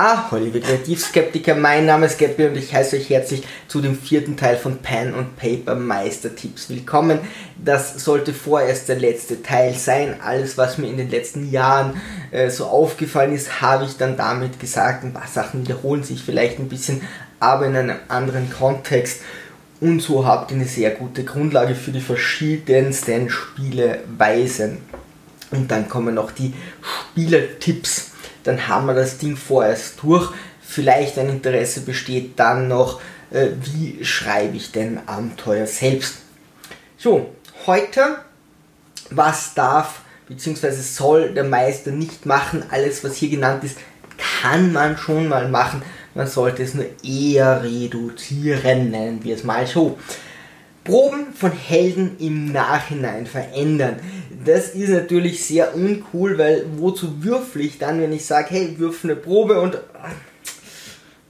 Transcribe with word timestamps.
Ah, 0.00 0.28
liebe 0.36 0.60
Kreativskeptiker, 0.60 1.56
mein 1.56 1.84
Name 1.84 2.06
ist 2.06 2.20
Gabby 2.20 2.46
und 2.46 2.56
ich 2.56 2.72
heiße 2.72 2.94
euch 2.94 3.10
herzlich 3.10 3.42
zu 3.66 3.80
dem 3.80 3.98
vierten 3.98 4.36
Teil 4.36 4.56
von 4.56 4.78
Pen 4.78 5.12
und 5.12 5.36
Paper 5.36 5.74
Meistertipps 5.74 6.70
willkommen. 6.70 7.18
Das 7.56 8.04
sollte 8.04 8.32
vorerst 8.32 8.88
der 8.88 8.94
letzte 8.94 9.42
Teil 9.42 9.74
sein. 9.74 10.20
Alles, 10.24 10.56
was 10.56 10.78
mir 10.78 10.86
in 10.86 10.98
den 10.98 11.10
letzten 11.10 11.50
Jahren 11.50 12.00
äh, 12.30 12.48
so 12.48 12.66
aufgefallen 12.66 13.34
ist, 13.34 13.60
habe 13.60 13.86
ich 13.86 13.96
dann 13.96 14.16
damit 14.16 14.60
gesagt. 14.60 15.02
Ein 15.02 15.14
paar 15.14 15.26
Sachen 15.26 15.62
wiederholen 15.62 16.04
sich 16.04 16.22
vielleicht 16.22 16.60
ein 16.60 16.68
bisschen, 16.68 17.00
aber 17.40 17.66
in 17.66 17.74
einem 17.74 17.96
anderen 18.06 18.52
Kontext. 18.52 19.22
Und 19.80 19.98
so 19.98 20.24
habt 20.24 20.52
ihr 20.52 20.58
eine 20.58 20.66
sehr 20.66 20.92
gute 20.92 21.24
Grundlage 21.24 21.74
für 21.74 21.90
die 21.90 22.00
verschiedensten 22.00 23.30
Spieleweisen. 23.30 24.78
Und 25.50 25.72
dann 25.72 25.88
kommen 25.88 26.14
noch 26.14 26.30
die 26.30 26.54
Spielertipps 26.82 28.07
dann 28.48 28.66
haben 28.66 28.86
wir 28.86 28.94
das 28.94 29.18
Ding 29.18 29.36
vorerst 29.36 30.02
durch. 30.02 30.32
Vielleicht 30.62 31.18
ein 31.18 31.28
Interesse 31.28 31.82
besteht 31.82 32.38
dann 32.40 32.66
noch, 32.66 32.98
äh, 33.30 33.48
wie 33.62 34.02
schreibe 34.04 34.56
ich 34.56 34.72
denn 34.72 35.00
Abenteuer 35.06 35.66
selbst. 35.66 36.22
So, 36.96 37.34
heute, 37.66 38.16
was 39.10 39.52
darf 39.52 40.00
bzw. 40.28 40.70
soll 40.72 41.34
der 41.34 41.44
Meister 41.44 41.90
nicht 41.90 42.24
machen? 42.24 42.64
Alles, 42.70 43.04
was 43.04 43.16
hier 43.16 43.28
genannt 43.28 43.64
ist, 43.64 43.76
kann 44.40 44.72
man 44.72 44.96
schon 44.96 45.28
mal 45.28 45.48
machen. 45.48 45.82
Man 46.14 46.26
sollte 46.26 46.62
es 46.62 46.72
nur 46.72 46.86
eher 47.04 47.62
reduzieren, 47.62 48.90
nennen 48.90 49.22
wir 49.24 49.34
es 49.36 49.44
mal 49.44 49.66
so. 49.66 49.98
Proben 50.84 51.34
von 51.34 51.52
Helden 51.52 52.16
im 52.18 52.50
Nachhinein 52.50 53.26
verändern. 53.26 53.96
Das 54.44 54.70
ist 54.70 54.90
natürlich 54.90 55.44
sehr 55.44 55.74
uncool, 55.74 56.38
weil 56.38 56.64
wozu 56.76 57.24
würfel 57.24 57.62
ich 57.62 57.78
dann, 57.78 58.00
wenn 58.00 58.12
ich 58.12 58.24
sage, 58.24 58.48
hey, 58.50 58.78
würfel 58.78 59.10
eine 59.10 59.20
Probe 59.20 59.60
und 59.60 59.78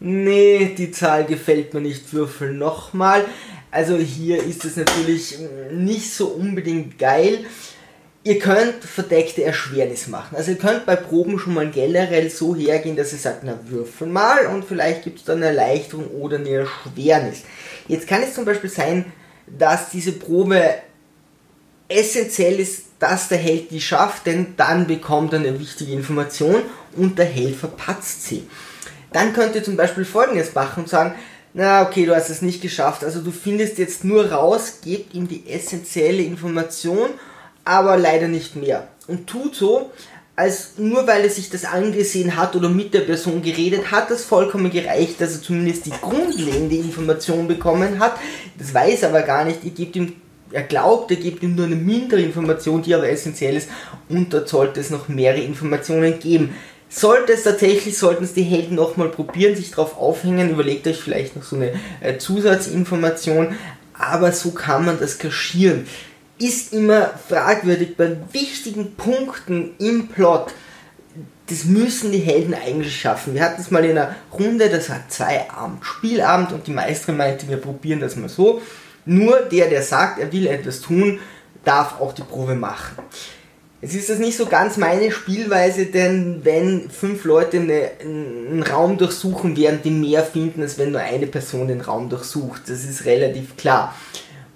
nee, 0.00 0.74
die 0.76 0.90
Zahl 0.90 1.24
gefällt 1.24 1.72
mir 1.72 1.80
nicht, 1.80 2.12
würfel 2.12 2.52
nochmal. 2.52 3.24
Also 3.70 3.96
hier 3.96 4.42
ist 4.42 4.64
es 4.64 4.76
natürlich 4.76 5.38
nicht 5.72 6.12
so 6.12 6.28
unbedingt 6.28 6.98
geil. 6.98 7.44
Ihr 8.24 8.38
könnt 8.38 8.84
verdeckte 8.84 9.42
Erschwernis 9.44 10.08
machen. 10.08 10.36
Also 10.36 10.50
ihr 10.50 10.58
könnt 10.58 10.84
bei 10.84 10.96
Proben 10.96 11.38
schon 11.38 11.54
mal 11.54 11.70
generell 11.70 12.28
so 12.28 12.54
hergehen, 12.54 12.96
dass 12.96 13.12
ihr 13.12 13.18
sagt, 13.18 13.42
na 13.44 13.58
würfel 13.68 14.08
mal 14.08 14.46
und 14.46 14.64
vielleicht 14.64 15.04
gibt 15.04 15.20
es 15.20 15.24
dann 15.24 15.38
eine 15.38 15.46
Erleichterung 15.46 16.08
oder 16.08 16.36
eine 16.36 16.50
Erschwernis. 16.50 17.44
Jetzt 17.86 18.06
kann 18.06 18.22
es 18.22 18.34
zum 18.34 18.44
Beispiel 18.44 18.68
sein, 18.68 19.06
dass 19.46 19.90
diese 19.90 20.12
Probe 20.12 20.74
essentiell 21.88 22.60
ist, 22.60 22.84
dass 22.98 23.28
der 23.28 23.38
Held 23.38 23.70
die 23.70 23.80
schafft, 23.80 24.26
denn 24.26 24.54
dann 24.56 24.86
bekommt 24.86 25.32
er 25.32 25.40
eine 25.40 25.58
wichtige 25.58 25.92
Information 25.92 26.62
und 26.96 27.18
der 27.18 27.26
Held 27.26 27.56
verpatzt 27.56 28.24
sie. 28.24 28.46
Dann 29.12 29.32
könnt 29.32 29.54
ihr 29.54 29.64
zum 29.64 29.76
Beispiel 29.76 30.04
folgendes 30.04 30.54
machen 30.54 30.84
und 30.84 30.88
sagen, 30.88 31.14
na 31.54 31.82
okay, 31.82 32.04
du 32.04 32.14
hast 32.14 32.28
es 32.28 32.42
nicht 32.42 32.60
geschafft, 32.60 33.04
also 33.04 33.20
du 33.20 33.30
findest 33.30 33.78
jetzt 33.78 34.04
nur 34.04 34.30
raus, 34.30 34.80
gebt 34.84 35.14
ihm 35.14 35.28
die 35.28 35.48
essentielle 35.48 36.22
Information, 36.22 37.10
aber 37.64 37.96
leider 37.96 38.28
nicht 38.28 38.56
mehr. 38.56 38.88
Und 39.06 39.26
tut 39.26 39.54
so, 39.54 39.90
als 40.36 40.74
nur 40.76 41.06
weil 41.06 41.24
er 41.24 41.30
sich 41.30 41.50
das 41.50 41.64
angesehen 41.64 42.36
hat 42.36 42.54
oder 42.54 42.68
mit 42.68 42.94
der 42.94 43.00
Person 43.00 43.42
geredet 43.42 43.90
hat, 43.90 44.10
das 44.10 44.24
vollkommen 44.24 44.70
gereicht, 44.70 45.20
dass 45.20 45.34
er 45.34 45.42
zumindest 45.42 45.86
die 45.86 45.92
grundlegende 46.00 46.76
Information 46.76 47.48
bekommen 47.48 47.98
hat. 47.98 48.16
Das 48.56 48.72
weiß 48.72 49.02
er 49.02 49.08
aber 49.08 49.22
gar 49.22 49.44
nicht. 49.44 49.64
Ihr 49.64 49.72
gebt 49.72 49.96
ihm, 49.96 50.14
er 50.52 50.62
glaubt, 50.62 51.10
er 51.10 51.16
gibt 51.16 51.42
ihm 51.42 51.54
nur 51.54 51.66
eine 51.66 51.76
mindere 51.76 52.20
Information, 52.20 52.82
die 52.82 52.94
aber 52.94 53.08
essentiell 53.08 53.56
ist 53.56 53.68
und 54.08 54.32
dort 54.32 54.48
sollte 54.48 54.80
es 54.80 54.90
noch 54.90 55.08
mehrere 55.08 55.42
Informationen 55.42 56.18
geben. 56.18 56.54
Sollte 56.90 57.34
es 57.34 57.42
tatsächlich, 57.42 57.98
sollten 57.98 58.24
es 58.24 58.32
die 58.32 58.42
Helden 58.42 58.76
nochmal 58.76 59.10
probieren, 59.10 59.54
sich 59.54 59.70
darauf 59.70 59.98
aufhängen, 59.98 60.50
überlegt 60.50 60.86
euch 60.86 60.98
vielleicht 60.98 61.36
noch 61.36 61.42
so 61.42 61.56
eine 61.56 61.72
äh, 62.00 62.16
Zusatzinformation, 62.16 63.56
aber 63.92 64.32
so 64.32 64.52
kann 64.52 64.86
man 64.86 64.98
das 64.98 65.18
kaschieren 65.18 65.86
ist 66.38 66.72
immer 66.72 67.10
fragwürdig 67.28 67.96
bei 67.96 68.16
wichtigen 68.32 68.94
Punkten 68.94 69.74
im 69.78 70.08
Plot. 70.08 70.54
Das 71.48 71.64
müssen 71.64 72.12
die 72.12 72.18
Helden 72.18 72.54
eigentlich 72.54 73.00
schaffen. 73.00 73.34
Wir 73.34 73.42
hatten 73.42 73.60
es 73.60 73.70
mal 73.70 73.84
in 73.84 73.92
einer 73.92 74.14
Runde, 74.32 74.68
das 74.68 74.88
hat 74.88 75.10
zwei 75.10 75.50
Abend 75.50 75.84
Spielabend 75.84 76.52
und 76.52 76.66
die 76.66 76.72
Meisterin 76.72 77.16
meinte, 77.16 77.48
wir 77.48 77.56
probieren 77.56 78.00
das 78.00 78.16
mal 78.16 78.28
so. 78.28 78.60
Nur 79.08 79.40
der, 79.40 79.70
der 79.70 79.82
sagt, 79.82 80.20
er 80.20 80.30
will 80.32 80.46
etwas 80.46 80.82
tun, 80.82 81.18
darf 81.64 81.98
auch 81.98 82.12
die 82.12 82.22
Probe 82.22 82.54
machen. 82.54 82.98
Es 83.80 83.94
ist 83.94 84.10
das 84.10 84.18
nicht 84.18 84.36
so 84.36 84.44
ganz 84.44 84.76
meine 84.76 85.10
Spielweise, 85.10 85.86
denn 85.86 86.40
wenn 86.44 86.90
fünf 86.90 87.24
Leute 87.24 87.58
eine, 87.58 87.90
einen 88.02 88.62
Raum 88.62 88.98
durchsuchen, 88.98 89.56
werden 89.56 89.80
die 89.82 89.90
mehr 89.90 90.22
finden, 90.24 90.60
als 90.60 90.76
wenn 90.76 90.92
nur 90.92 91.00
eine 91.00 91.26
Person 91.26 91.68
den 91.68 91.80
Raum 91.80 92.10
durchsucht. 92.10 92.62
Das 92.66 92.84
ist 92.84 93.06
relativ 93.06 93.56
klar. 93.56 93.94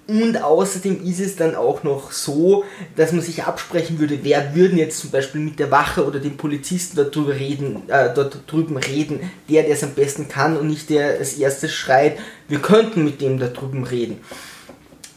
Und 0.05 0.43
außerdem 0.43 1.05
ist 1.05 1.21
es 1.21 1.37
dann 1.37 1.55
auch 1.55 1.83
noch 1.83 2.11
so, 2.11 2.65
dass 2.97 3.13
man 3.13 3.21
sich 3.21 3.43
absprechen 3.43 3.99
würde, 3.99 4.19
wer 4.23 4.53
würden 4.53 4.77
jetzt 4.77 4.99
zum 4.99 5.11
Beispiel 5.11 5.39
mit 5.39 5.59
der 5.59 5.71
Wache 5.71 6.05
oder 6.05 6.19
dem 6.19 6.35
Polizisten 6.35 6.97
dort, 6.97 7.15
drüber 7.15 7.33
reden, 7.35 7.87
äh, 7.87 8.13
dort 8.13 8.39
drüben 8.51 8.75
reden, 8.75 9.31
der, 9.49 9.63
der 9.63 9.73
es 9.73 9.83
am 9.83 9.93
besten 9.93 10.27
kann 10.27 10.57
und 10.57 10.67
nicht 10.67 10.89
der 10.89 11.19
als 11.19 11.37
erstes 11.37 11.71
schreit, 11.71 12.17
wir 12.49 12.59
könnten 12.59 13.05
mit 13.05 13.21
dem 13.21 13.39
da 13.39 13.47
drüben 13.47 13.85
reden. 13.85 14.19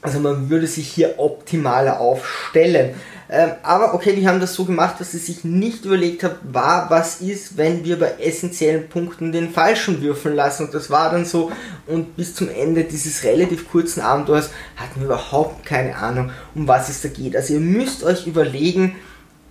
Also 0.02 0.20
man 0.20 0.50
würde 0.50 0.68
sich 0.68 0.86
hier 0.86 1.18
optimaler 1.18 1.98
aufstellen. 1.98 2.94
Ähm, 3.28 3.50
aber 3.62 3.94
okay, 3.94 4.14
die 4.14 4.28
haben 4.28 4.40
das 4.40 4.54
so 4.54 4.64
gemacht, 4.64 5.00
dass 5.00 5.12
sie 5.12 5.18
sich 5.18 5.44
nicht 5.44 5.84
überlegt 5.84 6.22
haben, 6.22 6.36
war, 6.44 6.90
was 6.90 7.20
ist, 7.20 7.56
wenn 7.56 7.84
wir 7.84 7.98
bei 7.98 8.14
essentiellen 8.20 8.88
Punkten 8.88 9.32
den 9.32 9.50
falschen 9.50 10.00
würfeln 10.00 10.36
lassen. 10.36 10.66
Und 10.66 10.74
das 10.74 10.90
war 10.90 11.10
dann 11.10 11.24
so. 11.24 11.50
Und 11.86 12.16
bis 12.16 12.34
zum 12.34 12.48
Ende 12.48 12.84
dieses 12.84 13.24
relativ 13.24 13.70
kurzen 13.70 14.00
Abenteuers 14.00 14.50
hatten 14.76 15.00
wir 15.00 15.06
überhaupt 15.06 15.64
keine 15.64 15.96
Ahnung, 15.96 16.30
um 16.54 16.68
was 16.68 16.88
es 16.88 17.02
da 17.02 17.08
geht. 17.08 17.36
Also 17.36 17.54
ihr 17.54 17.60
müsst 17.60 18.04
euch 18.04 18.26
überlegen, 18.26 18.94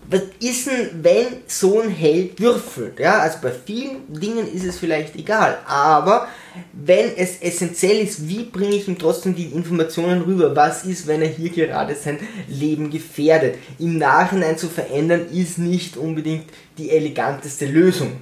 was 0.10 0.22
ist 0.40 0.68
denn, 0.68 0.90
wenn 1.02 1.28
so 1.48 1.80
ein 1.80 1.90
Held 1.90 2.40
würfelt? 2.40 3.00
Ja, 3.00 3.20
also 3.20 3.40
bei 3.42 3.52
vielen 3.52 4.14
Dingen 4.14 4.52
ist 4.54 4.64
es 4.64 4.78
vielleicht 4.78 5.16
egal, 5.16 5.58
aber 5.68 6.28
wenn 6.74 7.16
es 7.16 7.38
essentiell 7.42 8.00
ist, 8.00 8.28
wie 8.28 8.44
bringe 8.44 8.76
ich 8.76 8.88
ihm 8.88 8.98
trotzdem 8.98 9.36
die 9.36 9.46
Informationen 9.46 10.22
rüber? 10.22 10.56
Was 10.56 10.86
ist, 10.86 11.08
wenn 11.08 11.22
er 11.22 11.28
hier 11.28 11.50
gerade 11.50 11.96
sein 11.96 12.20
Leben 12.48 12.92
gefährdet? 12.92 13.56
Im 13.80 13.98
Nachhinein 13.98 14.58
zu 14.58 14.68
verändern, 14.68 15.28
ist 15.32 15.58
nicht 15.58 15.98
unbedingt 15.98 16.46
die 16.78 16.92
eleganteste 16.92 17.66
Lösung. 17.66 18.14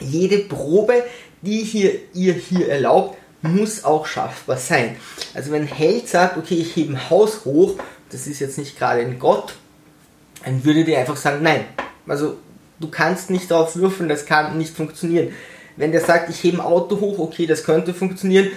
Jede 0.00 0.38
Probe, 0.38 1.02
die 1.42 1.58
hier, 1.58 1.92
ihr 2.14 2.34
hier 2.34 2.68
erlaubt, 2.68 3.18
muss 3.42 3.84
auch 3.84 4.06
schaffbar 4.06 4.58
sein. 4.58 4.96
Also 5.34 5.50
wenn 5.50 5.62
ein 5.62 5.68
Held 5.68 6.08
sagt, 6.08 6.36
okay, 6.36 6.54
ich 6.54 6.76
hebe 6.76 6.92
ein 6.92 7.10
Haus 7.10 7.44
hoch, 7.44 7.74
das 8.10 8.26
ist 8.26 8.40
jetzt 8.40 8.58
nicht 8.58 8.78
gerade 8.78 9.00
ein 9.00 9.18
Gott, 9.18 9.54
dann 10.44 10.64
würde 10.64 10.84
dir 10.84 10.98
einfach 10.98 11.16
sagen, 11.16 11.42
nein. 11.42 11.64
Also 12.06 12.36
du 12.80 12.88
kannst 12.88 13.30
nicht 13.30 13.50
darauf 13.50 13.76
würfeln, 13.76 14.08
das 14.08 14.26
kann 14.26 14.58
nicht 14.58 14.74
funktionieren. 14.74 15.32
Wenn 15.76 15.92
der 15.92 16.00
sagt, 16.00 16.28
ich 16.30 16.42
hebe 16.42 16.58
ein 16.58 16.66
Auto 16.66 17.00
hoch, 17.00 17.18
okay, 17.18 17.46
das 17.46 17.64
könnte 17.64 17.94
funktionieren. 17.94 18.48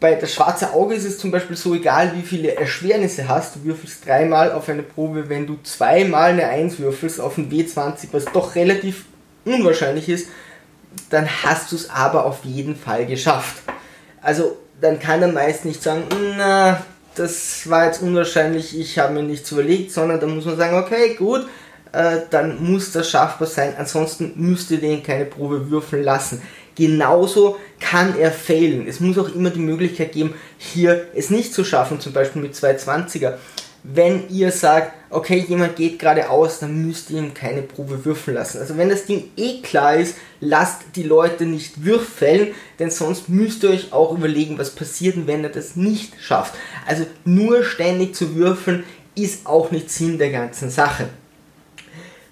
Bei 0.00 0.14
das 0.14 0.34
schwarze 0.34 0.74
Auge 0.74 0.94
ist 0.94 1.04
es 1.04 1.18
zum 1.18 1.30
Beispiel 1.30 1.56
so 1.56 1.74
egal, 1.74 2.12
wie 2.14 2.22
viele 2.22 2.54
Erschwernisse 2.54 3.28
hast. 3.28 3.56
Du 3.56 3.64
würfelst 3.64 4.04
dreimal 4.04 4.52
auf 4.52 4.68
eine 4.68 4.82
Probe, 4.82 5.28
wenn 5.28 5.46
du 5.46 5.58
zweimal 5.62 6.32
eine 6.32 6.48
1 6.48 6.78
würfelst 6.78 7.20
auf 7.20 7.38
ein 7.38 7.50
W20, 7.50 8.08
was 8.12 8.26
doch 8.26 8.54
relativ 8.54 9.06
unwahrscheinlich 9.46 10.08
ist, 10.08 10.28
dann 11.08 11.26
hast 11.44 11.72
du 11.72 11.76
es 11.76 11.88
aber 11.88 12.26
auf 12.26 12.44
jeden 12.44 12.76
Fall 12.76 13.06
geschafft. 13.06 13.62
Also 14.20 14.58
dann 14.80 14.98
kann 14.98 15.20
der 15.20 15.32
Meister 15.32 15.68
nicht 15.68 15.82
sagen, 15.82 16.02
na, 16.36 16.82
das 17.16 17.68
war 17.68 17.86
jetzt 17.86 18.02
unwahrscheinlich, 18.02 18.78
ich 18.78 18.98
habe 18.98 19.14
mir 19.14 19.22
nichts 19.22 19.50
überlegt, 19.50 19.92
sondern 19.92 20.20
da 20.20 20.26
muss 20.26 20.44
man 20.44 20.56
sagen, 20.56 20.76
okay, 20.76 21.14
gut, 21.14 21.46
äh, 21.92 22.18
dann 22.30 22.62
muss 22.62 22.92
das 22.92 23.10
schaffbar 23.10 23.48
sein, 23.48 23.74
ansonsten 23.78 24.32
müsst 24.36 24.70
ihr 24.70 24.78
den 24.78 25.02
keine 25.02 25.24
Probe 25.24 25.70
würfeln 25.70 26.04
lassen. 26.04 26.42
Genauso 26.74 27.56
kann 27.80 28.18
er 28.18 28.30
failen. 28.30 28.86
Es 28.86 29.00
muss 29.00 29.16
auch 29.16 29.34
immer 29.34 29.48
die 29.48 29.60
Möglichkeit 29.60 30.12
geben, 30.12 30.34
hier 30.58 31.06
es 31.14 31.30
nicht 31.30 31.54
zu 31.54 31.64
schaffen, 31.64 32.00
zum 32.00 32.12
Beispiel 32.12 32.42
mit 32.42 32.54
220er 32.54 33.34
wenn 33.94 34.28
ihr 34.30 34.50
sagt, 34.50 34.92
okay, 35.10 35.44
jemand 35.46 35.76
geht 35.76 35.98
geradeaus, 35.98 36.58
dann 36.58 36.86
müsst 36.86 37.10
ihr 37.10 37.18
ihm 37.18 37.34
keine 37.34 37.62
Probe 37.62 38.04
würfeln 38.04 38.36
lassen. 38.36 38.58
Also 38.58 38.76
wenn 38.76 38.88
das 38.88 39.06
Ding 39.06 39.30
eh 39.36 39.60
klar 39.60 39.96
ist, 39.96 40.16
lasst 40.40 40.82
die 40.96 41.04
Leute 41.04 41.46
nicht 41.46 41.84
würfeln, 41.84 42.48
denn 42.78 42.90
sonst 42.90 43.28
müsst 43.28 43.62
ihr 43.62 43.70
euch 43.70 43.92
auch 43.92 44.12
überlegen, 44.12 44.58
was 44.58 44.70
passiert, 44.70 45.26
wenn 45.26 45.44
er 45.44 45.50
das 45.50 45.76
nicht 45.76 46.14
schafft. 46.20 46.54
Also 46.86 47.06
nur 47.24 47.62
ständig 47.62 48.14
zu 48.16 48.34
würfeln 48.34 48.84
ist 49.14 49.46
auch 49.46 49.70
nicht 49.70 49.90
Sinn 49.90 50.18
der 50.18 50.30
ganzen 50.30 50.70
Sache. 50.70 51.08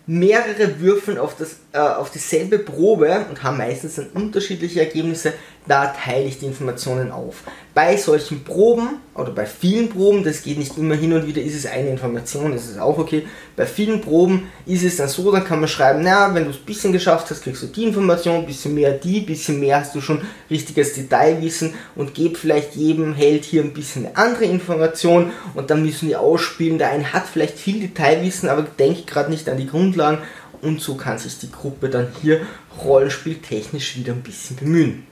Mehrere 0.06 0.80
Würfeln 0.80 1.18
auf 1.18 1.36
das 1.36 1.56
äh, 1.74 1.78
auf 1.78 2.10
dieselbe 2.12 2.60
Probe 2.60 3.26
und 3.28 3.42
haben 3.42 3.58
meistens 3.58 3.96
dann 3.96 4.06
unterschiedliche 4.14 4.78
Ergebnisse, 4.78 5.32
da 5.66 5.86
teile 5.86 6.26
ich 6.26 6.38
die 6.38 6.46
Informationen 6.46 7.10
auf. 7.10 7.42
Bei 7.72 7.96
solchen 7.96 8.44
Proben 8.44 9.00
oder 9.14 9.32
bei 9.32 9.46
vielen 9.46 9.88
Proben, 9.88 10.22
das 10.22 10.42
geht 10.42 10.58
nicht 10.58 10.78
immer 10.78 10.94
hin 10.94 11.12
und 11.12 11.26
wieder, 11.26 11.42
ist 11.42 11.56
es 11.56 11.66
eine 11.66 11.88
Information, 11.88 12.52
das 12.52 12.66
ist 12.66 12.78
auch 12.78 12.98
okay. 12.98 13.26
Bei 13.56 13.66
vielen 13.66 14.00
Proben 14.00 14.50
ist 14.66 14.84
es 14.84 14.98
dann 14.98 15.08
so, 15.08 15.32
dann 15.32 15.42
kann 15.42 15.58
man 15.58 15.68
schreiben, 15.68 16.02
na, 16.04 16.32
wenn 16.32 16.44
du 16.44 16.50
es 16.50 16.58
ein 16.58 16.64
bisschen 16.64 16.92
geschafft 16.92 17.30
hast, 17.30 17.42
kriegst 17.42 17.62
du 17.62 17.66
die 17.66 17.84
Information, 17.84 18.36
ein 18.36 18.46
bisschen 18.46 18.74
mehr 18.74 18.92
die, 18.92 19.20
ein 19.20 19.26
bisschen 19.26 19.58
mehr 19.58 19.80
hast 19.80 19.96
du 19.96 20.00
schon 20.00 20.20
richtiges 20.50 20.92
Detailwissen 20.92 21.74
und 21.96 22.14
gib 22.14 22.36
vielleicht 22.36 22.76
jedem 22.76 23.14
Held 23.14 23.44
hier 23.44 23.62
ein 23.62 23.74
bisschen 23.74 24.06
eine 24.06 24.16
andere 24.16 24.44
Information 24.44 25.32
und 25.54 25.70
dann 25.70 25.82
müssen 25.82 26.06
die 26.06 26.14
ausspielen. 26.14 26.78
Der 26.78 26.90
eine 26.90 27.12
hat 27.12 27.24
vielleicht 27.26 27.58
viel 27.58 27.80
Detailwissen, 27.80 28.48
aber 28.48 28.62
denkt 28.62 29.08
gerade 29.08 29.30
nicht 29.30 29.48
an 29.48 29.56
die 29.56 29.66
Grundlagen 29.66 30.18
und 30.64 30.80
so 30.80 30.96
kann 30.96 31.18
sich 31.18 31.38
die 31.38 31.50
Gruppe 31.50 31.88
dann 31.88 32.08
hier 32.20 32.40
rollenspieltechnisch 32.82 33.96
wieder 33.96 34.12
ein 34.12 34.22
bisschen 34.22 34.56
bemühen. 34.56 35.06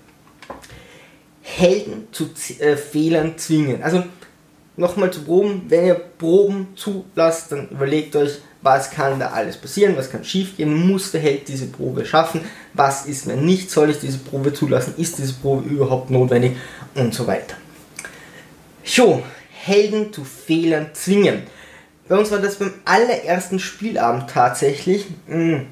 Helden 1.42 2.08
zu 2.12 2.30
äh, 2.60 2.76
Fehlern 2.76 3.36
zwingen. 3.36 3.82
Also 3.82 4.04
nochmal 4.76 5.12
zu 5.12 5.22
Proben, 5.22 5.62
wenn 5.68 5.86
ihr 5.86 5.94
Proben 5.94 6.68
zulasst, 6.76 7.52
dann 7.52 7.68
überlegt 7.68 8.16
euch, 8.16 8.38
was 8.62 8.90
kann 8.90 9.18
da 9.18 9.30
alles 9.30 9.56
passieren, 9.56 9.96
was 9.96 10.10
kann 10.10 10.24
schiefgehen, 10.24 10.72
muss 10.88 11.10
der 11.10 11.20
Held 11.20 11.48
diese 11.48 11.66
Probe 11.66 12.04
schaffen, 12.06 12.42
was 12.74 13.06
ist, 13.06 13.26
wenn 13.26 13.44
nicht, 13.44 13.70
soll 13.70 13.90
ich 13.90 13.98
diese 13.98 14.18
Probe 14.18 14.52
zulassen, 14.52 14.94
ist 14.96 15.18
diese 15.18 15.34
Probe 15.34 15.68
überhaupt 15.68 16.10
notwendig 16.10 16.52
und 16.94 17.12
so 17.12 17.26
weiter. 17.26 17.56
So, 18.84 19.22
Helden 19.50 20.12
zu 20.12 20.24
Fehlern 20.24 20.90
zwingen. 20.92 21.42
Bei 22.08 22.16
uns 22.16 22.30
war 22.30 22.38
das 22.38 22.56
beim 22.56 22.72
allerersten 22.84 23.58
Spielabend 23.58 24.28
tatsächlich. 24.30 25.06
Hm, 25.26 25.66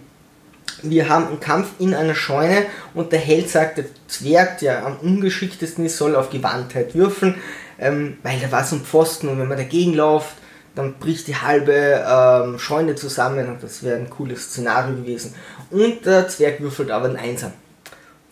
wir 0.83 1.09
haben 1.09 1.27
einen 1.27 1.41
Kampf 1.41 1.69
in 1.79 1.95
einer 1.95 2.15
Scheune 2.15 2.67
und 2.95 3.13
der 3.13 3.19
Held 3.19 3.51
sagt, 3.51 3.79
der 3.79 3.85
Zwerg, 4.07 4.59
der 4.59 4.87
am 4.87 4.97
ungeschicktesten 4.99 5.85
ist, 5.85 5.99
soll 5.99 6.15
auf 6.17 6.31
Gewandtheit 6.31 6.95
würfeln, 6.95 7.35
ähm, 7.79 8.19
weil 8.23 8.39
da 8.41 8.51
war 8.53 8.65
so 8.65 8.77
ein 8.77 8.83
Pfosten 8.83 9.29
und 9.29 9.39
wenn 9.39 9.49
man 9.49 9.59
dagegen 9.59 9.95
läuft, 9.95 10.35
dann 10.75 10.95
bricht 10.95 11.27
die 11.27 11.37
halbe 11.37 11.73
ähm, 11.73 12.59
Scheune 12.59 12.95
zusammen 12.95 13.49
und 13.49 13.63
das 13.63 13.83
wäre 13.83 13.97
ein 13.97 14.09
cooles 14.09 14.45
Szenario 14.45 14.97
gewesen. 14.97 15.35
Und 15.71 16.07
der 16.07 16.29
Zwerg 16.29 16.61
würfelt 16.61 16.91
aber 16.91 17.09
ein 17.09 17.17
Einser. 17.17 17.53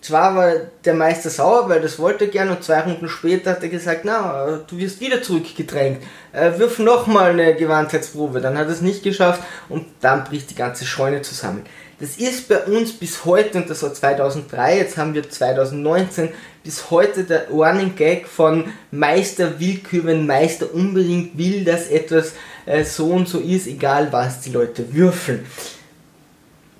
Zwar 0.00 0.36
war 0.36 0.52
der 0.84 0.94
Meister 0.94 1.28
sauer, 1.28 1.68
weil 1.68 1.80
das 1.80 1.98
wollte 1.98 2.26
er 2.26 2.30
gern 2.30 2.50
und 2.50 2.62
zwei 2.62 2.80
Runden 2.80 3.08
später 3.08 3.50
hat 3.50 3.62
er 3.62 3.68
gesagt, 3.68 4.02
na, 4.04 4.60
du 4.66 4.78
wirst 4.78 5.00
wieder 5.00 5.22
zurückgedrängt. 5.22 6.02
Äh, 6.32 6.58
wirf 6.58 6.78
nochmal 6.78 7.30
eine 7.30 7.56
Gewandtheitsprobe. 7.56 8.40
Dann 8.40 8.56
hat 8.56 8.66
er 8.66 8.72
es 8.72 8.80
nicht 8.80 9.02
geschafft 9.02 9.42
und 9.68 9.86
dann 10.00 10.24
bricht 10.24 10.50
die 10.50 10.54
ganze 10.54 10.86
Scheune 10.86 11.22
zusammen. 11.22 11.64
Das 12.00 12.16
ist 12.16 12.48
bei 12.48 12.60
uns 12.60 12.92
bis 12.92 13.24
heute, 13.24 13.58
und 13.58 13.68
das 13.68 13.82
war 13.82 13.92
2003, 13.92 14.78
jetzt 14.78 14.96
haben 14.96 15.14
wir 15.14 15.28
2019, 15.28 16.28
bis 16.62 16.92
heute 16.92 17.24
der 17.24 17.48
Running 17.48 17.96
Gag 17.96 18.28
von 18.28 18.72
Meister 18.92 19.58
Willkür, 19.58 20.04
wenn 20.04 20.24
Meister 20.24 20.72
unbedingt 20.72 21.36
will, 21.36 21.64
dass 21.64 21.88
etwas 21.88 22.34
äh, 22.66 22.84
so 22.84 23.06
und 23.06 23.28
so 23.28 23.40
ist, 23.40 23.66
egal 23.66 24.12
was 24.12 24.42
die 24.42 24.50
Leute 24.50 24.94
würfeln 24.94 25.44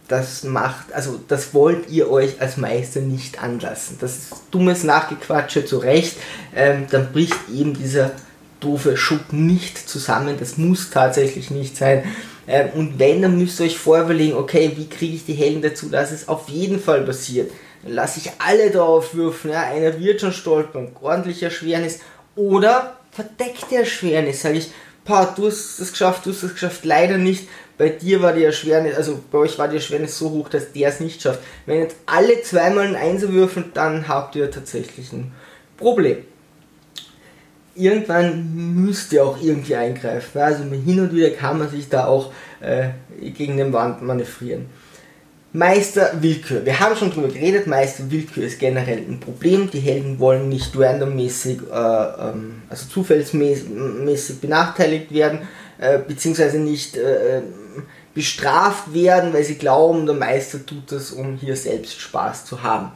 das 0.09 0.43
macht, 0.43 0.93
also 0.93 1.21
das 1.29 1.53
wollt 1.53 1.91
ihr 1.91 2.11
euch 2.11 2.41
als 2.41 2.57
Meister 2.57 3.01
nicht 3.01 3.43
anlassen. 3.43 3.99
Das 4.01 4.17
ist 4.17 4.33
dummes 4.51 4.83
Nachgequatsche 4.83 5.67
zu 5.67 5.79
Recht. 5.79 6.17
Ähm, 6.57 6.87
dann 6.91 7.13
bricht 7.13 7.37
eben 7.55 7.75
dieser 7.75 8.13
doofe 8.61 8.97
Schub 8.97 9.33
nicht 9.33 9.89
zusammen. 9.89 10.37
Das 10.41 10.57
muss 10.57 10.91
tatsächlich 10.91 11.51
nicht 11.51 11.77
sein. 11.77 12.05
Ähm, 12.47 12.71
und 12.75 12.99
wenn, 12.99 13.21
dann 13.21 13.39
müsst 13.39 13.61
ihr 13.61 13.67
euch 13.67 13.79
vorher 13.79 14.07
überlegen, 14.07 14.37
okay, 14.37 14.73
wie 14.77 14.89
kriege 14.89 15.15
ich 15.15 15.27
die 15.27 15.35
Helden 15.35 15.61
dazu, 15.61 15.91
dass 15.91 16.11
es 16.11 16.27
auf 16.27 16.49
jeden 16.49 16.81
Fall 16.81 17.03
passiert. 17.03 17.51
Dann 17.83 17.93
lasse 17.93 18.21
ich 18.21 18.33
alle 18.39 18.71
drauf 18.71 19.15
würfen. 19.15 19.51
Ja, 19.51 19.65
einer 19.65 20.01
wird 20.01 20.23
schon 20.23 20.33
stolpern, 20.33 20.89
ordentlich 21.03 21.43
Erschwernis. 21.43 22.01
Oder 22.35 22.97
verdeckte 23.11 23.77
Erschwernis, 23.77 24.41
sage 24.41 24.59
ich, 24.59 24.71
pa, 25.09 25.25
du 25.25 25.47
hast 25.47 25.81
es 25.81 25.91
geschafft, 25.91 26.27
du 26.27 26.31
hast 26.31 26.43
es 26.43 26.53
geschafft, 26.53 26.85
leider 26.85 27.17
nicht 27.17 27.49
bei 27.79 27.89
dir 27.89 28.21
war 28.21 28.33
die 28.33 28.45
Erschwernis, 28.45 28.97
also 28.97 29.21
bei 29.31 29.39
euch 29.39 29.59
war 29.59 29.69
die 29.69 29.77
Erschwernis 29.77 30.19
so 30.19 30.31
hoch, 30.31 30.49
dass 30.49 30.73
der 30.73 30.91
es 30.91 31.01
nicht 31.01 31.23
schafft. 31.23 31.41
Wenn 31.65 31.79
jetzt 31.79 31.97
alle 32.07 32.43
zweimal 32.43 32.87
ein 32.87 32.97
Einser 32.97 33.33
würfeln, 33.33 33.71
dann 33.73 34.09
habt 34.09 34.37
ihr 34.37 34.51
tatsächlich 34.51 35.13
ein 35.13 35.33
Problem. 35.77 36.19
Irgendwann 37.77 38.85
müsst 38.85 39.13
ihr 39.13 39.25
auch 39.25 39.41
irgendwie 39.41 39.77
eingreifen. 39.77 40.41
Also 40.41 40.65
hin 40.65 40.99
und 40.99 41.15
wieder 41.15 41.31
kann 41.31 41.61
man 41.61 41.71
sich 41.71 41.89
da 41.89 42.07
auch 42.07 42.33
äh, 42.61 42.89
gegen 43.21 43.57
den 43.57 43.73
Wand 43.73 44.03
manövrieren. 44.03 44.67
Meister 45.53 46.13
Willkür. 46.21 46.67
Wir 46.67 46.79
haben 46.79 46.95
schon 46.95 47.11
drüber 47.11 47.29
geredet, 47.29 47.67
Meister 47.67 48.11
Willkür 48.11 48.45
ist 48.45 48.59
generell 48.59 48.99
ein 48.99 49.19
Problem. 49.19 49.71
Die 49.71 49.81
Helden 49.81 50.19
wollen 50.19 50.51
nicht 50.51 50.79
randommäßig, 50.79 51.61
äh, 51.73 51.75
ähm, 51.75 52.63
also 52.69 52.87
zufallsmäßig 52.89 54.41
benachteiligt 54.41 55.13
werden, 55.13 55.49
äh, 55.79 55.99
beziehungsweise 56.07 56.59
nicht 56.59 56.99
äh, 56.99 57.41
bestraft 58.13 58.93
werden, 58.93 59.33
weil 59.33 59.45
sie 59.45 59.55
glauben, 59.55 60.05
der 60.05 60.17
Meister 60.17 60.67
tut 60.67 60.93
das, 60.93 61.13
um 61.13 61.37
hier 61.37 61.57
selbst 61.57 61.99
Spaß 61.99 62.45
zu 62.45 62.63
haben. 62.63 62.93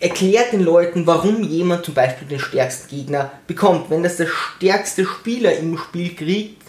Erklärt 0.00 0.52
den 0.52 0.62
Leuten, 0.62 1.06
warum 1.06 1.42
jemand 1.42 1.84
zum 1.84 1.92
Beispiel 1.92 2.26
den 2.26 2.40
stärksten 2.40 2.88
Gegner 2.88 3.32
bekommt. 3.46 3.90
Wenn 3.90 4.02
das 4.02 4.16
der 4.16 4.28
stärkste 4.28 5.04
Spieler 5.04 5.54
im 5.58 5.76
Spiel 5.76 6.14
kriegt, 6.14 6.62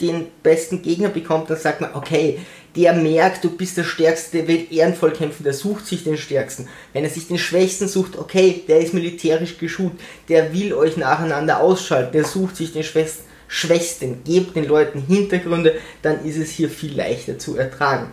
den 0.00 0.28
besten 0.42 0.82
Gegner 0.82 1.08
bekommt, 1.08 1.50
dann 1.50 1.58
sagt 1.58 1.80
man, 1.80 1.94
okay, 1.94 2.38
der 2.78 2.92
merkt, 2.92 3.42
du 3.42 3.50
bist 3.50 3.76
der 3.76 3.82
Stärkste, 3.82 4.38
der 4.38 4.48
will 4.48 4.68
ehrenvoll 4.70 5.10
kämpfen, 5.10 5.42
der 5.42 5.52
sucht 5.52 5.84
sich 5.84 6.04
den 6.04 6.16
Stärksten. 6.16 6.68
Wenn 6.92 7.02
er 7.02 7.10
sich 7.10 7.26
den 7.26 7.38
Schwächsten 7.38 7.88
sucht, 7.88 8.16
okay, 8.16 8.62
der 8.68 8.78
ist 8.78 8.94
militärisch 8.94 9.58
geschult, 9.58 9.94
der 10.28 10.52
will 10.52 10.72
euch 10.72 10.96
nacheinander 10.96 11.60
ausschalten, 11.60 12.12
der 12.12 12.24
sucht 12.24 12.56
sich 12.56 12.72
den 12.72 12.84
Schwächsten. 12.84 13.24
Schwächsten, 13.48 14.22
gebt 14.24 14.54
den 14.54 14.66
Leuten 14.66 15.00
Hintergründe, 15.00 15.74
dann 16.02 16.24
ist 16.24 16.36
es 16.36 16.50
hier 16.50 16.68
viel 16.68 16.94
leichter 16.94 17.38
zu 17.38 17.56
ertragen. 17.56 18.12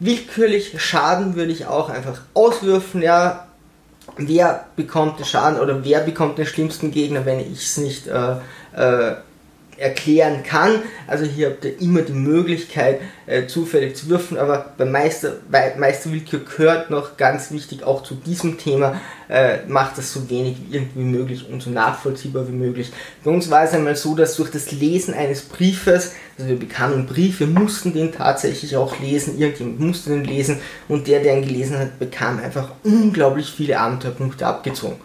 Willkürlich 0.00 0.74
Schaden 0.76 1.36
würde 1.36 1.52
ich 1.52 1.66
auch 1.66 1.88
einfach 1.88 2.20
auswürfen, 2.34 3.00
ja. 3.00 3.46
Wer 4.16 4.66
bekommt 4.74 5.20
den 5.20 5.24
Schaden 5.24 5.60
oder 5.60 5.84
wer 5.84 6.00
bekommt 6.00 6.36
den 6.36 6.46
schlimmsten 6.46 6.90
Gegner, 6.90 7.24
wenn 7.24 7.38
ich 7.38 7.62
es 7.62 7.76
nicht 7.76 8.08
äh, 8.08 8.32
äh, 8.74 9.14
erklären 9.80 10.42
kann. 10.42 10.82
Also 11.06 11.24
hier 11.24 11.48
habt 11.48 11.64
ihr 11.64 11.80
immer 11.80 12.02
die 12.02 12.12
Möglichkeit, 12.12 13.00
äh, 13.26 13.46
zufällig 13.46 13.96
zu 13.96 14.08
würfen, 14.08 14.36
aber 14.36 14.74
bei 14.76 14.84
Meister, 14.84 15.36
bei 15.50 15.74
Meisterwillkür 15.78 16.40
gehört 16.40 16.90
noch 16.90 17.16
ganz 17.16 17.50
wichtig 17.50 17.82
auch 17.82 18.02
zu 18.02 18.14
diesem 18.14 18.58
Thema, 18.58 19.00
äh, 19.28 19.58
macht 19.66 19.96
das 19.96 20.12
so 20.12 20.28
wenig 20.28 20.56
wie 20.60 20.76
irgendwie 20.76 21.04
möglich 21.04 21.48
und 21.50 21.62
so 21.62 21.70
nachvollziehbar 21.70 22.46
wie 22.48 22.52
möglich. 22.52 22.92
Bei 23.24 23.30
uns 23.30 23.50
war 23.50 23.64
es 23.64 23.72
einmal 23.72 23.96
so, 23.96 24.14
dass 24.14 24.36
durch 24.36 24.50
das 24.50 24.70
Lesen 24.70 25.14
eines 25.14 25.42
Briefes, 25.42 26.12
also 26.36 26.50
wir 26.50 26.58
bekamen 26.58 26.94
einen 26.94 27.06
Brief, 27.06 27.40
wir 27.40 27.46
mussten 27.46 27.94
den 27.94 28.12
tatsächlich 28.12 28.76
auch 28.76 29.00
lesen, 29.00 29.38
irgendjemand 29.38 29.80
musste 29.80 30.10
den 30.10 30.24
lesen 30.24 30.58
und 30.88 31.06
der, 31.06 31.20
der 31.20 31.36
ihn 31.36 31.46
gelesen 31.46 31.78
hat, 31.78 31.98
bekam 31.98 32.38
einfach 32.38 32.72
unglaublich 32.82 33.50
viele 33.50 33.78
Abenteuerpunkte 33.78 34.46
abgezogen. 34.46 34.96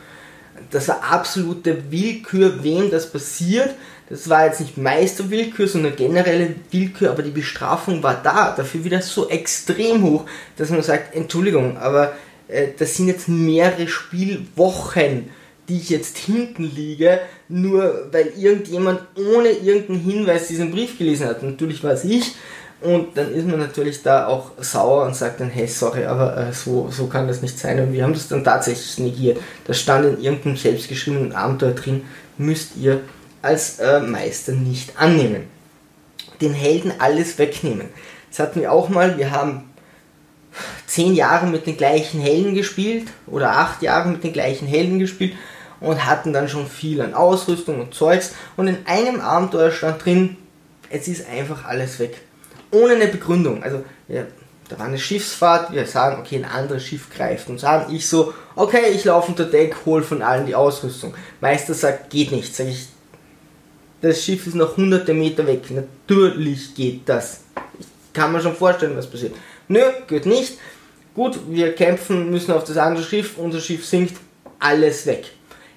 Das 0.72 0.88
war 0.88 1.04
absolute 1.12 1.92
Willkür, 1.92 2.64
wem 2.64 2.90
das 2.90 3.12
passiert 3.12 3.76
das 4.10 4.30
war 4.30 4.46
jetzt 4.46 4.60
nicht 4.60 4.78
Meisterwillkür, 4.78 5.68
sondern 5.68 5.96
generelle 5.96 6.56
Willkür, 6.72 7.10
aber 7.10 7.24
die 7.24 7.32
Bestrafung 7.32 8.04
war 8.04 8.20
da, 8.22 8.54
dafür 8.56 8.84
wieder 8.84 9.02
so 9.02 9.30
extrem 9.30 10.04
hoch, 10.04 10.26
dass 10.58 10.70
man 10.70 10.84
sagt, 10.84 11.16
Entschuldigung, 11.16 11.78
aber 11.78 12.14
äh, 12.48 12.68
das 12.78 12.96
sind 12.96 13.08
jetzt 13.08 13.28
mehrere 13.28 13.88
Spielwochen, 13.88 15.30
die 15.68 15.78
ich 15.78 15.90
jetzt 15.90 16.18
hinten 16.18 16.64
liege, 16.64 17.20
nur 17.50 18.10
weil 18.12 18.34
irgendjemand 18.38 19.02
ohne 19.16 19.50
irgendeinen 19.50 20.00
Hinweis 20.00 20.48
diesen 20.48 20.72
Brief 20.72 20.98
gelesen 20.98 21.28
hat. 21.28 21.42
Natürlich 21.42 21.84
war 21.84 21.92
es 21.92 22.04
ich. 22.04 22.36
Und 22.82 23.18
dann 23.18 23.34
ist 23.34 23.48
man 23.48 23.58
natürlich 23.58 24.04
da 24.04 24.28
auch 24.28 24.52
sauer 24.60 25.06
und 25.06 25.16
sagt 25.16 25.40
dann, 25.40 25.50
hey, 25.50 25.66
sorry, 25.66 26.06
aber 26.06 26.38
äh, 26.38 26.54
so, 26.54 26.90
so 26.92 27.08
kann 27.08 27.28
das 27.28 27.42
nicht 27.42 27.58
sein. 27.58 27.80
Und 27.80 27.94
wir 27.94 28.04
haben 28.04 28.14
das 28.14 28.28
dann 28.28 28.44
tatsächlich 28.44 29.00
negiert. 29.00 29.40
Das 29.66 29.80
stand 29.80 30.06
in 30.06 30.24
irgendeinem 30.24 30.58
selbstgeschriebenen 30.58 31.32
Abenteuer 31.32 31.72
drin, 31.72 32.04
müsst 32.38 32.76
ihr 32.80 33.02
als 33.46 33.80
äh, 33.80 34.00
Meister 34.00 34.54
nicht 34.54 35.00
annehmen. 35.00 35.48
Den 36.42 36.54
Helden 36.54 36.94
alles 37.00 37.38
wegnehmen. 37.38 37.90
Das 38.30 38.40
hatten 38.40 38.60
wir 38.60 38.72
auch 38.72 38.90
mal, 38.90 39.18
wir 39.18 39.32
haben 39.32 39.70
zehn 40.88 41.14
Jahre 41.14 41.48
mit 41.48 41.68
den 41.68 41.78
gleichen 41.78 42.20
Helden 42.20 42.56
gespielt 42.56 43.08
oder 43.28 43.52
acht 43.52 43.82
Jahre 43.82 44.10
mit 44.10 44.24
den 44.24 44.34
gleichen 44.34 44.68
Helden 44.68 45.00
gespielt 45.00 45.34
und 45.80 46.06
hatten 46.06 46.34
dann 46.34 46.50
schon 46.50 46.68
viel 46.68 47.02
an 47.02 47.14
Ausrüstung 47.14 47.80
und 47.80 47.94
Zeugs 47.94 48.34
und 48.58 48.68
in 48.68 48.78
einem 48.86 49.22
Abenteuer 49.22 49.72
stand 49.72 50.04
drin, 50.04 50.38
es 50.90 51.08
ist 51.08 51.30
einfach 51.30 51.66
alles 51.66 52.00
weg. 52.00 52.22
Ohne 52.72 52.96
eine 52.96 53.08
Begründung. 53.08 53.64
Also 53.64 53.84
ja, 54.08 54.24
da 54.70 54.80
war 54.80 54.88
eine 54.88 54.98
Schiffsfahrt, 54.98 55.72
wir 55.72 55.86
sagen, 55.86 56.20
okay, 56.20 56.38
ein 56.38 56.46
anderes 56.46 56.84
Schiff 56.84 57.10
greift 57.10 57.50
und 57.50 57.60
sagen 57.60 57.94
ich 57.94 58.08
so, 58.08 58.34
okay, 58.56 58.92
ich 58.94 59.04
laufe 59.06 59.30
unter 59.30 59.46
Deck, 59.46 59.76
hol 59.86 60.02
von 60.02 60.22
allen 60.22 60.46
die 60.46 60.56
Ausrüstung. 60.56 61.14
Meister 61.42 61.74
sagt, 61.74 62.10
geht 62.10 62.32
nicht. 62.32 62.56
Sag 62.56 62.68
ich, 62.68 62.88
das 64.06 64.24
Schiff 64.24 64.46
ist 64.46 64.56
noch 64.56 64.78
hunderte 64.78 65.14
Meter 65.14 65.46
weg. 65.48 65.72
Natürlich 65.72 66.76
geht 66.76 67.02
das. 67.10 67.42
Ich 67.80 68.14
kann 68.14 68.32
mir 68.32 68.42
schon 68.42 68.56
vorstellen, 68.56 68.96
was 68.96 69.08
passiert. 69.08 69.34
Nö, 69.68 69.82
geht 70.08 70.26
nicht. 70.26 70.60
gut, 71.16 71.40
wir 71.50 71.74
kämpfen, 71.74 72.30
müssen 72.30 72.52
auf 72.52 72.64
das 72.66 72.78
andere 72.78 73.04
Schiff, 73.04 73.38
unser 73.38 73.60
Schiff 73.60 73.86
sinkt, 73.86 74.16
alles 74.60 75.06
weg. 75.06 75.32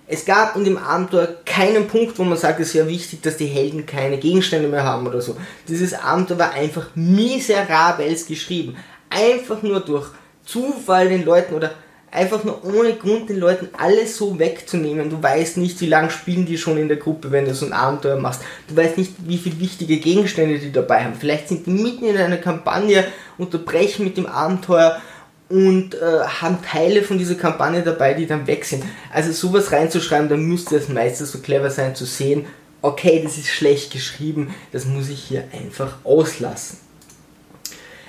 Es 0.06 0.24
gab 0.24 0.56
in 0.56 0.64
dem 0.64 0.78
Abenteuer 0.78 1.36
keinen 1.44 1.86
Punkt, 1.86 2.18
wo 2.18 2.24
man 2.24 2.38
sagt, 2.38 2.60
es 2.60 2.74
wäre 2.74 2.88
wichtig, 2.88 3.22
dass 3.22 3.36
die 3.36 3.46
Helden 3.46 3.86
keine 3.86 4.18
Gegenstände 4.18 4.68
mehr 4.68 4.84
haben 4.84 5.06
oder 5.06 5.20
so. 5.20 5.36
Dieses 5.66 5.94
Abenteuer 5.94 6.38
war 6.38 6.52
einfach 6.52 6.88
miserabels 6.94 8.26
geschrieben. 8.26 8.76
Einfach 9.10 9.62
nur 9.62 9.80
durch 9.80 10.08
Zufall 10.44 11.08
den 11.08 11.24
Leuten 11.24 11.54
oder 11.54 11.72
einfach 12.10 12.44
nur 12.44 12.64
ohne 12.64 12.94
Grund 12.94 13.28
den 13.28 13.38
Leuten 13.38 13.68
alles 13.76 14.16
so 14.16 14.38
wegzunehmen. 14.38 15.10
Du 15.10 15.22
weißt 15.22 15.56
nicht, 15.58 15.80
wie 15.80 15.86
lange 15.86 16.10
spielen 16.10 16.46
die 16.46 16.58
schon 16.58 16.78
in 16.78 16.88
der 16.88 16.96
Gruppe, 16.96 17.30
wenn 17.30 17.44
du 17.44 17.54
so 17.54 17.66
ein 17.66 17.72
Abenteuer 17.72 18.16
machst. 18.16 18.42
Du 18.68 18.76
weißt 18.76 18.96
nicht, 18.96 19.12
wie 19.18 19.38
viele 19.38 19.60
wichtige 19.60 19.98
Gegenstände 19.98 20.58
die 20.58 20.72
dabei 20.72 21.04
haben. 21.04 21.14
Vielleicht 21.18 21.48
sind 21.48 21.66
die 21.66 21.70
mitten 21.70 22.06
in 22.06 22.16
einer 22.16 22.38
Kampagne, 22.38 23.04
unterbrechen 23.36 24.04
mit 24.04 24.16
dem 24.16 24.26
Abenteuer 24.26 25.00
und 25.48 25.94
äh, 25.94 26.20
haben 26.40 26.58
Teile 26.62 27.02
von 27.02 27.18
dieser 27.18 27.34
Kampagne 27.34 27.82
dabei, 27.82 28.14
die 28.14 28.26
dann 28.26 28.46
weg 28.46 28.64
sind. 28.64 28.84
Also 29.12 29.32
sowas 29.32 29.72
reinzuschreiben, 29.72 30.28
da 30.28 30.36
müsste 30.36 30.76
es 30.76 30.88
meistens 30.88 31.32
so 31.32 31.38
clever 31.38 31.70
sein 31.70 31.94
zu 31.94 32.04
sehen, 32.04 32.46
okay, 32.82 33.20
das 33.22 33.38
ist 33.38 33.48
schlecht 33.48 33.92
geschrieben, 33.92 34.54
das 34.72 34.84
muss 34.84 35.08
ich 35.08 35.22
hier 35.22 35.44
einfach 35.52 35.96
auslassen. 36.04 36.78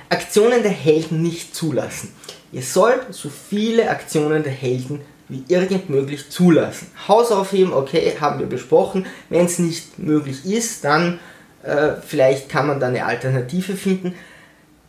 Aktionen 0.09 0.63
der 0.63 0.71
Helden 0.71 1.21
nicht 1.21 1.55
zulassen. 1.55 2.13
Ihr 2.51 2.63
sollt 2.63 3.13
so 3.13 3.29
viele 3.29 3.89
Aktionen 3.89 4.43
der 4.43 4.51
Helden 4.51 5.01
wie 5.27 5.43
irgend 5.47 5.89
möglich 5.89 6.29
zulassen. 6.29 6.87
Haus 7.07 7.31
aufheben, 7.31 7.71
okay, 7.71 8.13
haben 8.19 8.39
wir 8.39 8.47
besprochen. 8.47 9.05
Wenn 9.29 9.45
es 9.45 9.59
nicht 9.59 9.99
möglich 9.99 10.43
ist, 10.45 10.83
dann 10.83 11.19
äh, 11.63 11.91
vielleicht 12.05 12.49
kann 12.49 12.67
man 12.67 12.79
da 12.79 12.87
eine 12.87 13.05
Alternative 13.05 13.75
finden. 13.75 14.15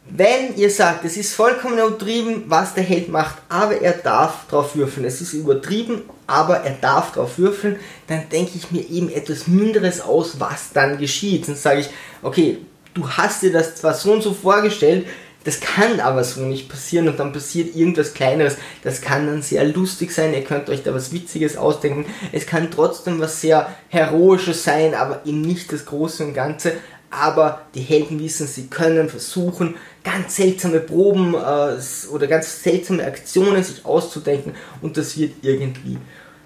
Wenn 0.08 0.56
ihr 0.56 0.70
sagt, 0.70 1.04
es 1.04 1.16
ist 1.16 1.34
vollkommen 1.34 1.78
übertrieben, 1.78 2.44
was 2.46 2.74
der 2.74 2.82
Held 2.82 3.10
macht, 3.10 3.36
aber 3.48 3.80
er 3.80 3.92
darf 3.92 4.48
drauf 4.48 4.74
würfeln, 4.74 5.06
es 5.06 5.20
ist 5.20 5.34
übertrieben, 5.34 6.02
aber 6.26 6.60
er 6.60 6.74
darf 6.80 7.12
drauf 7.12 7.38
würfeln, 7.38 7.76
dann 8.08 8.28
denke 8.28 8.52
ich 8.56 8.72
mir 8.72 8.88
eben 8.88 9.10
etwas 9.10 9.46
Minderes 9.46 10.00
aus, 10.00 10.40
was 10.40 10.72
dann 10.72 10.98
geschieht. 10.98 11.46
Dann 11.46 11.54
sage 11.54 11.80
ich, 11.80 11.90
okay, 12.22 12.58
du 12.94 13.08
hast 13.08 13.42
dir 13.42 13.52
das 13.52 13.76
zwar 13.76 13.94
so 13.94 14.12
und 14.12 14.22
so 14.22 14.32
vorgestellt, 14.32 15.06
das 15.44 15.60
kann 15.60 16.00
aber 16.00 16.22
so 16.22 16.42
nicht 16.42 16.68
passieren 16.68 17.08
und 17.08 17.18
dann 17.18 17.32
passiert 17.32 17.74
irgendwas 17.74 18.14
Kleineres. 18.14 18.56
Das 18.82 19.00
kann 19.00 19.26
dann 19.26 19.42
sehr 19.42 19.64
lustig 19.64 20.12
sein, 20.12 20.34
ihr 20.34 20.44
könnt 20.44 20.68
euch 20.68 20.82
da 20.82 20.92
was 20.92 21.12
Witziges 21.12 21.56
ausdenken. 21.56 22.04
Es 22.32 22.46
kann 22.46 22.70
trotzdem 22.70 23.20
was 23.20 23.40
sehr 23.40 23.74
Heroisches 23.88 24.64
sein, 24.64 24.94
aber 24.94 25.22
eben 25.24 25.40
nicht 25.40 25.72
das 25.72 25.86
Große 25.86 26.24
und 26.24 26.34
Ganze 26.34 26.74
aber 27.10 27.62
die 27.74 27.80
Helden 27.80 28.20
wissen, 28.20 28.46
sie 28.46 28.68
können 28.68 29.08
versuchen, 29.08 29.76
ganz 30.04 30.36
seltsame 30.36 30.80
Proben 30.80 31.34
äh, 31.34 31.76
oder 32.10 32.26
ganz 32.28 32.62
seltsame 32.62 33.04
Aktionen 33.04 33.62
sich 33.62 33.84
auszudenken 33.84 34.54
und 34.80 34.96
das 34.96 35.18
wird 35.18 35.32
irgendwie 35.42 35.98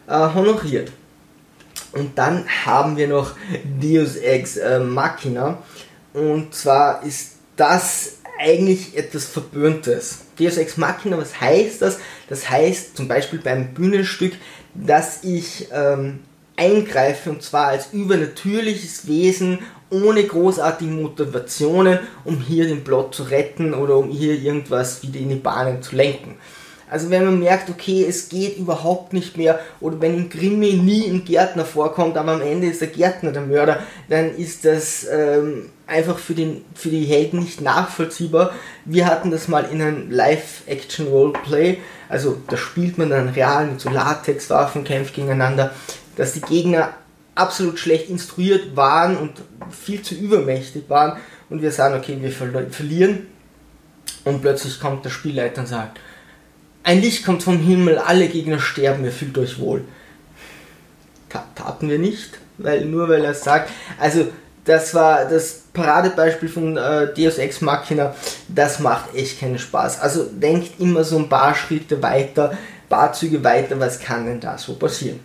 äh, 0.07 0.29
honoriert. 0.35 0.91
Und 1.93 2.19
dann 2.19 2.45
haben 2.65 2.97
wir 2.97 3.09
noch 3.09 3.33
Deus 3.81 4.17
Ex 4.17 4.57
äh, 4.57 4.81
Machina 4.81 5.59
und 6.15 6.55
zwar 6.55 7.03
ist 7.05 7.37
das 7.57 8.19
eigentlich 8.38 8.97
etwas 8.97 9.26
Verböhntes. 9.26 10.21
Deus 10.38 10.57
Ex 10.57 10.76
Machina, 10.76 11.17
was 11.19 11.41
heißt 11.41 11.83
das? 11.83 11.99
Das 12.29 12.49
heißt 12.49 12.97
zum 12.97 13.09
Beispiel 13.09 13.38
beim 13.38 13.75
Bühnenstück, 13.75 14.33
dass 14.75 15.23
ich 15.23 15.69
ähm, 15.73 16.21
eingreife 16.57 17.31
und 17.31 17.43
zwar 17.43 17.69
als 17.69 17.93
übernatürliches 17.93 19.07
Wesen 19.07 19.61
ohne 19.91 20.25
großartige 20.25 20.91
Motivationen, 20.91 22.00
um 22.25 22.41
hier 22.41 22.67
den 22.67 22.83
Plot 22.83 23.14
zu 23.14 23.25
retten 23.25 23.75
oder 23.75 23.97
um 23.97 24.11
hier 24.11 24.35
irgendwas 24.35 25.03
wieder 25.03 25.21
in 25.21 25.29
die 25.29 25.35
Bahnen 25.37 25.83
zu 25.83 25.95
lenken. 25.95 26.37
Also 26.91 27.11
wenn 27.11 27.25
man 27.25 27.38
merkt, 27.38 27.71
okay, 27.71 28.05
es 28.09 28.29
geht 28.29 28.59
überhaupt 28.59 29.12
nicht 29.12 29.37
mehr, 29.37 29.59
oder 29.81 30.00
wenn 30.00 30.14
in 30.14 30.29
Krimi 30.29 30.75
nie 30.75 31.09
ein 31.09 31.25
Gärtner 31.25 31.64
vorkommt, 31.64 32.17
aber 32.17 32.33
am 32.33 32.43
Ende 32.43 32.69
ist 32.69 32.81
der 32.81 32.88
Gärtner 32.88 33.33
der 33.33 33.43
Mörder, 33.43 33.83
dann 34.09 34.37
ist 34.37 34.64
das 34.64 35.07
ähm, 35.11 35.71
einfach 35.87 36.19
für, 36.19 36.35
den, 36.35 36.64
für 36.75 36.88
die 36.88 37.05
Helden 37.05 37.41
nicht 37.41 37.61
nachvollziehbar. 37.61 38.53
Wir 38.85 39.07
hatten 39.07 39.31
das 39.31 39.49
mal 39.49 39.64
in 39.64 39.83
einem 39.83 40.11
Live-Action-Roleplay, 40.11 41.79
also 42.09 42.41
da 42.49 42.57
spielt 42.57 42.99
man 42.99 43.11
dann 43.11 43.29
real 43.29 43.67
mit 43.67 43.81
so 43.81 43.91
Latexwaffen, 43.91 44.85
kämpft 44.85 45.14
gegeneinander, 45.14 45.75
dass 46.17 46.33
die 46.33 46.41
Gegner 46.41 46.95
absolut 47.35 47.79
schlecht 47.79 48.09
instruiert 48.09 48.76
waren 48.76 49.17
und 49.17 49.33
viel 49.71 50.03
zu 50.03 50.14
übermächtig 50.14 50.85
waren 50.88 51.19
und 51.50 51.62
wir 51.62 51.73
sagen, 51.73 51.97
okay, 51.97 52.19
wir 52.21 52.31
verlieren 52.31 53.26
und 54.25 54.41
plötzlich 54.41 54.81
kommt 54.81 55.05
der 55.05 55.11
Spielleiter 55.11 55.62
und 55.62 55.67
sagt, 55.67 56.00
ein 56.83 57.00
Licht 57.00 57.25
kommt 57.25 57.43
vom 57.43 57.59
Himmel, 57.59 57.99
alle 57.99 58.29
Gegner 58.29 58.61
sterben, 58.61 59.05
ihr 59.05 59.12
fühlt 59.12 59.37
euch 59.38 59.59
wohl. 59.59 59.85
Taten 61.57 61.88
wir 61.88 61.99
nicht, 61.99 62.38
weil 62.59 62.85
nur 62.85 63.09
weil 63.09 63.25
er 63.25 63.35
sagt, 63.35 63.71
also 63.99 64.29
das 64.64 64.94
war 64.94 65.26
das 65.26 65.62
Paradebeispiel 65.73 66.49
von 66.49 66.76
äh, 66.76 67.12
Deus 67.14 67.38
Ex 67.38 67.61
Machina, 67.61 68.14
das 68.49 68.78
macht 68.78 69.14
echt 69.14 69.40
keinen 69.40 69.59
Spaß. 69.59 70.00
Also 70.00 70.25
denkt 70.25 70.80
immer 70.80 71.04
so 71.04 71.18
ein 71.18 71.28
paar 71.28 71.54
Schritte 71.54 72.02
weiter, 72.02 72.56
paar 72.88 73.12
Züge 73.12 73.42
weiter, 73.44 73.78
was 73.78 74.00
kann 74.00 74.26
denn 74.26 74.40
da 74.40 74.56
so 74.56 74.75
passieren? 74.75 75.21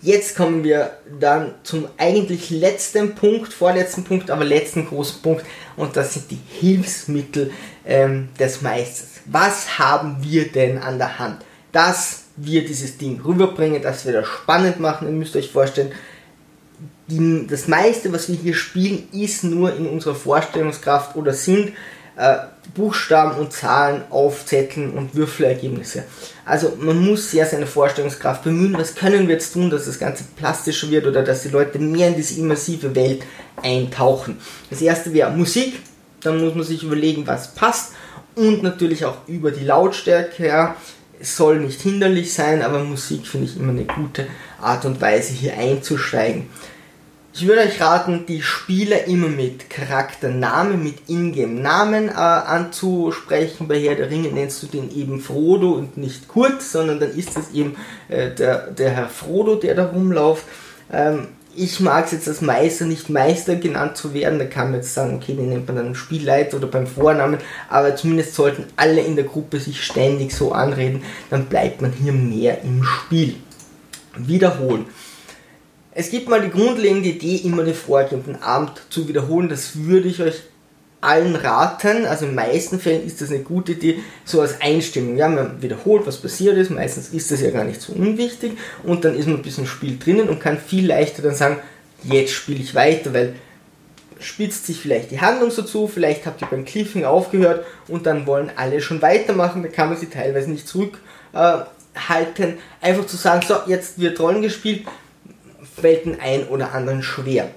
Jetzt 0.00 0.36
kommen 0.36 0.62
wir 0.64 0.98
dann 1.18 1.54
zum 1.62 1.88
eigentlich 1.96 2.50
letzten 2.50 3.14
Punkt, 3.14 3.54
vorletzten 3.54 4.04
Punkt, 4.04 4.30
aber 4.30 4.44
letzten 4.44 4.86
großen 4.86 5.22
Punkt 5.22 5.46
und 5.76 5.96
das 5.96 6.12
sind 6.12 6.30
die 6.30 6.40
Hilfsmittel 6.46 7.50
ähm, 7.86 8.28
des 8.38 8.60
Meisters. 8.60 9.08
Was 9.24 9.78
haben 9.78 10.18
wir 10.20 10.52
denn 10.52 10.76
an 10.76 10.98
der 10.98 11.18
Hand, 11.18 11.42
dass 11.72 12.24
wir 12.36 12.66
dieses 12.66 12.98
Ding 12.98 13.20
rüberbringen, 13.22 13.80
dass 13.80 14.04
wir 14.04 14.12
das 14.12 14.26
spannend 14.26 14.78
machen? 14.78 15.08
Ihr 15.08 15.14
müsst 15.14 15.36
euch 15.36 15.50
vorstellen, 15.50 15.92
die, 17.06 17.46
das 17.48 17.68
meiste, 17.68 18.12
was 18.12 18.28
wir 18.28 18.36
hier 18.36 18.54
spielen, 18.54 19.08
ist 19.12 19.44
nur 19.44 19.76
in 19.76 19.86
unserer 19.86 20.14
Vorstellungskraft 20.14 21.16
oder 21.16 21.32
sind 21.32 21.72
äh, 22.16 22.36
Buchstaben 22.74 23.38
und 23.38 23.52
Zahlen 23.52 24.02
auf 24.10 24.46
Zetteln 24.46 24.92
und 24.92 25.14
Würfelergebnisse. 25.14 26.04
Also 26.44 26.72
man 26.78 26.98
muss 27.04 27.30
sehr 27.30 27.46
seine 27.46 27.66
Vorstellungskraft 27.66 28.44
bemühen, 28.44 28.74
was 28.78 28.94
können 28.94 29.28
wir 29.28 29.34
jetzt 29.34 29.52
tun, 29.52 29.70
dass 29.70 29.86
das 29.86 29.98
Ganze 29.98 30.24
plastischer 30.36 30.90
wird 30.90 31.06
oder 31.06 31.22
dass 31.22 31.42
die 31.42 31.48
Leute 31.48 31.78
mehr 31.78 32.08
in 32.08 32.16
diese 32.16 32.38
immersive 32.40 32.94
Welt 32.94 33.24
eintauchen. 33.62 34.38
Das 34.70 34.80
erste 34.80 35.12
wäre 35.12 35.30
Musik, 35.30 35.80
dann 36.22 36.42
muss 36.42 36.54
man 36.54 36.64
sich 36.64 36.82
überlegen, 36.82 37.26
was 37.26 37.54
passt 37.54 37.92
und 38.34 38.62
natürlich 38.62 39.04
auch 39.04 39.18
über 39.26 39.50
die 39.50 39.64
Lautstärke. 39.64 40.46
Ja. 40.46 40.76
Es 41.20 41.36
soll 41.36 41.60
nicht 41.60 41.80
hinderlich 41.80 42.32
sein, 42.34 42.62
aber 42.62 42.80
Musik 42.80 43.26
finde 43.26 43.46
ich 43.46 43.56
immer 43.56 43.72
eine 43.72 43.84
gute 43.84 44.26
Art 44.60 44.84
und 44.84 45.00
Weise 45.00 45.32
hier 45.32 45.56
einzusteigen. 45.56 46.48
Ich 47.36 47.48
würde 47.48 47.62
euch 47.62 47.80
raten, 47.80 48.26
die 48.28 48.42
Spieler 48.42 49.08
immer 49.08 49.26
mit 49.26 49.68
Charakternamen, 49.68 50.80
mit 50.80 51.08
Ingame-Namen 51.08 52.08
äh, 52.08 52.12
anzusprechen. 52.12 53.66
Bei 53.66 53.76
Herr 53.80 53.96
der 53.96 54.08
Ringe 54.08 54.28
nennst 54.28 54.62
du 54.62 54.68
den 54.68 54.94
eben 54.96 55.20
Frodo 55.20 55.72
und 55.72 55.96
nicht 55.96 56.28
Kurt, 56.28 56.62
sondern 56.62 57.00
dann 57.00 57.10
ist 57.10 57.36
es 57.36 57.50
eben 57.50 57.74
äh, 58.08 58.30
der, 58.30 58.68
der 58.70 58.90
Herr 58.90 59.08
Frodo, 59.08 59.56
der 59.56 59.74
da 59.74 59.86
rumläuft. 59.86 60.44
Ähm, 60.92 61.26
ich 61.56 61.80
mag 61.80 62.04
es 62.04 62.12
jetzt 62.12 62.28
als 62.28 62.40
Meister 62.40 62.84
nicht 62.84 63.10
Meister 63.10 63.56
genannt 63.56 63.96
zu 63.96 64.14
werden. 64.14 64.38
Da 64.38 64.44
kann 64.44 64.70
man 64.70 64.76
jetzt 64.76 64.94
sagen, 64.94 65.16
okay, 65.16 65.34
den 65.34 65.48
nennt 65.48 65.66
man 65.66 65.74
dann 65.74 65.96
Spielleiter 65.96 66.58
oder 66.58 66.68
beim 66.68 66.86
Vornamen. 66.86 67.38
Aber 67.68 67.96
zumindest 67.96 68.36
sollten 68.36 68.66
alle 68.76 69.00
in 69.00 69.16
der 69.16 69.24
Gruppe 69.24 69.58
sich 69.58 69.82
ständig 69.82 70.32
so 70.32 70.52
anreden. 70.52 71.02
Dann 71.30 71.46
bleibt 71.46 71.82
man 71.82 71.90
hier 71.90 72.12
mehr 72.12 72.62
im 72.62 72.84
Spiel. 72.84 73.34
Wiederholen. 74.16 74.86
Es 75.94 76.10
gibt 76.10 76.28
mal 76.28 76.40
die 76.40 76.50
grundlegende 76.50 77.08
Idee, 77.08 77.36
immer 77.36 77.62
den 77.62 77.74
vorgegebenen 77.74 78.42
Abend 78.42 78.72
zu 78.90 79.06
wiederholen. 79.06 79.48
Das 79.48 79.76
würde 79.76 80.08
ich 80.08 80.20
euch 80.20 80.42
allen 81.00 81.36
raten. 81.36 82.06
Also 82.06 82.24
in 82.24 82.32
den 82.32 82.36
meisten 82.36 82.80
Fällen 82.80 83.06
ist 83.06 83.20
das 83.20 83.30
eine 83.30 83.40
gute 83.40 83.72
Idee, 83.72 84.00
so 84.24 84.40
als 84.40 84.60
Einstimmung. 84.60 85.16
Ja, 85.16 85.28
man 85.28 85.62
wiederholt, 85.62 86.06
was 86.06 86.16
passiert 86.16 86.56
ist. 86.56 86.70
Meistens 86.70 87.10
ist 87.10 87.30
das 87.30 87.40
ja 87.40 87.50
gar 87.50 87.64
nicht 87.64 87.80
so 87.80 87.92
unwichtig. 87.92 88.58
Und 88.82 89.04
dann 89.04 89.14
ist 89.16 89.26
man 89.28 89.36
ein 89.36 89.42
bisschen 89.42 89.66
Spiel 89.66 89.98
drinnen 89.98 90.28
und 90.28 90.40
kann 90.40 90.58
viel 90.58 90.86
leichter 90.86 91.22
dann 91.22 91.34
sagen, 91.34 91.58
jetzt 92.02 92.32
spiele 92.32 92.60
ich 92.60 92.74
weiter, 92.74 93.14
weil 93.14 93.34
spitzt 94.18 94.66
sich 94.66 94.80
vielleicht 94.80 95.10
die 95.10 95.20
Handlung 95.20 95.50
so 95.50 95.62
zu, 95.62 95.86
vielleicht 95.86 96.24
habt 96.26 96.40
ihr 96.40 96.48
beim 96.48 96.64
Cliffing 96.64 97.04
aufgehört 97.04 97.64
und 97.88 98.06
dann 98.06 98.26
wollen 98.26 98.50
alle 98.56 98.80
schon 98.80 99.02
weitermachen, 99.02 99.62
da 99.62 99.68
kann 99.68 99.90
man 99.90 99.98
sie 99.98 100.06
teilweise 100.06 100.50
nicht 100.50 100.66
zurückhalten. 100.66 101.02
Äh, 101.34 102.56
Einfach 102.80 103.06
zu 103.06 103.16
sagen, 103.16 103.44
so, 103.46 103.56
jetzt 103.66 103.98
wird 103.98 104.18
Rollen 104.20 104.40
gespielt, 104.40 104.86
fällt 105.80 106.06
den 106.06 106.20
einen 106.20 106.44
oder 106.44 106.72
anderen 106.72 107.02
schwer. 107.02 107.50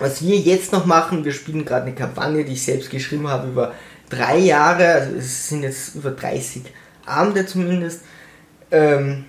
Was 0.00 0.22
wir 0.22 0.36
jetzt 0.36 0.72
noch 0.72 0.86
machen, 0.86 1.24
wir 1.24 1.32
spielen 1.32 1.64
gerade 1.64 1.86
eine 1.86 1.94
Kampagne, 1.94 2.44
die 2.44 2.52
ich 2.52 2.62
selbst 2.62 2.90
geschrieben 2.90 3.28
habe 3.28 3.48
über 3.48 3.74
drei 4.10 4.38
Jahre, 4.38 4.86
also 4.86 5.16
es 5.16 5.48
sind 5.48 5.62
jetzt 5.62 5.94
über 5.94 6.10
30 6.10 6.62
Abende 7.06 7.46
zumindest. 7.46 8.02
Ähm, 8.70 9.24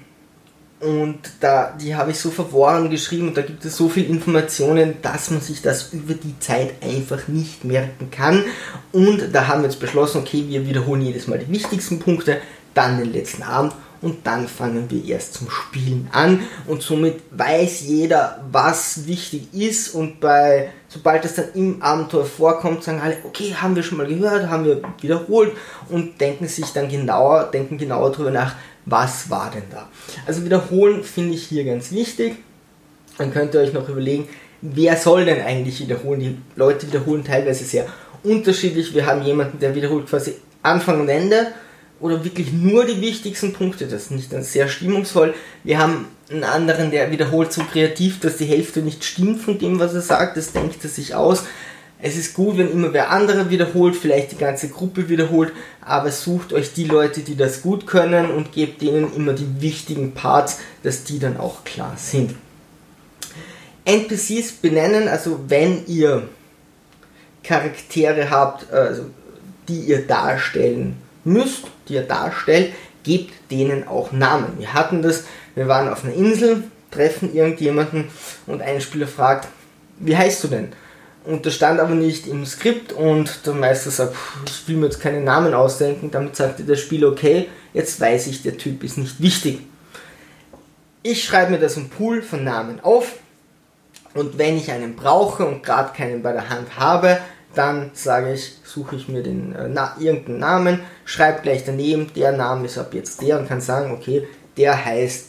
und 0.80 1.20
da, 1.42 1.76
die 1.80 1.96
habe 1.96 2.12
ich 2.12 2.20
so 2.20 2.32
verworren 2.32 2.90
geschrieben 2.90 3.28
und 3.28 3.38
da 3.38 3.42
gibt 3.42 3.66
es 3.66 3.76
so 3.76 3.90
viele 3.90 4.08
Informationen, 4.08 4.96
dass 5.02 5.30
man 5.30 5.42
sich 5.42 5.62
das 5.62 5.92
über 5.92 6.14
die 6.14 6.40
Zeit 6.40 6.82
einfach 6.82 7.28
nicht 7.28 7.66
merken 7.66 8.10
kann. 8.12 8.46
Und 8.94 9.34
da 9.34 9.48
haben 9.48 9.62
wir 9.62 9.70
jetzt 9.70 9.82
beschlossen, 9.82 10.20
okay, 10.20 10.46
wir 10.48 10.66
wiederholen 10.66 11.02
jedes 11.02 11.28
Mal 11.28 11.40
die 11.40 11.52
wichtigsten 11.52 12.00
Punkte, 12.00 12.38
dann 12.74 12.98
den 12.98 13.12
letzten 13.12 13.44
Abend 13.44 13.74
und 14.02 14.26
dann 14.26 14.48
fangen 14.48 14.90
wir 14.90 15.04
erst 15.06 15.34
zum 15.34 15.50
Spielen 15.50 16.10
an 16.12 16.42
und 16.68 16.82
somit 16.82 17.22
weiß 17.32 17.82
jeder, 17.82 18.44
was 18.52 19.08
wichtig 19.08 19.54
ist 19.54 19.90
und 19.96 20.20
bei 20.20 20.72
sobald 20.90 21.24
es 21.24 21.36
dann 21.36 21.46
im 21.54 21.82
Abenteuer 21.82 22.26
vorkommt, 22.26 22.84
sagen 22.84 23.00
alle, 23.00 23.18
okay, 23.24 23.54
haben 23.56 23.76
wir 23.76 23.84
schon 23.84 24.00
mal 24.00 24.08
gehört, 24.08 24.50
haben 24.50 24.66
wir 24.66 24.82
wiederholt 25.02 25.54
und 25.90 26.20
denken 26.20 26.48
sich 26.48 26.74
dann 26.74 26.90
genauer, 26.90 27.50
denken 27.54 27.78
genauer 27.78 28.12
darüber 28.12 28.32
nach, 28.32 28.56
was 28.86 29.30
war 29.30 29.52
denn 29.52 29.64
da. 29.72 29.88
Also 30.26 30.44
wiederholen 30.44 31.04
finde 31.04 31.36
ich 31.36 31.46
hier 31.46 31.64
ganz 31.64 31.92
wichtig. 31.92 32.38
Dann 33.18 33.32
könnt 33.32 33.54
ihr 33.54 33.60
euch 33.60 33.74
noch 33.74 33.88
überlegen, 33.88 34.28
wer 34.62 34.98
soll 34.98 35.26
denn 35.26 35.42
eigentlich 35.42 35.80
wiederholen? 35.80 36.20
Die 36.20 36.38
Leute 36.56 36.88
wiederholen 36.88 37.24
teilweise 37.24 37.66
sehr 37.66 37.86
unterschiedlich. 38.24 38.94
Wir 38.94 39.06
haben 39.06 39.22
jemanden, 39.22 39.60
der 39.60 39.76
wiederholt 39.76 40.08
quasi 40.08 40.36
Anfang 40.64 41.02
und 41.02 41.10
Ende 41.10 41.48
oder 42.00 42.24
wirklich 42.24 42.54
nur 42.54 42.86
die 42.86 43.02
wichtigsten 43.02 43.54
Punkte. 43.54 43.88
Das 43.88 44.04
ist 44.04 44.12
nicht 44.12 44.32
dann 44.32 44.44
sehr 44.44 44.68
stimmungsvoll. 44.68 45.34
Wir 45.64 45.80
haben 45.80 46.08
einen 46.30 46.44
anderen, 46.44 46.92
der 46.92 47.12
wiederholt 47.12 47.52
so 47.52 47.64
kreativ, 47.64 48.20
dass 48.20 48.38
die 48.38 48.46
Hälfte 48.46 48.82
nicht 48.82 49.04
stimmt 49.04 49.42
von 49.42 49.58
dem, 49.58 49.80
was 49.80 49.94
er 49.94 50.02
sagt. 50.02 50.38
Das 50.38 50.52
denkt 50.52 50.84
er 50.84 50.90
sich 50.90 51.16
aus. 51.16 51.44
Es 52.02 52.16
ist 52.16 52.34
gut, 52.34 52.58
wenn 52.58 52.72
immer 52.72 52.94
wer 52.94 53.10
andere 53.10 53.50
wiederholt, 53.50 53.96
vielleicht 53.96 54.32
die 54.32 54.38
ganze 54.38 54.70
Gruppe 54.70 55.10
wiederholt, 55.10 55.52
aber 55.82 56.12
sucht 56.12 56.54
euch 56.54 56.72
die 56.72 56.86
Leute, 56.86 57.22
die 57.22 57.36
das 57.36 57.62
gut 57.62 57.88
können 57.88 58.32
und 58.32 58.54
gebt 58.54 58.82
denen 58.82 59.14
immer 59.14 59.34
die 59.34 59.62
wichtigen 59.62 60.14
Parts, 60.14 60.60
dass 60.82 61.04
die 61.04 61.20
dann 61.20 61.36
auch 61.36 61.66
klar 61.66 61.96
sind. 61.98 62.36
NPCs 63.84 64.54
benennen, 64.62 65.10
also 65.10 65.42
wenn 65.50 65.86
ihr 65.88 66.30
Charaktere 67.44 68.30
habt, 68.30 68.72
also 68.72 69.06
die 69.68 69.82
ihr 69.82 70.08
darstellen 70.08 70.96
müsst, 71.24 71.66
die 71.88 71.96
ihr 71.96 72.04
darstellt, 72.04 72.74
gebt 73.04 73.34
denen 73.52 73.88
auch 73.88 74.12
Namen. 74.12 74.58
Wir 74.58 74.74
hatten 74.74 75.02
das, 75.02 75.24
wir 75.56 75.68
waren 75.68 75.90
auf 75.90 76.04
einer 76.04 76.14
Insel, 76.14 76.64
treffen 76.92 77.34
irgendjemanden 77.34 78.06
und 78.48 78.62
ein 78.62 78.82
Spieler 78.82 79.08
fragt, 79.08 79.48
wie 80.00 80.18
heißt 80.18 80.44
du 80.44 80.48
denn? 80.48 80.70
Und 81.26 81.46
das 81.46 81.54
stand 81.54 81.80
aber 81.80 81.96
nicht 81.96 82.28
im 82.28 82.46
Skript 82.46 82.94
und 82.94 83.46
der 83.46 83.54
Meister 83.54 83.92
sagt, 83.92 84.16
ich 84.46 84.68
will 84.68 84.78
mir 84.78 84.86
jetzt 84.86 85.02
keine 85.02 85.22
Namen 85.22 85.54
ausdenken. 85.54 86.10
Damit 86.12 86.36
sagte 86.36 86.64
der 86.64 86.76
Spieler, 86.76 87.10
okay, 87.10 87.50
jetzt 87.74 88.00
weiß 88.00 88.28
ich, 88.28 88.42
der 88.42 88.58
Typ 88.58 88.84
ist 88.84 88.98
nicht 88.98 89.22
wichtig. 89.22 89.60
Ich 91.04 91.24
schreibe 91.24 91.52
mir 91.52 91.60
das 91.60 91.78
im 91.78 91.90
Pool 91.90 92.22
von 92.22 92.44
Namen 92.44 92.80
auf 92.80 93.14
und 94.14 94.38
wenn 94.38 94.58
ich 94.58 94.72
einen 94.72 94.96
brauche 94.96 95.46
und 95.46 95.64
gerade 95.64 95.96
keinen 95.96 96.24
bei 96.24 96.32
der 96.32 96.50
Hand 96.50 96.78
habe, 96.78 97.20
dann 97.56 97.92
sage 97.94 98.34
ich, 98.34 98.58
suche 98.64 98.96
ich 98.96 99.08
mir 99.08 99.24
den, 99.24 99.56
äh, 99.56 99.68
na, 99.70 99.96
irgendeinen 100.00 100.40
Namen, 100.40 100.80
schreibe 101.06 101.42
gleich 101.42 101.64
daneben, 101.66 102.12
der 102.16 102.32
Name 102.32 102.66
ist 102.66 102.78
ab 102.78 102.94
jetzt 102.94 103.22
der 103.22 103.40
und 103.40 103.48
kann 103.48 103.62
sagen, 103.62 103.92
okay, 103.92 104.28
der 104.58 104.86
heißt 104.86 105.28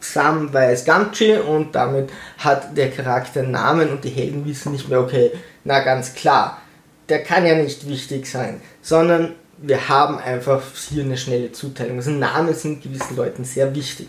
Samwise 0.00 0.84
Gamgee 0.84 1.38
und 1.38 1.74
damit 1.74 2.10
hat 2.38 2.76
der 2.76 2.90
Charakter 2.90 3.40
einen 3.40 3.52
Namen 3.52 3.90
und 3.90 4.04
die 4.04 4.10
Helden 4.10 4.44
wissen 4.44 4.72
nicht 4.72 4.88
mehr, 4.88 5.00
okay, 5.00 5.32
na 5.64 5.80
ganz 5.80 6.14
klar, 6.14 6.60
der 7.08 7.22
kann 7.22 7.46
ja 7.46 7.54
nicht 7.54 7.88
wichtig 7.88 8.26
sein, 8.26 8.60
sondern 8.82 9.34
wir 9.58 9.88
haben 9.88 10.18
einfach 10.18 10.62
hier 10.88 11.02
eine 11.02 11.16
schnelle 11.16 11.52
Zuteilung. 11.52 11.96
Also 11.96 12.10
Namen 12.10 12.54
sind 12.54 12.82
gewissen 12.82 13.16
Leuten 13.16 13.44
sehr 13.44 13.74
wichtig. 13.74 14.08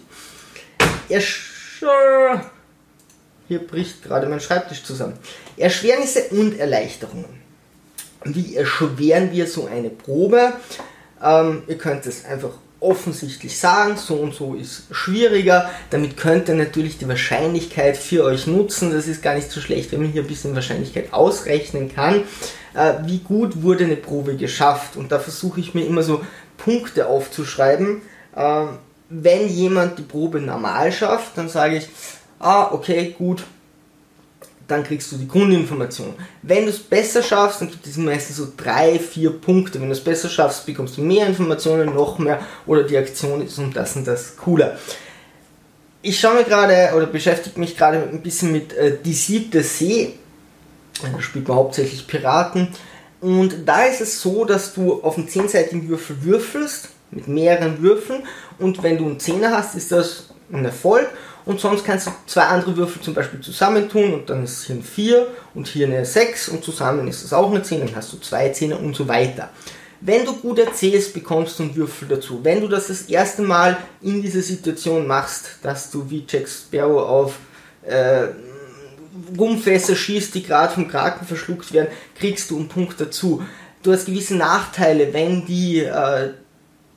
Hier 3.47 3.65
bricht 3.65 4.03
gerade 4.03 4.27
mein 4.27 4.41
Schreibtisch 4.41 4.83
zusammen. 4.83 5.17
Erschwernisse 5.57 6.23
und 6.31 6.59
Erleichterungen. 6.59 7.25
Wie 8.23 8.55
erschweren 8.55 9.31
wir 9.31 9.47
so 9.47 9.67
eine 9.67 9.89
Probe? 9.89 10.53
Ähm, 11.23 11.63
ihr 11.67 11.77
könnt 11.77 12.05
es 12.05 12.25
einfach 12.25 12.51
offensichtlich 12.79 13.57
sagen, 13.57 13.97
so 13.97 14.15
und 14.15 14.35
so 14.35 14.53
ist 14.53 14.83
schwieriger. 14.91 15.69
Damit 15.89 16.17
könnt 16.17 16.47
ihr 16.47 16.55
natürlich 16.55 16.97
die 16.97 17.07
Wahrscheinlichkeit 17.07 17.97
für 17.97 18.23
euch 18.23 18.45
nutzen. 18.45 18.91
Das 18.91 19.07
ist 19.07 19.23
gar 19.23 19.35
nicht 19.35 19.49
so 19.49 19.61
schlecht, 19.61 19.91
wenn 19.91 20.01
man 20.01 20.11
hier 20.11 20.21
ein 20.21 20.27
bisschen 20.27 20.55
Wahrscheinlichkeit 20.55 21.11
ausrechnen 21.13 21.93
kann. 21.93 22.23
Äh, 22.75 22.93
wie 23.05 23.19
gut 23.19 23.63
wurde 23.63 23.85
eine 23.85 23.95
Probe 23.95 24.35
geschafft? 24.35 24.95
Und 24.95 25.11
da 25.11 25.19
versuche 25.19 25.59
ich 25.59 25.73
mir 25.73 25.85
immer 25.85 26.03
so 26.03 26.21
Punkte 26.57 27.07
aufzuschreiben. 27.07 28.01
Äh, 28.35 28.65
wenn 29.09 29.47
jemand 29.49 29.97
die 29.97 30.03
Probe 30.03 30.39
normal 30.39 30.91
schafft, 30.91 31.37
dann 31.37 31.49
sage 31.49 31.77
ich, 31.77 31.87
ah, 32.39 32.71
okay, 32.71 33.15
gut, 33.17 33.43
dann 34.67 34.83
kriegst 34.83 35.11
du 35.11 35.17
die 35.17 35.27
Grundinformation. 35.27 36.13
Wenn 36.41 36.63
du 36.63 36.69
es 36.69 36.79
besser 36.79 37.23
schaffst, 37.23 37.61
dann 37.61 37.69
gibt 37.69 37.87
es 37.87 37.97
meistens 37.97 38.37
so 38.37 38.47
drei, 38.55 38.99
vier 38.99 39.31
Punkte. 39.31 39.79
Wenn 39.79 39.87
du 39.87 39.93
es 39.93 40.03
besser 40.03 40.29
schaffst, 40.29 40.65
bekommst 40.65 40.97
du 40.97 41.01
mehr 41.01 41.25
Informationen, 41.25 41.95
noch 41.95 42.19
mehr 42.19 42.41
oder 42.65 42.83
die 42.83 42.97
Aktion 42.97 43.41
ist 43.41 43.57
um 43.59 43.71
das 43.73 43.95
und 43.95 44.05
das 44.05 44.35
cooler. 44.35 44.77
Ich 46.01 46.19
schaue 46.19 46.35
mir 46.35 46.43
gerade 46.43 46.95
oder 46.95 47.07
beschäftige 47.07 47.59
mich 47.59 47.77
gerade 47.77 48.09
ein 48.11 48.21
bisschen 48.21 48.51
mit 48.51 48.73
äh, 48.73 48.97
Die 49.03 49.13
siebte 49.13 49.63
See. 49.63 50.15
Da 51.01 51.21
spielt 51.21 51.47
man 51.47 51.57
hauptsächlich 51.57 52.07
Piraten. 52.07 52.69
Und 53.21 53.67
da 53.67 53.83
ist 53.83 54.01
es 54.01 54.21
so, 54.21 54.45
dass 54.45 54.73
du 54.73 55.01
auf 55.01 55.17
einen 55.17 55.29
zehnseitigen 55.29 55.87
Würfel 55.87 56.23
würfelst, 56.23 56.89
mit 57.11 57.27
mehreren 57.27 57.81
Würfeln. 57.81 58.23
Und 58.59 58.83
wenn 58.83 58.97
du 58.97 59.05
einen 59.05 59.19
Zehner 59.19 59.51
hast, 59.51 59.75
ist 59.75 59.91
das 59.91 60.29
ein 60.51 60.65
Erfolg 60.65 61.09
und 61.47 61.61
sonst 61.61 61.85
kannst 61.85 62.07
du 62.07 62.11
zwei 62.25 62.43
andere 62.43 62.75
Würfel 62.75 63.01
zum 63.01 63.13
Beispiel 63.13 63.39
zusammentun 63.39 64.13
und 64.13 64.29
dann 64.29 64.43
ist 64.43 64.65
hier 64.65 64.75
ein 64.75 64.83
4 64.83 65.27
und 65.55 65.67
hier 65.67 65.87
eine 65.87 66.05
6 66.05 66.49
und 66.49 66.63
zusammen 66.63 67.07
ist 67.07 67.23
das 67.23 67.31
auch 67.31 67.49
eine 67.49 67.63
10, 67.63 67.79
dann 67.79 67.95
hast 67.95 68.11
du 68.11 68.17
zwei 68.17 68.49
Zehner 68.49 68.79
und 68.79 68.95
so 68.95 69.07
weiter. 69.07 69.49
Wenn 70.01 70.25
du 70.25 70.33
gut 70.35 70.59
erzählst, 70.59 71.13
bekommst 71.13 71.57
du 71.57 71.63
einen 71.63 71.75
Würfel 71.75 72.09
dazu. 72.09 72.41
Wenn 72.43 72.59
du 72.59 72.67
das 72.67 72.87
das 72.87 73.03
erste 73.03 73.41
Mal 73.43 73.77
in 74.01 74.21
dieser 74.21 74.41
Situation 74.41 75.07
machst, 75.07 75.59
dass 75.63 75.89
du 75.89 76.09
wie 76.09 76.25
Jack 76.27 76.49
Sparrow 76.49 77.01
auf 77.01 77.35
äh, 77.83 78.27
Gummfässer 79.35 79.95
schießt, 79.95 80.35
die 80.35 80.43
gerade 80.43 80.73
vom 80.73 80.89
Kraken 80.89 81.25
verschluckt 81.25 81.71
werden, 81.71 81.87
kriegst 82.19 82.51
du 82.51 82.57
einen 82.57 82.67
Punkt 82.67 82.99
dazu. 82.99 83.41
Du 83.81 83.93
hast 83.93 84.05
gewisse 84.05 84.35
Nachteile, 84.35 85.13
wenn 85.13 85.45
die 85.45 85.79
äh, 85.79 86.31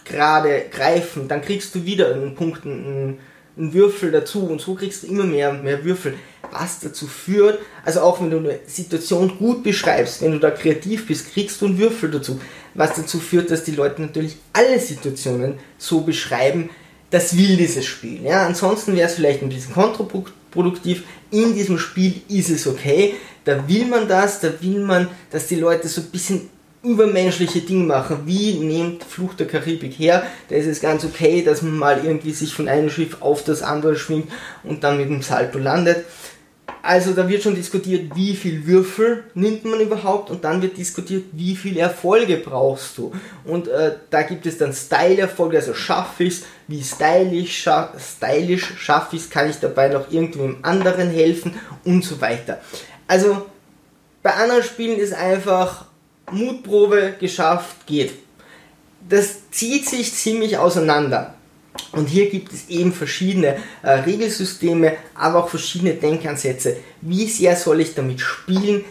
gerade 0.04 0.64
greifen, 0.70 1.28
dann 1.28 1.40
kriegst 1.40 1.72
du 1.74 1.84
wieder 1.84 2.12
einen 2.12 2.34
Punkt, 2.34 2.66
einen, 2.66 3.20
einen 3.60 3.74
Würfel 3.74 4.10
dazu 4.10 4.46
und 4.46 4.60
so 4.60 4.74
kriegst 4.74 5.02
du 5.02 5.08
immer 5.08 5.24
mehr 5.24 5.50
und 5.50 5.62
mehr 5.62 5.84
Würfel, 5.84 6.14
was 6.50 6.80
dazu 6.80 7.06
führt, 7.06 7.60
also 7.84 8.00
auch 8.00 8.20
wenn 8.20 8.30
du 8.30 8.38
eine 8.38 8.58
Situation 8.66 9.38
gut 9.38 9.62
beschreibst, 9.62 10.22
wenn 10.22 10.32
du 10.32 10.38
da 10.38 10.50
kreativ 10.50 11.06
bist, 11.06 11.32
kriegst 11.32 11.60
du 11.60 11.66
einen 11.66 11.78
Würfel 11.78 12.10
dazu, 12.10 12.40
was 12.74 12.94
dazu 12.94 13.18
führt, 13.18 13.50
dass 13.50 13.64
die 13.64 13.72
Leute 13.72 14.02
natürlich 14.02 14.36
alle 14.52 14.80
Situationen 14.80 15.54
so 15.78 16.00
beschreiben, 16.00 16.70
das 17.10 17.36
will 17.36 17.56
dieses 17.56 17.86
Spiel. 17.86 18.22
Ja? 18.22 18.46
Ansonsten 18.46 18.96
wäre 18.96 19.08
es 19.08 19.14
vielleicht 19.14 19.42
ein 19.42 19.48
bisschen 19.48 19.74
kontraproduktiv. 19.74 21.02
In 21.30 21.54
diesem 21.54 21.78
Spiel 21.78 22.22
ist 22.28 22.50
es 22.50 22.66
okay. 22.66 23.14
Da 23.44 23.68
will 23.68 23.86
man 23.86 24.08
das, 24.08 24.40
da 24.40 24.52
will 24.60 24.80
man, 24.80 25.08
dass 25.30 25.48
die 25.48 25.56
Leute 25.56 25.88
so 25.88 26.00
ein 26.00 26.10
bisschen 26.10 26.48
übermenschliche 26.82 27.60
Dinge 27.60 27.84
machen. 27.84 28.22
Wie 28.24 28.54
nehmt 28.54 29.04
Fluch 29.04 29.34
der 29.34 29.46
Karibik 29.46 29.98
her? 29.98 30.22
Da 30.48 30.56
ist 30.56 30.66
es 30.66 30.80
ganz 30.80 31.04
okay, 31.04 31.42
dass 31.42 31.62
man 31.62 31.76
mal 31.76 32.04
irgendwie 32.04 32.32
sich 32.32 32.54
von 32.54 32.68
einem 32.68 32.90
Schiff 32.90 33.18
auf 33.20 33.44
das 33.44 33.62
andere 33.62 33.96
schwingt 33.96 34.30
und 34.62 34.82
dann 34.82 34.96
mit 34.96 35.08
dem 35.08 35.22
Salto 35.22 35.58
landet. 35.58 36.04
Also 36.82 37.12
da 37.12 37.28
wird 37.28 37.42
schon 37.42 37.54
diskutiert, 37.54 38.14
wie 38.14 38.34
viel 38.34 38.66
Würfel 38.66 39.24
nimmt 39.34 39.66
man 39.66 39.80
überhaupt 39.80 40.30
und 40.30 40.44
dann 40.44 40.62
wird 40.62 40.78
diskutiert, 40.78 41.24
wie 41.32 41.54
viele 41.54 41.80
Erfolge 41.80 42.38
brauchst 42.38 42.96
du. 42.96 43.12
Und 43.44 43.68
äh, 43.68 43.96
da 44.08 44.22
gibt 44.22 44.46
es 44.46 44.56
dann 44.56 44.72
Style-Erfolge, 44.72 45.58
also 45.58 45.74
schaffe 45.74 46.24
ich 46.24 46.42
wie 46.68 46.82
stylisch, 46.82 47.62
scha 47.62 47.92
stylisch 47.98 48.72
schaffe 48.78 49.16
ich 49.16 49.28
kann 49.28 49.50
ich 49.50 49.56
dabei 49.56 49.88
noch 49.88 50.10
irgendwem 50.10 50.58
anderen 50.62 51.10
helfen 51.10 51.54
und 51.84 52.02
so 52.02 52.20
weiter. 52.22 52.60
Also 53.06 53.46
bei 54.22 54.32
anderen 54.32 54.62
Spielen 54.62 54.98
ist 54.98 55.12
einfach 55.12 55.84
Mutprobe 56.32 57.14
geschafft, 57.18 57.86
geht. 57.86 58.12
Das 59.08 59.50
zieht 59.50 59.88
sich 59.88 60.12
ziemlich 60.12 60.58
auseinander. 60.58 61.34
Und 61.92 62.08
hier 62.08 62.30
gibt 62.30 62.52
es 62.52 62.68
eben 62.68 62.92
verschiedene 62.92 63.56
äh, 63.82 63.90
Regelsysteme, 63.90 64.96
aber 65.14 65.44
auch 65.44 65.48
verschiedene 65.48 65.94
Denkansätze. 65.94 66.76
Wie 67.00 67.26
sehr 67.26 67.56
soll 67.56 67.80
ich 67.80 67.94
damit 67.94 68.20
spielen? 68.20 68.84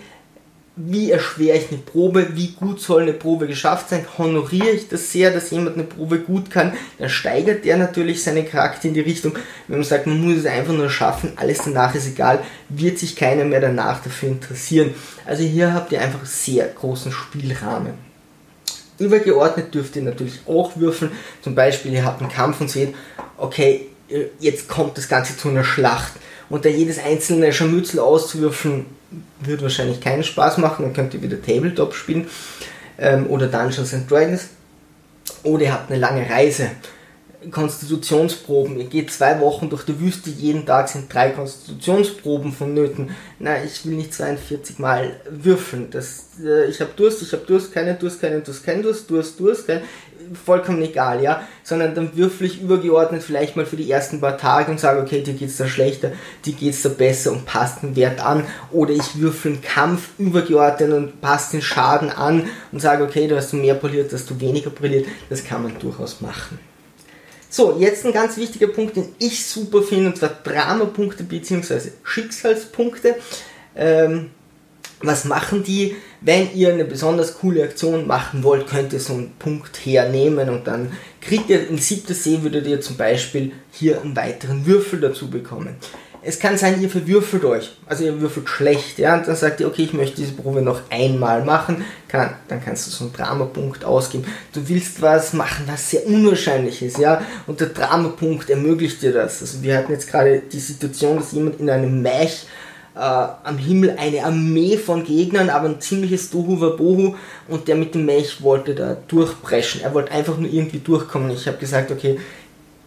Wie 0.82 1.12
erschwere 1.12 1.58
ich 1.58 1.70
eine 1.70 1.80
Probe, 1.80 2.30
wie 2.36 2.52
gut 2.52 2.80
soll 2.80 3.02
eine 3.02 3.12
Probe 3.12 3.48
geschafft 3.48 3.90
sein, 3.90 4.06
honoriere 4.18 4.70
ich 4.70 4.88
das 4.88 5.12
sehr, 5.12 5.30
dass 5.30 5.52
jemand 5.52 5.76
eine 5.76 5.84
Probe 5.84 6.20
gut 6.20 6.50
kann, 6.50 6.72
dann 6.98 7.10
steigert 7.10 7.66
der 7.66 7.76
natürlich 7.76 8.24
seinen 8.24 8.48
Charakter 8.48 8.88
in 8.88 8.94
die 8.94 9.02
Richtung. 9.02 9.34
Wenn 9.68 9.80
man 9.80 9.86
sagt, 9.86 10.08
man 10.08 10.22
muss 10.22 10.38
es 10.38 10.46
einfach 10.46 10.72
nur 10.72 10.90
schaffen, 10.90 11.34
alles 11.36 11.64
danach 11.66 11.94
ist 11.96 12.08
egal, 12.08 12.40
wird 12.70 12.98
sich 12.98 13.18
keiner 13.18 13.44
mehr 13.44 13.60
danach 13.60 14.02
dafür 14.02 14.30
interessieren. 14.30 14.94
Also 15.26 15.44
hier 15.44 15.74
habt 15.74 15.92
ihr 15.92 16.00
einfach 16.00 16.26
sehr 16.26 16.66
großen 16.68 17.12
Spielrahmen. 17.12 17.94
Übergeordnet 19.00 19.74
dürft 19.74 19.98
ihr 19.98 20.04
natürlich 20.04 20.40
auch 20.48 20.78
würfeln, 20.78 21.12
zum 21.42 21.56
Beispiel 21.56 21.92
ihr 21.92 22.06
habt 22.06 22.22
einen 22.22 22.32
Kampf 22.32 22.62
und 22.62 22.70
seht, 22.70 22.96
okay, 23.38 23.89
jetzt 24.40 24.68
kommt 24.68 24.98
das 24.98 25.08
Ganze 25.08 25.38
zu 25.38 25.50
einer 25.50 25.64
Schlacht. 25.64 26.14
Und 26.50 26.66
da 26.66 26.70
jedes 26.70 26.98
einzelne 26.98 27.54
Scharmützel 27.54 28.00
auszuwürfeln, 28.00 28.86
wird 29.42 29.62
wahrscheinlich 29.62 30.02
keinen 30.02 30.24
Spaß 30.24 30.58
machen. 30.58 30.84
Dann 30.84 30.94
könnt 30.94 31.14
ihr 31.14 31.22
wieder 31.22 31.42
Tabletop 31.42 31.94
spielen 31.94 32.28
ähm, 32.98 33.28
oder 33.28 33.48
Dungeons 33.48 33.94
and 33.94 34.10
Dragons. 34.10 34.50
Oder 35.44 35.64
ihr 35.64 35.74
habt 35.74 35.92
eine 35.92 36.00
lange 36.00 36.28
Reise 36.30 36.72
Konstitutionsproben. 37.52 38.78
Ihr 38.78 38.86
geht 38.86 39.12
zwei 39.12 39.40
Wochen 39.40 39.70
durch 39.70 39.84
die 39.84 40.00
Wüste, 40.00 40.30
jeden 40.30 40.66
Tag 40.66 40.90
sind 40.90 41.14
drei 41.14 41.30
Konstitutionsproben 41.30 42.52
vonnöten. 42.52 43.12
Na, 43.40 43.64
ich 43.64 43.86
will 43.86 43.96
nicht 43.96 44.14
42 44.14 44.78
Mal 44.78 45.16
würfeln. 45.30 45.90
Das, 45.90 46.26
äh, 46.44 46.66
ich 46.66 46.82
habe 46.82 46.92
Durst, 46.96 47.22
ich 47.22 47.32
habe 47.32 47.46
Durst, 47.46 47.72
keine 47.72 47.96
Durst, 47.96 48.20
keine 48.20 48.42
Durst, 48.42 48.66
kein 48.66 48.82
Durst, 48.82 49.10
Durst, 49.10 49.40
Durst, 49.40 49.68
kein, 49.68 49.82
vollkommen 50.34 50.82
egal, 50.82 51.22
ja. 51.24 51.44
Sondern 51.64 51.96
dann 51.96 52.16
würfel 52.16 52.48
ich 52.48 52.62
übergeordnet 52.62 53.24
vielleicht 53.24 53.56
mal 53.56 53.66
für 53.66 53.78
die 53.78 53.90
ersten 53.90 54.22
paar 54.22 54.38
Tage 54.38 54.72
und 54.72 54.80
sage, 54.80 55.02
okay, 55.02 55.22
dir 55.22 55.34
geht's 55.34 55.58
da 55.58 55.68
schlechter, 55.68 56.12
dir 56.46 56.54
geht's 56.54 56.82
da 56.82 56.90
besser 56.90 57.32
und 57.32 57.46
passt 57.46 57.84
den 57.84 57.96
Wert 57.96 58.20
an. 58.20 58.46
Oder 58.72 58.92
ich 58.92 59.20
würfel 59.20 59.54
einen 59.54 59.62
Kampf 59.62 60.10
übergeordnet 60.18 60.92
und 60.92 61.22
passt 61.22 61.54
den 61.54 61.62
Schaden 61.62 62.10
an 62.10 62.50
und 62.72 62.82
sage, 62.82 63.04
okay, 63.04 63.28
du 63.28 63.36
hast 63.36 63.54
mehr 63.54 63.76
poliert, 63.76 64.12
hast 64.14 64.30
du 64.30 64.40
weniger 64.40 64.70
poliert. 64.70 65.06
Das 65.30 65.44
kann 65.44 65.64
man 65.64 65.78
durchaus 65.80 66.22
machen. 66.22 66.60
So, 67.52 67.78
jetzt 67.80 68.06
ein 68.06 68.14
ganz 68.14 68.38
wichtiger 68.38 68.68
Punkt, 68.68 68.96
den 68.96 69.08
ich 69.18 69.46
super 69.46 69.82
finde, 69.82 70.08
und 70.08 70.18
zwar 70.18 70.30
Dramapunkte 70.30 71.24
bzw. 71.24 71.90
Schicksalspunkte. 72.04 73.16
Ähm, 73.76 74.30
was 75.02 75.26
machen 75.26 75.64
die? 75.64 75.96
Wenn 76.22 76.54
ihr 76.54 76.74
eine 76.74 76.86
besonders 76.86 77.40
coole 77.40 77.64
Aktion 77.64 78.08
machen 78.08 78.44
wollt, 78.44 78.68
könnt 78.68 78.94
ihr 78.94 79.00
so 79.00 79.14
einen 79.14 79.34
Punkt 79.40 79.78
hernehmen 79.86 80.50
und 80.50 80.68
dann 80.68 80.92
kriegt 81.22 81.50
ihr 81.50 81.68
in 81.70 81.78
siebter 81.78 82.14
See, 82.14 82.44
würdet 82.44 82.68
ihr 82.68 82.82
zum 82.82 82.98
Beispiel 82.98 83.54
hier 83.72 84.02
einen 84.02 84.16
weiteren 84.16 84.66
Würfel 84.66 85.00
dazu 85.00 85.30
bekommen 85.30 85.78
es 86.22 86.40
kann 86.40 86.58
sein, 86.58 86.82
ihr 86.82 86.90
verwürfelt 86.90 87.46
euch. 87.46 87.72
Also 87.86 88.04
ihr 88.04 88.20
würfelt 88.20 88.50
schlecht, 88.50 89.00
ja, 89.00 89.18
und 89.18 89.28
dann 89.28 89.36
sagt 89.36 89.60
ihr, 89.60 89.68
okay, 89.68 89.84
ich 89.84 89.94
möchte 89.94 90.18
diese 90.18 90.34
Probe 90.34 90.62
noch 90.62 90.82
einmal 90.90 91.44
machen, 91.46 91.86
kann, 92.08 92.36
dann 92.48 92.64
kannst 92.64 92.88
du 92.88 92.92
so 92.92 93.06
einen 93.06 93.14
Dramapunkt 93.14 93.86
ausgeben. 93.86 94.26
Du 94.54 94.68
willst 94.68 95.02
was 95.02 95.34
machen, 95.34 95.66
was 95.68 95.90
sehr 95.90 96.06
unwahrscheinlich 96.06 96.82
ist, 96.82 96.98
ja, 96.98 97.22
und 97.48 97.62
der 97.62 97.70
Dramapunkt 97.70 98.50
ermöglicht 98.50 99.02
dir 99.02 99.14
das. 99.14 99.42
Also 99.42 99.64
wir 99.64 99.78
hatten 99.78 99.92
jetzt 99.92 100.10
gerade 100.10 100.42
die 100.52 100.60
Situation, 100.60 101.18
dass 101.18 101.32
jemand 101.32 101.60
in 101.60 101.70
einem 101.70 102.02
Mech 102.02 102.46
äh, 102.96 103.00
am 103.00 103.58
Himmel 103.58 103.96
eine 103.98 104.24
Armee 104.24 104.78
von 104.78 105.04
Gegnern, 105.04 105.50
aber 105.50 105.68
ein 105.70 105.82
ziemliches 105.82 106.30
Dohu 106.30 106.60
Wabohu 106.60 107.16
und 107.48 107.68
der 107.68 107.76
mit 107.76 107.96
dem 107.96 108.06
Mech 108.06 108.42
wollte 108.42 108.76
da 108.76 108.98
durchbrechen. 109.08 109.82
Er 109.82 109.94
wollte 109.94 110.12
einfach 110.12 110.38
nur 110.38 110.52
irgendwie 110.52 110.80
durchkommen. 110.80 111.32
Ich 111.32 111.48
habe 111.48 111.58
gesagt, 111.58 111.92
okay, 111.92 112.20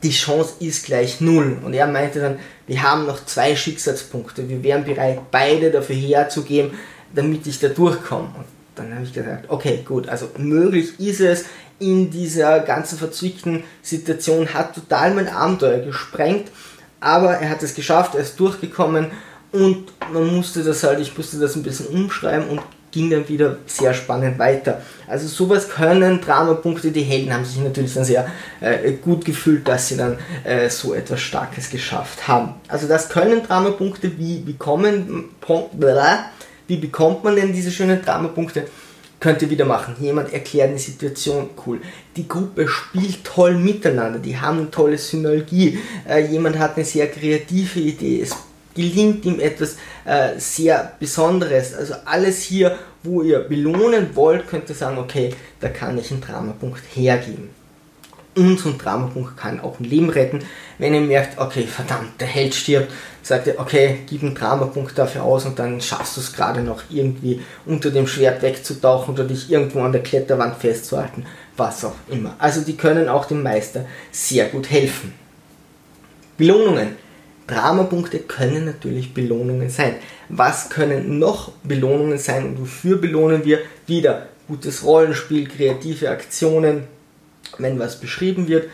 die 0.02 0.10
Chance 0.10 0.54
ist 0.60 0.84
gleich 0.84 1.20
null. 1.20 1.58
Und 1.64 1.74
er 1.74 1.86
meinte 1.86 2.20
dann, 2.20 2.38
wir 2.66 2.82
haben 2.82 3.06
noch 3.06 3.24
zwei 3.24 3.54
Schicksalspunkte, 3.54 4.48
wir 4.48 4.62
wären 4.62 4.84
bereit, 4.84 5.20
beide 5.30 5.70
dafür 5.70 5.96
herzugeben, 5.96 6.72
damit 7.14 7.46
ich 7.46 7.60
da 7.60 7.68
durchkomme. 7.68 8.30
Und 8.36 8.46
dann 8.74 8.94
habe 8.94 9.04
ich 9.04 9.12
gesagt, 9.12 9.46
okay, 9.48 9.82
gut, 9.86 10.08
also 10.08 10.28
möglich 10.38 10.98
ist 10.98 11.20
es, 11.20 11.44
in 11.78 12.10
dieser 12.10 12.60
ganzen 12.60 12.96
verzwickten 12.96 13.64
Situation 13.82 14.54
hat 14.54 14.74
total 14.74 15.14
mein 15.14 15.28
Abenteuer 15.28 15.80
gesprengt, 15.80 16.48
aber 17.00 17.32
er 17.34 17.50
hat 17.50 17.62
es 17.62 17.74
geschafft, 17.74 18.14
er 18.14 18.20
ist 18.20 18.38
durchgekommen 18.38 19.10
und 19.52 19.92
man 20.12 20.34
musste 20.34 20.64
das 20.64 20.82
halt, 20.82 21.00
ich 21.00 21.16
musste 21.16 21.38
das 21.38 21.56
ein 21.56 21.62
bisschen 21.62 21.86
umschreiben 21.86 22.48
und 22.48 22.60
ging 22.92 23.10
dann 23.10 23.28
wieder 23.28 23.56
sehr 23.66 23.92
spannend 23.94 24.38
weiter. 24.38 24.82
Also 25.08 25.26
sowas 25.26 25.68
können 25.68 26.20
Dramapunkte, 26.20 26.92
die 26.92 27.02
Helden 27.02 27.32
haben 27.32 27.44
sich 27.44 27.58
natürlich 27.58 27.94
dann 27.94 28.04
sehr 28.04 28.26
äh, 28.60 28.92
gut 28.92 29.24
gefühlt, 29.24 29.66
dass 29.66 29.88
sie 29.88 29.96
dann 29.96 30.18
äh, 30.44 30.68
so 30.68 30.94
etwas 30.94 31.20
Starkes 31.20 31.70
geschafft 31.70 32.28
haben. 32.28 32.54
Also 32.68 32.86
das 32.86 33.08
können 33.08 33.42
Dramapunkte, 33.42 34.18
wie 34.18 34.40
bekommen, 34.40 35.30
wie 36.66 36.76
bekommt 36.76 37.24
man 37.24 37.34
denn 37.34 37.52
diese 37.52 37.70
schönen 37.70 38.02
Dramapunkte? 38.02 38.66
Könnt 39.18 39.40
ihr 39.40 39.50
wieder 39.50 39.64
machen. 39.64 39.94
Jemand 40.00 40.32
erklärt 40.32 40.70
eine 40.70 40.78
Situation, 40.78 41.50
cool. 41.64 41.80
Die 42.16 42.26
Gruppe 42.26 42.66
spielt 42.66 43.24
toll 43.24 43.54
miteinander, 43.54 44.18
die 44.18 44.36
haben 44.36 44.58
eine 44.58 44.70
tolle 44.70 44.98
Synergie. 44.98 45.78
Äh, 46.08 46.26
jemand 46.26 46.58
hat 46.58 46.76
eine 46.76 46.84
sehr 46.84 47.08
kreative 47.08 47.78
Idee. 47.78 48.22
Es 48.22 48.34
gelingt 48.74 49.24
ihm 49.24 49.40
etwas 49.40 49.76
äh, 50.04 50.38
sehr 50.38 50.92
Besonderes. 50.98 51.74
Also 51.74 51.94
alles 52.04 52.42
hier, 52.42 52.78
wo 53.02 53.22
ihr 53.22 53.40
belohnen 53.40 54.14
wollt, 54.14 54.48
könnt 54.48 54.68
ihr 54.68 54.74
sagen, 54.74 54.98
okay, 54.98 55.34
da 55.60 55.68
kann 55.68 55.98
ich 55.98 56.10
einen 56.10 56.20
Dramapunkt 56.20 56.82
hergeben. 56.94 57.50
Und 58.34 58.58
so 58.58 58.70
ein 58.70 58.78
Dramapunkt 58.78 59.36
kann 59.36 59.60
auch 59.60 59.78
ein 59.78 59.84
Leben 59.84 60.08
retten. 60.08 60.40
Wenn 60.78 60.94
ihr 60.94 61.02
merkt, 61.02 61.38
okay, 61.38 61.66
verdammt, 61.66 62.18
der 62.18 62.28
Held 62.28 62.54
stirbt, 62.54 62.90
sagt 63.22 63.46
ihr, 63.46 63.58
okay, 63.58 63.98
gib 64.08 64.22
einen 64.22 64.34
Dramapunkt 64.34 64.96
dafür 64.96 65.24
aus 65.24 65.44
und 65.44 65.58
dann 65.58 65.80
schaffst 65.82 66.16
du 66.16 66.22
es 66.22 66.32
gerade 66.32 66.62
noch 66.62 66.82
irgendwie 66.88 67.42
unter 67.66 67.90
dem 67.90 68.06
Schwert 68.06 68.40
wegzutauchen 68.40 69.12
oder 69.14 69.24
dich 69.24 69.50
irgendwo 69.50 69.80
an 69.82 69.92
der 69.92 70.02
Kletterwand 70.02 70.56
festzuhalten, 70.56 71.26
was 71.58 71.84
auch 71.84 71.94
immer. 72.08 72.34
Also 72.38 72.62
die 72.62 72.76
können 72.76 73.08
auch 73.08 73.26
dem 73.26 73.42
Meister 73.42 73.84
sehr 74.10 74.46
gut 74.46 74.70
helfen. 74.70 75.12
Belohnungen. 76.38 76.96
Dramapunkte 77.46 78.20
können 78.20 78.64
natürlich 78.64 79.14
Belohnungen 79.14 79.68
sein. 79.68 79.96
Was 80.28 80.70
können 80.70 81.18
noch 81.18 81.52
Belohnungen 81.64 82.18
sein 82.18 82.46
und 82.46 82.60
wofür 82.60 82.98
belohnen 82.98 83.44
wir? 83.44 83.58
Wieder 83.86 84.28
gutes 84.48 84.84
Rollenspiel, 84.84 85.48
kreative 85.48 86.10
Aktionen, 86.10 86.84
wenn 87.58 87.78
was 87.78 87.98
beschrieben 87.98 88.48
wird. 88.48 88.68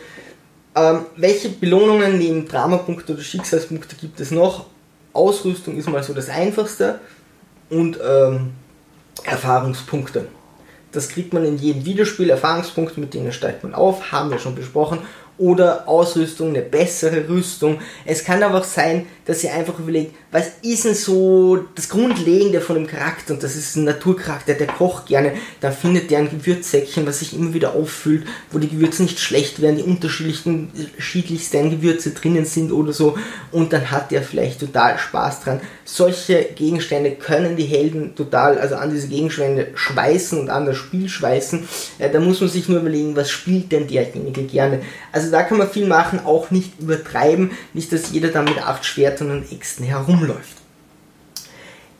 Ähm, 0.75 1.05
welche 1.15 1.49
Belohnungen 1.49 2.17
neben 2.17 2.47
Dramapunkte 2.47 3.13
oder 3.13 3.21
Schicksalspunkte 3.21 3.95
gibt 3.95 4.19
es 4.19 4.31
noch? 4.31 4.65
Ausrüstung 5.13 5.77
ist 5.77 5.89
mal 5.89 6.03
so 6.03 6.13
das 6.13 6.29
einfachste 6.29 6.99
und 7.69 7.99
ähm, 8.05 8.51
Erfahrungspunkte. 9.23 10.27
Das 10.91 11.09
kriegt 11.09 11.33
man 11.33 11.45
in 11.45 11.57
jedem 11.57 11.85
Videospiel, 11.85 12.29
Erfahrungspunkte, 12.29 12.99
mit 12.99 13.13
denen 13.13 13.31
steigt 13.31 13.63
man 13.63 13.73
auf, 13.73 14.11
haben 14.11 14.31
wir 14.31 14.39
schon 14.39 14.55
besprochen 14.55 14.99
oder 15.39 15.87
Ausrüstung, 15.87 16.49
eine 16.49 16.61
bessere 16.61 17.27
Rüstung. 17.27 17.79
Es 18.05 18.23
kann 18.23 18.43
aber 18.43 18.59
auch 18.59 18.63
sein, 18.65 19.07
dass 19.29 19.43
ihr 19.43 19.53
einfach 19.53 19.79
überlegt, 19.79 20.13
was 20.31 20.47
ist 20.61 20.83
denn 20.83 20.93
so 20.93 21.63
das 21.75 21.87
Grundlegende 21.87 22.59
von 22.59 22.75
dem 22.75 22.87
Charakter? 22.87 23.33
Und 23.33 23.43
das 23.43 23.55
ist 23.55 23.77
ein 23.77 23.85
Naturcharakter, 23.85 24.55
der 24.55 24.67
kocht 24.67 25.05
gerne. 25.05 25.33
Da 25.61 25.71
findet 25.71 26.11
der 26.11 26.19
ein 26.19 26.29
Gewürzsäckchen, 26.29 27.07
was 27.07 27.19
sich 27.19 27.33
immer 27.33 27.53
wieder 27.53 27.73
auffüllt, 27.73 28.25
wo 28.51 28.59
die 28.59 28.67
Gewürze 28.67 29.03
nicht 29.03 29.19
schlecht 29.19 29.61
werden, 29.61 29.77
die 29.77 29.83
unterschiedlichsten, 29.83 31.69
Gewürze 31.69 32.11
drinnen 32.11 32.43
sind 32.43 32.73
oder 32.73 32.91
so. 32.91 33.17
Und 33.51 33.71
dann 33.71 33.89
hat 33.89 34.11
der 34.11 34.23
vielleicht 34.23 34.59
total 34.59 34.99
Spaß 34.99 35.43
dran. 35.43 35.61
Solche 35.85 36.49
Gegenstände 36.55 37.11
können 37.11 37.55
die 37.55 37.63
Helden 37.63 38.15
total, 38.15 38.57
also 38.57 38.75
an 38.75 38.91
diese 38.91 39.07
Gegenstände 39.07 39.67
schweißen 39.75 40.39
und 40.39 40.49
an 40.49 40.65
das 40.65 40.77
Spiel 40.77 41.07
schweißen. 41.07 41.67
Da 41.99 42.19
muss 42.19 42.41
man 42.41 42.49
sich 42.49 42.67
nur 42.67 42.79
überlegen, 42.79 43.15
was 43.15 43.31
spielt 43.31 43.71
denn 43.71 43.87
derjenige 43.87 44.43
gerne. 44.43 44.81
Also 45.11 45.29
also 45.29 45.37
da 45.37 45.43
kann 45.43 45.59
man 45.59 45.69
viel 45.69 45.85
machen, 45.85 46.21
auch 46.25 46.49
nicht 46.49 46.79
übertreiben, 46.79 47.51
nicht, 47.75 47.93
dass 47.93 48.11
jeder 48.11 48.29
dann 48.29 48.45
mit 48.45 48.65
acht 48.65 48.83
Schwertern 48.83 49.18
und 49.21 49.51
Äxten 49.51 49.85
herumläuft. 49.85 50.57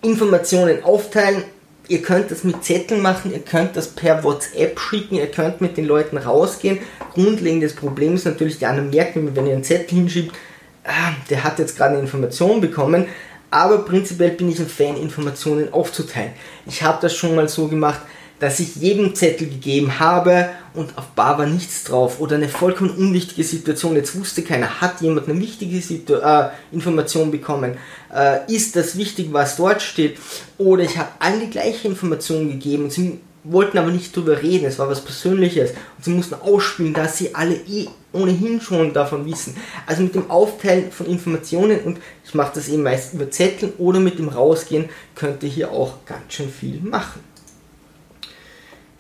Informationen 0.02 0.84
aufteilen. 0.84 1.44
Ihr 1.88 2.02
könnt 2.04 2.30
das 2.30 2.44
mit 2.44 2.64
Zetteln 2.64 3.02
machen, 3.02 3.34
ihr 3.34 3.40
könnt 3.40 3.76
das 3.76 3.88
per 3.88 4.24
WhatsApp 4.24 4.80
schicken, 4.80 5.16
ihr 5.16 5.26
könnt 5.26 5.60
mit 5.60 5.76
den 5.76 5.86
Leuten 5.86 6.18
rausgehen. 6.18 6.80
Grundlegendes 7.14 7.76
Problem 7.76 8.14
ist 8.14 8.26
natürlich, 8.26 8.60
die 8.60 8.68
anderen 8.68 8.92
merken, 8.92 9.36
wenn 9.36 9.48
ihr 9.48 9.54
einen 9.54 9.64
Zettel 9.64 9.98
hinschiebt, 9.98 10.36
ah, 10.84 11.14
der 11.32 11.44
hat 11.44 11.58
jetzt 11.58 11.76
gerade 11.76 11.94
eine 11.94 12.02
Information 12.02 12.62
bekommen, 12.62 13.08
aber 13.50 13.80
prinzipiell 13.80 14.32
bin 14.32 14.52
ich 14.52 14.60
ein 14.60 14.68
Fan, 14.68 14.98
Informationen 14.98 15.74
aufzuteilen. 15.74 16.34
Ich 16.68 16.84
habe 16.84 17.00
das 17.02 17.16
schon 17.16 17.36
mal 17.36 17.50
so 17.50 17.68
gemacht, 17.68 18.02
dass 18.40 18.60
ich 18.60 18.76
jedem 18.76 19.16
Zettel 19.16 19.50
gegeben 19.50 20.00
habe 20.00 20.50
und 20.74 20.98
auf 20.98 21.08
Bar 21.10 21.38
war 21.38 21.46
nichts 21.46 21.84
drauf 21.84 22.20
oder 22.20 22.36
eine 22.36 22.48
vollkommen 22.48 22.92
unwichtige 22.92 23.44
Situation, 23.44 23.96
jetzt 23.96 24.18
wusste 24.18 24.44
keiner, 24.44 24.82
hat 24.82 25.02
jemand 25.02 25.28
eine 25.28 25.40
wichtige 25.40 25.82
Situ 25.82 26.14
äh, 26.14 26.50
Information 26.72 27.32
bekommen, 27.32 27.78
äh, 28.14 28.52
ist 28.52 28.76
das 28.76 28.98
wichtig, 28.98 29.30
was 29.32 29.58
dort 29.58 29.82
steht? 29.82 30.18
Oder 30.58 30.84
ich 30.84 30.98
habe 30.98 31.10
allen 31.20 31.42
die 31.42 31.50
gleiche 31.50 31.88
Information 31.88 32.50
gegeben 32.50 32.86
und 32.86 32.94
sie 32.94 33.20
wollten 33.44 33.78
aber 33.78 33.92
nicht 33.92 34.16
drüber 34.16 34.42
reden, 34.42 34.66
es 34.66 34.80
war 34.80 34.90
was 34.90 35.02
Persönliches. 35.04 35.72
Und 35.72 36.04
sie 36.04 36.12
mussten 36.12 36.36
ausspielen, 36.36 36.94
dass 36.94 37.18
sie 37.18 37.34
alle 37.36 37.56
eh 37.56 37.88
ohnehin 38.12 38.60
schon 38.60 38.94
davon 38.94 39.26
wissen. 39.26 39.56
Also 39.86 40.04
mit 40.04 40.16
dem 40.16 40.30
Aufteilen 40.30 40.92
von 40.92 41.06
Informationen 41.08 41.80
und 41.82 42.00
ich 42.26 42.34
mache 42.34 42.54
das 42.56 42.68
eben 42.68 42.84
meist 42.84 43.14
über 43.14 43.30
Zettel 43.30 43.74
oder 43.78 44.00
mit 44.00 44.20
dem 44.20 44.30
Rausgehen 44.30 44.90
könnt 45.16 45.44
ihr 45.44 45.50
hier 45.50 45.72
auch 45.72 46.06
ganz 46.06 46.34
schön 46.34 46.50
viel 46.50 46.80
machen. 46.82 47.22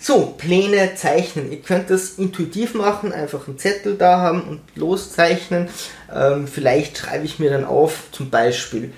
So, 0.01 0.33
Pläne 0.37 0.95
zeichnen. 0.95 1.51
Ihr 1.51 1.59
könnt 1.59 1.89
das 1.89 2.11
intuitiv 2.11 2.73
machen, 2.73 3.11
einfach 3.11 3.47
einen 3.47 3.59
Zettel 3.59 3.97
da 3.97 4.19
haben 4.19 4.43
und 4.43 4.61
loszeichnen. 4.75 5.67
Ähm, 6.13 6.47
vielleicht 6.47 6.97
schreibe 6.97 7.25
ich 7.25 7.37
mir 7.37 7.49
dann 7.49 7.65
auf, 7.65 8.03
zum 8.13 8.29
Beispiel 8.29 8.93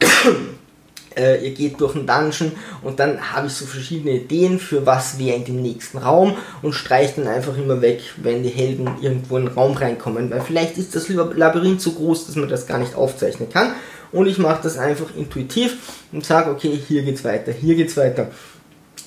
äh, 1.16 1.42
ihr 1.42 1.54
geht 1.54 1.80
durch 1.80 1.94
einen 1.94 2.06
Dungeon 2.06 2.52
und 2.82 3.00
dann 3.00 3.32
habe 3.32 3.46
ich 3.46 3.54
so 3.54 3.64
verschiedene 3.64 4.16
Ideen 4.16 4.58
für 4.58 4.84
was 4.84 5.18
wäre 5.18 5.36
in 5.36 5.46
dem 5.46 5.62
nächsten 5.62 5.96
Raum 5.96 6.36
und 6.60 6.74
streiche 6.74 7.22
dann 7.22 7.32
einfach 7.32 7.56
immer 7.56 7.80
weg, 7.80 8.02
wenn 8.18 8.42
die 8.42 8.50
Helden 8.50 8.90
irgendwo 9.00 9.38
in 9.38 9.46
den 9.46 9.54
Raum 9.54 9.74
reinkommen, 9.74 10.30
weil 10.30 10.42
vielleicht 10.42 10.76
ist 10.76 10.94
das 10.94 11.08
Labyrinth 11.08 11.80
so 11.80 11.92
groß, 11.92 12.26
dass 12.26 12.36
man 12.36 12.50
das 12.50 12.66
gar 12.66 12.78
nicht 12.78 12.94
aufzeichnen 12.94 13.48
kann 13.48 13.72
und 14.12 14.26
ich 14.26 14.38
mache 14.38 14.62
das 14.62 14.78
einfach 14.78 15.06
intuitiv 15.16 15.76
und 16.12 16.24
sage, 16.24 16.50
okay, 16.50 16.78
hier 16.86 17.02
geht's 17.02 17.24
weiter, 17.24 17.52
hier 17.52 17.74
geht's 17.74 17.96
weiter. 17.96 18.30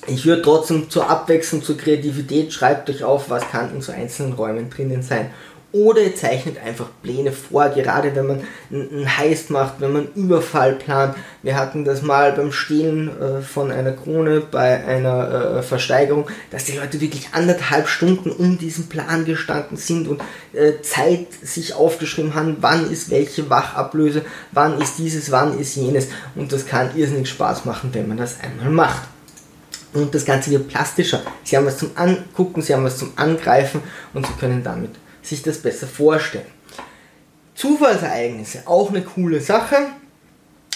Ich 0.06 0.24
würde 0.24 0.42
trotzdem 0.42 0.88
zur 0.88 1.10
Abwechslung, 1.10 1.62
zur 1.62 1.76
Kreativität, 1.76 2.52
schreibt 2.52 2.88
euch 2.90 3.02
auf, 3.02 3.28
was 3.28 3.48
kann 3.50 3.74
in 3.74 3.80
so 3.80 3.92
einzelnen 3.92 4.34
Räumen 4.34 4.70
drinnen 4.70 5.02
sein 5.02 5.30
oder 5.76 6.00
ihr 6.00 6.16
zeichnet 6.16 6.56
einfach 6.64 6.86
Pläne 7.02 7.32
vor, 7.32 7.68
gerade 7.68 8.14
wenn 8.14 8.26
man 8.26 8.40
einen 8.72 9.18
Heist 9.18 9.50
macht, 9.50 9.80
wenn 9.80 9.92
man 9.92 10.06
einen 10.06 10.14
Überfall 10.14 10.74
plant. 10.74 11.16
Wir 11.42 11.56
hatten 11.56 11.84
das 11.84 12.02
mal 12.02 12.32
beim 12.32 12.50
Stehlen 12.52 13.10
äh, 13.20 13.42
von 13.42 13.70
einer 13.70 13.92
Krone 13.92 14.40
bei 14.40 14.84
einer 14.84 15.58
äh, 15.58 15.62
Versteigerung, 15.62 16.28
dass 16.50 16.64
die 16.64 16.78
Leute 16.78 17.00
wirklich 17.00 17.28
anderthalb 17.32 17.88
Stunden 17.88 18.30
um 18.30 18.58
diesen 18.58 18.88
Plan 18.88 19.24
gestanden 19.24 19.76
sind 19.76 20.08
und 20.08 20.22
äh, 20.54 20.80
Zeit 20.82 21.26
sich 21.42 21.74
aufgeschrieben 21.74 22.34
haben, 22.34 22.56
wann 22.60 22.90
ist 22.90 23.10
welche 23.10 23.50
Wachablöse, 23.50 24.22
wann 24.52 24.80
ist 24.80 24.98
dieses, 24.98 25.30
wann 25.30 25.58
ist 25.58 25.76
jenes. 25.76 26.08
Und 26.34 26.52
das 26.52 26.66
kann 26.66 26.96
irrsinnig 26.96 27.28
Spaß 27.28 27.64
machen, 27.64 27.90
wenn 27.92 28.08
man 28.08 28.16
das 28.16 28.38
einmal 28.40 28.70
macht 28.70 29.15
und 29.94 30.14
das 30.14 30.24
Ganze 30.24 30.50
wird 30.50 30.68
plastischer. 30.68 31.22
Sie 31.44 31.56
haben 31.56 31.66
was 31.66 31.78
zum 31.78 31.90
Angucken, 31.94 32.62
Sie 32.62 32.74
haben 32.74 32.84
was 32.84 32.98
zum 32.98 33.12
Angreifen 33.16 33.82
und 34.14 34.26
Sie 34.26 34.32
können 34.34 34.62
damit 34.62 34.90
sich 35.22 35.42
das 35.42 35.58
besser 35.58 35.86
vorstellen. 35.86 36.46
Zufallsereignisse, 37.54 38.62
auch 38.66 38.90
eine 38.90 39.02
coole 39.02 39.40
Sache. 39.40 39.76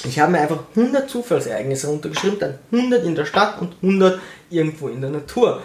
Ich 0.04 0.18
habe 0.18 0.32
mir 0.32 0.40
einfach 0.40 0.64
100 0.74 1.08
Zufallsereignisse 1.10 1.88
runtergeschrieben, 1.88 2.38
dann 2.38 2.58
100 2.72 3.04
in 3.04 3.14
der 3.14 3.26
Stadt 3.26 3.60
und 3.60 3.74
100 3.82 4.18
irgendwo 4.48 4.88
in 4.88 5.00
der 5.00 5.10
Natur. 5.10 5.62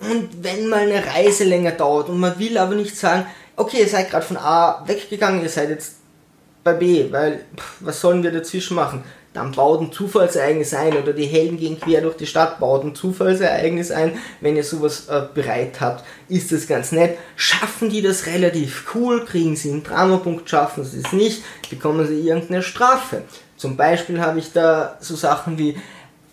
Und 0.00 0.42
wenn 0.42 0.68
mal 0.68 0.80
eine 0.80 1.06
Reise 1.06 1.44
länger 1.44 1.70
dauert 1.72 2.08
und 2.08 2.18
man 2.18 2.38
will 2.38 2.58
aber 2.58 2.74
nicht 2.74 2.96
sagen, 2.96 3.26
okay, 3.54 3.80
ihr 3.80 3.88
seid 3.88 4.10
gerade 4.10 4.26
von 4.26 4.36
A 4.36 4.82
weggegangen, 4.86 5.42
ihr 5.42 5.48
seid 5.48 5.70
jetzt 5.70 5.96
bei 6.64 6.74
B, 6.74 7.10
weil 7.10 7.44
pff, 7.56 7.76
was 7.80 8.00
sollen 8.00 8.22
wir 8.22 8.32
dazwischen 8.32 8.74
machen? 8.74 9.04
Dann 9.36 9.52
baut 9.52 9.82
ein 9.82 9.92
Zufallsereignis 9.92 10.72
ein 10.72 10.96
oder 10.96 11.12
die 11.12 11.26
Helden 11.26 11.58
gehen 11.58 11.78
quer 11.78 12.00
durch 12.00 12.16
die 12.16 12.26
Stadt, 12.26 12.58
baut 12.58 12.84
ein 12.84 12.94
Zufallsereignis 12.94 13.90
ein. 13.90 14.18
Wenn 14.40 14.56
ihr 14.56 14.64
sowas 14.64 15.08
äh, 15.08 15.24
bereit 15.34 15.80
habt, 15.80 16.04
ist 16.28 16.52
das 16.52 16.66
ganz 16.66 16.90
nett. 16.90 17.18
Schaffen 17.36 17.90
die 17.90 18.00
das 18.00 18.26
relativ 18.26 18.94
cool, 18.94 19.26
kriegen 19.26 19.54
sie 19.54 19.70
einen 19.70 19.84
Dramapunkt, 19.84 20.48
schaffen 20.48 20.84
sie 20.84 21.00
es 21.00 21.12
nicht, 21.12 21.42
bekommen 21.68 22.06
sie 22.06 22.20
irgendeine 22.20 22.62
Strafe. 22.62 23.22
Zum 23.58 23.76
Beispiel 23.76 24.20
habe 24.20 24.38
ich 24.38 24.52
da 24.52 24.96
so 25.00 25.16
Sachen 25.16 25.58
wie 25.58 25.76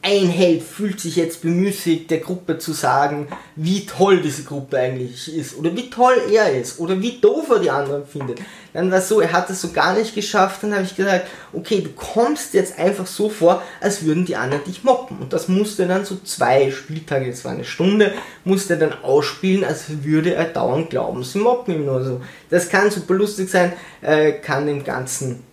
ein 0.03 0.27
Held 0.27 0.63
fühlt 0.63 0.99
sich 0.99 1.15
jetzt 1.15 1.41
bemüßigt, 1.41 2.11
der 2.11 2.19
Gruppe 2.19 2.57
zu 2.57 2.73
sagen, 2.73 3.29
wie 3.55 3.85
toll 3.85 4.21
diese 4.21 4.43
Gruppe 4.43 4.77
eigentlich 4.77 5.33
ist 5.33 5.57
oder 5.57 5.73
wie 5.77 5.89
toll 5.89 6.15
er 6.29 6.59
ist 6.59 6.79
oder 6.79 7.01
wie 7.01 7.21
doof 7.21 7.49
er 7.49 7.59
die 7.59 7.71
anderen 7.71 8.05
findet. 8.05 8.39
Dann 8.73 8.91
war 8.91 8.97
es 8.97 9.07
so, 9.07 9.21
er 9.21 9.31
hat 9.31 9.49
es 9.49 9.61
so 9.61 9.71
gar 9.71 9.93
nicht 9.95 10.13
geschafft. 10.13 10.61
Dann 10.61 10.73
habe 10.73 10.83
ich 10.83 10.97
gesagt, 10.97 11.27
okay, 11.53 11.79
du 11.79 11.91
kommst 11.91 12.53
jetzt 12.53 12.77
einfach 12.77 13.07
so 13.07 13.29
vor, 13.29 13.63
als 13.79 14.03
würden 14.03 14.25
die 14.25 14.35
anderen 14.35 14.65
dich 14.65 14.83
mobben. 14.83 15.19
Und 15.19 15.31
das 15.31 15.47
musste 15.47 15.87
dann 15.87 16.03
so 16.03 16.17
zwei 16.25 16.69
Spieltage, 16.69 17.29
das 17.29 17.45
war 17.45 17.53
eine 17.53 17.63
Stunde, 17.63 18.13
musste 18.43 18.73
er 18.73 18.79
dann 18.79 19.03
ausspielen, 19.03 19.63
als 19.63 20.03
würde 20.03 20.33
er 20.33 20.45
dauernd 20.45 20.89
glauben, 20.89 21.23
sie 21.23 21.39
mobben 21.39 21.75
ihn 21.75 21.87
oder 21.87 22.03
so. 22.03 22.21
Das 22.49 22.67
kann 22.67 22.91
super 22.91 23.13
lustig 23.13 23.49
sein, 23.49 23.71
äh, 24.01 24.33
kann 24.33 24.65
dem 24.65 24.83
Ganzen 24.83 25.43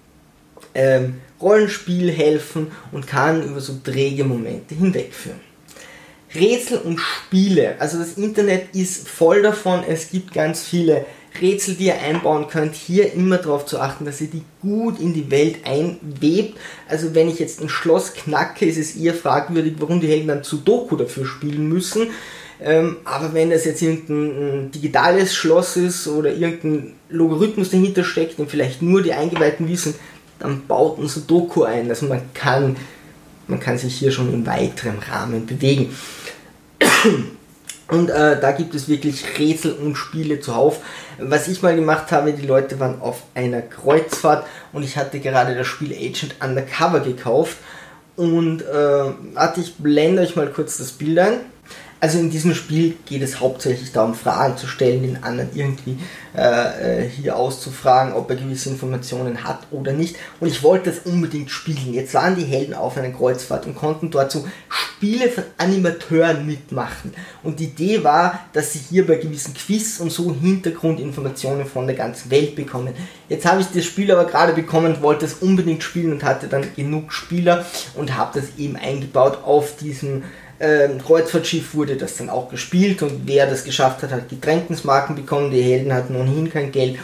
ähm, 0.74 1.20
Rollenspiel 1.40 2.10
helfen 2.10 2.68
und 2.92 3.06
kann 3.06 3.42
über 3.42 3.60
so 3.60 3.78
träge 3.82 4.24
Momente 4.24 4.74
hinwegführen. 4.74 5.40
Rätsel 6.34 6.78
und 6.78 7.00
Spiele. 7.00 7.74
Also 7.80 7.98
das 7.98 8.14
Internet 8.14 8.74
ist 8.74 9.08
voll 9.08 9.42
davon. 9.42 9.82
Es 9.88 10.10
gibt 10.10 10.32
ganz 10.32 10.62
viele 10.62 11.04
Rätsel, 11.40 11.74
die 11.74 11.86
ihr 11.86 12.00
einbauen 12.00 12.46
könnt. 12.48 12.74
Hier 12.74 13.12
immer 13.12 13.38
darauf 13.38 13.66
zu 13.66 13.80
achten, 13.80 14.04
dass 14.04 14.20
ihr 14.20 14.28
die 14.28 14.42
gut 14.62 15.00
in 15.00 15.12
die 15.12 15.30
Welt 15.30 15.58
einwebt. 15.64 16.56
Also 16.88 17.14
wenn 17.14 17.28
ich 17.28 17.38
jetzt 17.38 17.60
ein 17.60 17.68
Schloss 17.68 18.14
knacke, 18.14 18.64
ist 18.64 18.78
es 18.78 18.96
eher 18.96 19.14
fragwürdig, 19.14 19.74
warum 19.78 20.00
die 20.00 20.08
Helden 20.08 20.28
dann 20.28 20.44
Sudoku 20.44 20.96
dafür 20.96 21.26
spielen 21.26 21.68
müssen. 21.68 22.08
Ähm, 22.62 22.98
aber 23.04 23.32
wenn 23.32 23.50
das 23.50 23.64
jetzt 23.64 23.80
irgendein 23.80 24.70
digitales 24.70 25.34
Schloss 25.34 25.76
ist 25.76 26.06
oder 26.06 26.30
irgendein 26.32 26.94
Logarithmus 27.08 27.70
dahinter 27.70 28.04
steckt 28.04 28.38
und 28.38 28.50
vielleicht 28.50 28.82
nur 28.82 29.02
die 29.02 29.14
Eingeweihten 29.14 29.66
wissen, 29.68 29.94
dann 30.40 30.66
baut 30.66 30.98
ein 30.98 31.06
Sudoku 31.06 31.62
ein. 31.62 31.88
Also 31.88 32.06
man 32.06 32.32
kann, 32.34 32.76
man 33.46 33.60
kann 33.60 33.78
sich 33.78 33.94
hier 33.94 34.10
schon 34.10 34.32
in 34.32 34.46
weiterem 34.46 34.98
Rahmen 34.98 35.46
bewegen. 35.46 35.94
Und 37.88 38.08
äh, 38.08 38.40
da 38.40 38.52
gibt 38.52 38.74
es 38.74 38.88
wirklich 38.88 39.24
Rätsel 39.38 39.72
und 39.72 39.96
Spiele 39.96 40.40
zuhauf. 40.40 40.80
Was 41.18 41.48
ich 41.48 41.60
mal 41.62 41.74
gemacht 41.74 42.12
habe, 42.12 42.32
die 42.32 42.46
Leute 42.46 42.78
waren 42.78 43.00
auf 43.00 43.22
einer 43.34 43.62
Kreuzfahrt 43.62 44.46
und 44.72 44.84
ich 44.84 44.96
hatte 44.96 45.18
gerade 45.18 45.54
das 45.56 45.66
Spiel 45.66 45.92
Agent 45.92 46.36
Undercover 46.42 47.00
gekauft. 47.00 47.56
Und 48.16 48.62
äh, 48.62 48.64
warte, 49.34 49.60
ich 49.60 49.74
blende 49.76 50.22
euch 50.22 50.36
mal 50.36 50.48
kurz 50.48 50.78
das 50.78 50.92
Bild 50.92 51.18
ein. 51.18 51.40
Also 52.00 52.18
in 52.18 52.30
diesem 52.30 52.54
Spiel 52.54 52.96
geht 53.04 53.20
es 53.20 53.40
hauptsächlich 53.40 53.92
darum, 53.92 54.14
Fragen 54.14 54.56
zu 54.56 54.66
stellen, 54.66 55.02
den 55.02 55.22
anderen 55.22 55.50
irgendwie 55.54 55.98
äh, 56.34 57.02
äh, 57.02 57.08
hier 57.08 57.36
auszufragen, 57.36 58.14
ob 58.14 58.30
er 58.30 58.36
gewisse 58.36 58.70
Informationen 58.70 59.44
hat 59.44 59.66
oder 59.70 59.92
nicht. 59.92 60.16
Und 60.40 60.48
ich 60.48 60.62
wollte 60.62 60.90
das 60.90 61.00
unbedingt 61.00 61.50
spielen. 61.50 61.92
Jetzt 61.92 62.14
waren 62.14 62.36
die 62.36 62.44
Helden 62.44 62.72
auf 62.72 62.96
einer 62.96 63.10
Kreuzfahrt 63.10 63.66
und 63.66 63.76
konnten 63.76 64.10
dort 64.10 64.32
so 64.32 64.46
Spiele 64.70 65.28
von 65.28 65.44
Animateuren 65.58 66.46
mitmachen. 66.46 67.12
Und 67.42 67.60
die 67.60 67.64
Idee 67.64 68.02
war, 68.02 68.46
dass 68.54 68.72
sie 68.72 68.78
hier 68.78 69.06
bei 69.06 69.16
gewissen 69.16 69.52
Quiz 69.52 70.00
und 70.00 70.10
so 70.10 70.34
Hintergrundinformationen 70.34 71.66
von 71.66 71.86
der 71.86 71.96
ganzen 71.96 72.30
Welt 72.30 72.56
bekommen. 72.56 72.94
Jetzt 73.28 73.44
habe 73.44 73.60
ich 73.60 73.66
das 73.74 73.84
Spiel 73.84 74.10
aber 74.10 74.24
gerade 74.24 74.54
bekommen, 74.54 75.02
wollte 75.02 75.26
es 75.26 75.34
unbedingt 75.34 75.82
spielen 75.82 76.12
und 76.12 76.24
hatte 76.24 76.48
dann 76.48 76.66
genug 76.76 77.12
Spieler 77.12 77.66
und 77.94 78.16
habe 78.16 78.40
das 78.40 78.56
eben 78.56 78.76
eingebaut 78.76 79.38
auf 79.44 79.76
diesem 79.76 80.22
ähm, 80.60 81.02
Kreuzfahrtschiff 81.02 81.74
wurde 81.74 81.96
das 81.96 82.16
dann 82.16 82.30
auch 82.30 82.50
gespielt 82.50 83.02
und 83.02 83.22
wer 83.26 83.46
das 83.46 83.64
geschafft 83.64 84.02
hat, 84.02 84.12
hat 84.12 84.28
Getränkensmarken 84.28 85.16
bekommen. 85.16 85.50
Die 85.50 85.62
Helden 85.62 85.92
hatten 85.92 86.14
ohnehin 86.14 86.50
kein 86.50 86.70
Geld 86.70 86.98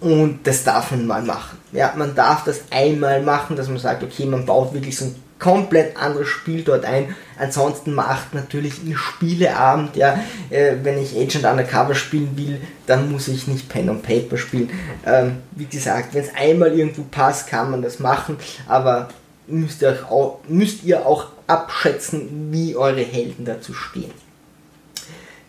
und 0.00 0.40
das 0.44 0.64
darf 0.64 0.92
man 0.92 1.06
mal 1.06 1.22
machen. 1.22 1.58
Ja, 1.72 1.92
man 1.96 2.14
darf 2.14 2.44
das 2.44 2.62
einmal 2.70 3.22
machen, 3.22 3.56
dass 3.56 3.68
man 3.68 3.78
sagt, 3.78 4.02
okay, 4.02 4.24
man 4.24 4.46
baut 4.46 4.72
wirklich 4.72 4.96
so 4.96 5.06
ein 5.06 5.14
komplett 5.42 5.96
anderes 5.96 6.28
Spiel 6.28 6.62
dort 6.62 6.84
ein. 6.84 7.16
Ansonsten 7.36 7.94
macht 7.94 8.32
natürlich 8.32 8.74
ein 8.84 8.94
Spieleabend, 8.96 9.96
ja, 9.96 10.20
äh, 10.50 10.74
wenn 10.84 11.02
ich 11.02 11.16
Agent 11.16 11.44
Undercover 11.44 11.96
spielen 11.96 12.36
will, 12.36 12.60
dann 12.86 13.10
muss 13.10 13.26
ich 13.26 13.48
nicht 13.48 13.68
Pen 13.68 13.90
und 13.90 14.02
Paper 14.02 14.38
spielen. 14.38 14.70
Ähm, 15.04 15.38
wie 15.52 15.66
gesagt, 15.66 16.14
wenn 16.14 16.22
es 16.22 16.34
einmal 16.36 16.72
irgendwo 16.78 17.02
passt, 17.02 17.48
kann 17.48 17.72
man 17.72 17.82
das 17.82 17.98
machen, 17.98 18.36
aber 18.68 19.08
müsst 19.46 19.82
ihr, 19.82 20.10
auch, 20.10 20.40
müsst 20.48 20.84
ihr 20.84 21.06
auch 21.06 21.26
abschätzen, 21.46 22.52
wie 22.52 22.76
eure 22.76 23.02
Helden 23.02 23.44
dazu 23.44 23.74
stehen. 23.74 24.12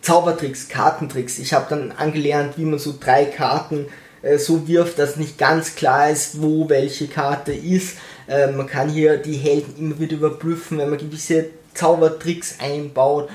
Zaubertricks, 0.02 0.68
Kartentricks. 0.68 1.38
Ich 1.38 1.54
habe 1.54 1.66
dann 1.70 1.92
angelernt, 1.92 2.54
wie 2.58 2.64
man 2.64 2.78
so 2.78 2.94
drei 2.98 3.24
Karten 3.24 3.86
äh, 4.22 4.36
so 4.38 4.68
wirft, 4.68 4.98
dass 4.98 5.16
nicht 5.16 5.38
ganz 5.38 5.76
klar 5.76 6.10
ist, 6.10 6.42
wo 6.42 6.68
welche 6.68 7.08
Karte 7.08 7.52
ist. 7.52 7.96
Äh, 8.26 8.48
man 8.48 8.66
kann 8.66 8.90
hier 8.90 9.16
die 9.16 9.36
Helden 9.36 9.74
immer 9.78 9.98
wieder 9.98 10.16
überprüfen, 10.16 10.78
wenn 10.78 10.90
man 10.90 10.98
gewisse 10.98 11.46
Zaubertricks 11.72 12.56
einbaut 12.60 13.30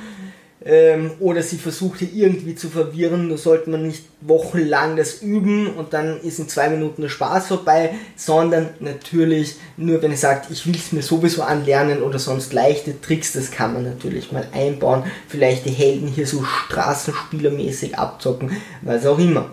ähm, 0.65 1.12
oder 1.19 1.41
sie 1.41 1.58
versucht 1.58 2.00
hier 2.00 2.12
irgendwie 2.13 2.56
zu 2.56 2.69
verwirren, 2.69 3.30
da 3.30 3.38
sollte 3.38 3.69
man 3.69 3.84
nicht 3.88 4.04
wochenlang 4.22 4.98
das 4.98 5.22
üben 5.22 5.67
und 5.67 5.93
dann 5.93 6.19
ist 6.22 6.39
in 6.39 6.50
zwei 6.50 6.69
Minuten 6.69 7.02
der 7.02 7.10
Spaß 7.10 7.48
vorbei, 7.48 7.95
sondern 8.17 8.69
natürlich 8.80 9.56
nur 9.78 10.02
wenn 10.02 10.12
ihr 10.12 10.17
sagt, 10.17 10.52
ich 10.52 10.67
will 10.67 10.76
es 10.76 10.91
mir 10.91 11.02
sowieso 11.02 11.43
anlernen 11.43 12.04
oder 12.04 12.19
sonst 12.19 12.52
leichte 12.52 13.00
Tricks, 13.00 13.32
das 13.32 13.52
kann 13.52 13.74
man 13.74 13.84
natürlich 13.84 14.32
mal 14.34 14.48
einbauen, 14.52 15.04
vielleicht 15.30 15.65
die 15.65 15.72
Helden 15.72 16.10
hier 16.10 16.28
so 16.28 16.43
straßenspielermäßig 16.43 17.98
abzocken, 17.98 18.52
was 18.82 19.06
auch 19.06 19.19
immer. 19.19 19.52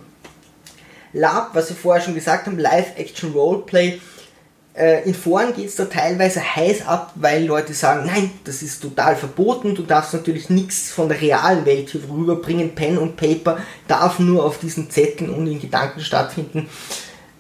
Lab, 1.13 1.55
was 1.55 1.71
wir 1.71 1.77
vorher 1.77 2.03
schon 2.03 2.15
gesagt 2.15 2.47
haben, 2.47 2.59
Live-Action-Roleplay, 2.59 4.01
in 4.77 5.15
Foren 5.15 5.55
geht 5.55 5.69
es 5.69 5.77
da 5.77 5.87
teilweise 5.87 6.41
heiß 6.41 6.87
ab, 6.87 7.13
weil 7.15 7.47
Leute 7.47 7.73
sagen, 7.73 8.07
nein, 8.07 8.31
das 8.45 8.63
ist 8.63 8.83
total 8.83 9.17
verboten, 9.17 9.75
du 9.75 9.83
darfst 9.83 10.13
natürlich 10.13 10.51
nichts 10.51 10.91
von 10.91 11.09
der 11.09 11.19
realen 11.19 11.65
Welt 11.65 11.89
hier 11.89 12.03
rüberbringen, 12.11 12.75
Pen 12.75 12.99
und 12.99 13.17
Paper 13.17 13.59
darf 13.89 14.19
nur 14.19 14.45
auf 14.45 14.59
diesen 14.59 14.91
Zetteln 14.91 15.31
und 15.31 15.47
in 15.47 15.61
Gedanken 15.61 16.01
stattfinden. 16.01 16.69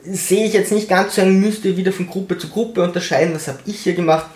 Sehe 0.02 0.46
ich 0.46 0.54
jetzt 0.54 0.72
nicht 0.72 0.88
ganz 0.88 1.16
so 1.16 1.24
müsst 1.26 1.64
ihr 1.66 1.76
wieder 1.76 1.92
von 1.92 2.06
Gruppe 2.06 2.38
zu 2.38 2.48
Gruppe 2.48 2.82
unterscheiden, 2.82 3.34
was 3.34 3.48
habe 3.48 3.58
ich 3.66 3.80
hier 3.80 3.94
gemacht. 3.94 4.26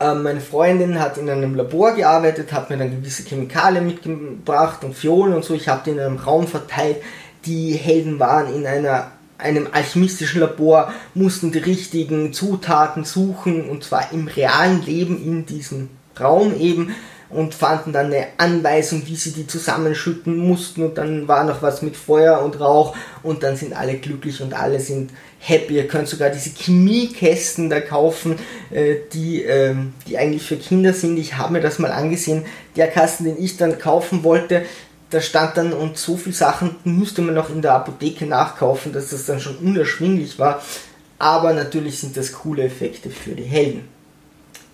Ähm, 0.00 0.22
meine 0.24 0.40
Freundin 0.40 0.98
hat 0.98 1.18
in 1.18 1.30
einem 1.30 1.54
Labor 1.54 1.92
gearbeitet, 1.92 2.52
hat 2.52 2.68
mir 2.68 2.78
dann 2.78 2.90
gewisse 2.90 3.22
Chemikalien 3.22 3.86
mitgebracht 3.86 4.82
und 4.82 4.94
Fiolen 4.96 5.34
und 5.34 5.44
so, 5.44 5.54
ich 5.54 5.68
habe 5.68 5.82
die 5.84 5.90
in 5.90 6.00
einem 6.00 6.16
Raum 6.16 6.48
verteilt. 6.48 6.96
Die 7.44 7.74
Helden 7.74 8.18
waren 8.18 8.52
in 8.52 8.66
einer 8.66 9.12
einem 9.38 9.68
alchemistischen 9.72 10.40
Labor, 10.40 10.92
mussten 11.14 11.52
die 11.52 11.58
richtigen 11.58 12.32
Zutaten 12.32 13.04
suchen 13.04 13.68
und 13.68 13.84
zwar 13.84 14.12
im 14.12 14.28
realen 14.28 14.82
Leben 14.82 15.22
in 15.22 15.46
diesem 15.46 15.90
Raum 16.18 16.58
eben 16.58 16.94
und 17.28 17.54
fanden 17.54 17.92
dann 17.92 18.06
eine 18.06 18.28
Anweisung, 18.38 19.02
wie 19.06 19.16
sie 19.16 19.32
die 19.32 19.46
zusammenschütten 19.46 20.36
mussten 20.36 20.82
und 20.84 20.96
dann 20.96 21.26
war 21.26 21.44
noch 21.44 21.60
was 21.60 21.82
mit 21.82 21.96
Feuer 21.96 22.40
und 22.42 22.60
Rauch 22.60 22.96
und 23.22 23.42
dann 23.42 23.56
sind 23.56 23.72
alle 23.72 23.94
glücklich 23.94 24.40
und 24.40 24.54
alle 24.54 24.78
sind 24.78 25.10
happy. 25.38 25.74
Ihr 25.74 25.88
könnt 25.88 26.08
sogar 26.08 26.30
diese 26.30 26.50
Chemiekästen 26.50 27.68
da 27.68 27.80
kaufen, 27.80 28.36
äh, 28.70 28.96
die, 29.12 29.42
äh, 29.42 29.74
die 30.06 30.18
eigentlich 30.18 30.44
für 30.44 30.56
Kinder 30.56 30.92
sind. 30.92 31.18
Ich 31.18 31.36
habe 31.36 31.54
mir 31.54 31.60
das 31.60 31.78
mal 31.78 31.92
angesehen. 31.92 32.44
Der 32.76 32.88
Kasten, 32.88 33.24
den 33.24 33.42
ich 33.42 33.56
dann 33.56 33.78
kaufen 33.78 34.22
wollte, 34.22 34.62
da 35.10 35.20
stand 35.20 35.56
dann 35.56 35.72
und 35.72 35.98
so 35.98 36.16
viele 36.16 36.34
Sachen 36.34 36.76
musste 36.84 37.22
man 37.22 37.34
noch 37.34 37.50
in 37.50 37.62
der 37.62 37.74
Apotheke 37.74 38.26
nachkaufen, 38.26 38.92
dass 38.92 39.10
das 39.10 39.26
dann 39.26 39.40
schon 39.40 39.56
unerschwinglich 39.56 40.38
war. 40.38 40.62
Aber 41.18 41.52
natürlich 41.52 42.00
sind 42.00 42.16
das 42.16 42.32
coole 42.32 42.64
Effekte 42.64 43.10
für 43.10 43.32
die 43.32 43.44
Helden. 43.44 43.88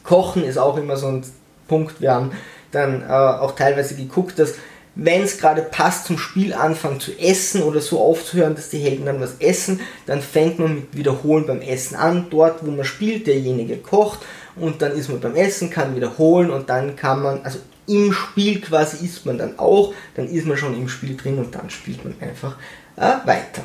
Kochen 0.02 0.44
ist 0.44 0.58
auch 0.58 0.76
immer 0.76 0.96
so 0.96 1.08
ein 1.08 1.24
Punkt. 1.68 2.00
Wir 2.00 2.12
haben 2.12 2.32
dann 2.72 3.02
äh, 3.02 3.12
auch 3.12 3.54
teilweise 3.54 3.94
geguckt, 3.94 4.38
dass 4.38 4.54
wenn 4.94 5.22
es 5.22 5.38
gerade 5.38 5.62
passt 5.62 6.06
zum 6.06 6.18
Spielanfang 6.18 7.00
zu 7.00 7.12
essen 7.18 7.62
oder 7.62 7.80
so 7.80 7.98
aufzuhören, 8.00 8.54
dass 8.54 8.68
die 8.68 8.78
Helden 8.78 9.06
dann 9.06 9.20
was 9.20 9.36
essen, 9.38 9.80
dann 10.06 10.20
fängt 10.20 10.58
man 10.58 10.74
mit 10.74 10.96
Wiederholen 10.96 11.46
beim 11.46 11.62
Essen 11.62 11.94
an. 11.94 12.26
Dort, 12.30 12.66
wo 12.66 12.70
man 12.70 12.84
spielt, 12.84 13.26
derjenige 13.26 13.78
kocht 13.78 14.20
und 14.54 14.82
dann 14.82 14.92
ist 14.92 15.08
man 15.08 15.20
beim 15.20 15.34
Essen, 15.34 15.70
kann 15.70 15.96
wiederholen 15.96 16.50
und 16.50 16.68
dann 16.68 16.96
kann 16.96 17.22
man, 17.22 17.40
also 17.42 17.58
im 17.86 18.12
Spiel 18.12 18.60
quasi 18.60 19.04
ist 19.04 19.26
man 19.26 19.38
dann 19.38 19.58
auch, 19.58 19.94
dann 20.14 20.28
ist 20.28 20.46
man 20.46 20.56
schon 20.56 20.74
im 20.74 20.88
Spiel 20.88 21.16
drin 21.16 21.38
und 21.38 21.54
dann 21.54 21.70
spielt 21.70 22.04
man 22.04 22.14
einfach 22.20 22.56
äh, 22.96 23.26
weiter. 23.26 23.64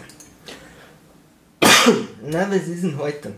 Na, 2.25 2.49
was 2.49 2.67
ist 2.67 2.83
denn 2.83 2.97
heute? 2.97 3.33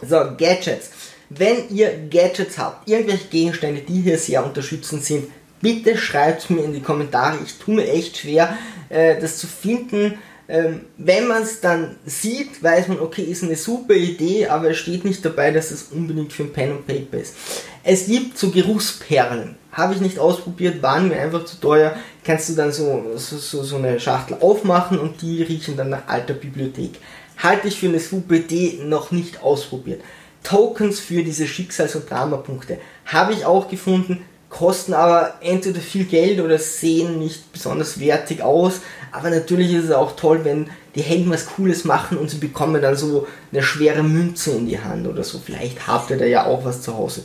So, 0.00 0.16
Gadgets. 0.36 0.90
Wenn 1.28 1.68
ihr 1.70 2.08
Gadgets 2.10 2.58
habt, 2.58 2.88
irgendwelche 2.88 3.28
Gegenstände, 3.28 3.80
die 3.80 4.02
hier 4.02 4.18
sehr 4.18 4.44
unterstützend 4.44 5.04
sind, 5.04 5.28
bitte 5.60 5.96
schreibt 5.96 6.50
mir 6.50 6.64
in 6.64 6.74
die 6.74 6.82
Kommentare. 6.82 7.38
Ich 7.44 7.58
tue 7.58 7.76
mir 7.76 7.88
echt 7.90 8.18
schwer, 8.18 8.56
äh, 8.88 9.18
das 9.18 9.38
zu 9.38 9.46
finden. 9.46 10.18
Ähm, 10.52 10.82
wenn 10.98 11.28
man 11.28 11.44
es 11.44 11.62
dann 11.62 11.96
sieht, 12.04 12.62
weiß 12.62 12.88
man, 12.88 13.00
okay, 13.00 13.22
ist 13.22 13.42
eine 13.42 13.56
super 13.56 13.94
Idee, 13.94 14.48
aber 14.48 14.68
es 14.68 14.76
steht 14.76 15.02
nicht 15.02 15.24
dabei, 15.24 15.50
dass 15.50 15.70
es 15.70 15.84
unbedingt 15.84 16.30
für 16.30 16.42
ein 16.42 16.52
Pen 16.52 16.72
und 16.72 16.86
Paper 16.86 17.16
ist. 17.16 17.36
Es 17.82 18.04
gibt 18.04 18.36
so 18.36 18.50
Geruchsperlen. 18.50 19.56
Habe 19.72 19.94
ich 19.94 20.02
nicht 20.02 20.18
ausprobiert, 20.18 20.82
waren 20.82 21.08
mir 21.08 21.18
einfach 21.18 21.46
zu 21.46 21.58
teuer. 21.58 21.96
Kannst 22.22 22.50
du 22.50 22.54
dann 22.54 22.70
so, 22.70 23.02
so, 23.16 23.38
so, 23.38 23.62
so 23.62 23.76
eine 23.76 23.98
Schachtel 23.98 24.36
aufmachen 24.42 24.98
und 24.98 25.22
die 25.22 25.42
riechen 25.42 25.78
dann 25.78 25.88
nach 25.88 26.06
alter 26.06 26.34
Bibliothek. 26.34 26.98
Halte 27.38 27.68
ich 27.68 27.78
für 27.80 27.88
eine 27.88 27.98
super 27.98 28.34
Idee, 28.34 28.80
noch 28.84 29.10
nicht 29.10 29.42
ausprobiert. 29.42 30.02
Tokens 30.42 31.00
für 31.00 31.22
diese 31.22 31.46
Schicksals- 31.46 31.96
und 31.96 32.10
Dramapunkte 32.10 32.76
habe 33.06 33.32
ich 33.32 33.46
auch 33.46 33.68
gefunden, 33.68 34.22
kosten 34.52 34.92
aber 34.92 35.34
entweder 35.40 35.80
viel 35.80 36.04
Geld 36.04 36.38
oder 36.38 36.58
sehen 36.58 37.18
nicht 37.18 37.52
besonders 37.52 37.98
wertig 37.98 38.42
aus. 38.42 38.82
Aber 39.10 39.30
natürlich 39.30 39.72
ist 39.72 39.84
es 39.84 39.92
auch 39.92 40.14
toll, 40.14 40.44
wenn 40.44 40.68
die 40.94 41.00
Helden 41.00 41.30
was 41.30 41.46
Cooles 41.46 41.84
machen 41.84 42.18
und 42.18 42.30
sie 42.30 42.36
bekommen 42.36 42.80
dann 42.80 42.94
so 42.94 43.26
eine 43.50 43.62
schwere 43.62 44.02
Münze 44.02 44.52
in 44.52 44.66
die 44.66 44.78
Hand 44.78 45.06
oder 45.06 45.24
so. 45.24 45.40
Vielleicht 45.42 45.86
habt 45.86 46.10
ihr 46.10 46.18
da 46.18 46.26
ja 46.26 46.44
auch 46.44 46.64
was 46.66 46.82
zu 46.82 46.94
Hause. 46.94 47.24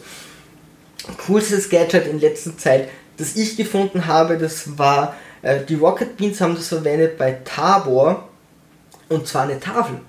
Coolstes 1.26 1.70
Gadget 1.70 2.08
in 2.08 2.22
letzter 2.22 2.58
Zeit, 2.58 2.88
das 3.18 3.36
ich 3.36 3.58
gefunden 3.58 4.08
habe, 4.08 4.38
das 4.38 4.78
war, 4.78 5.16
äh, 5.42 5.60
die 5.66 5.76
Rocket 5.76 6.16
Beans 6.16 6.40
haben 6.40 6.56
das 6.56 6.70
verwendet 6.70 7.18
bei 7.18 7.40
Tabor 7.44 8.30
und 9.10 9.28
zwar 9.28 9.44
eine 9.44 9.60
Tafel 9.60 10.00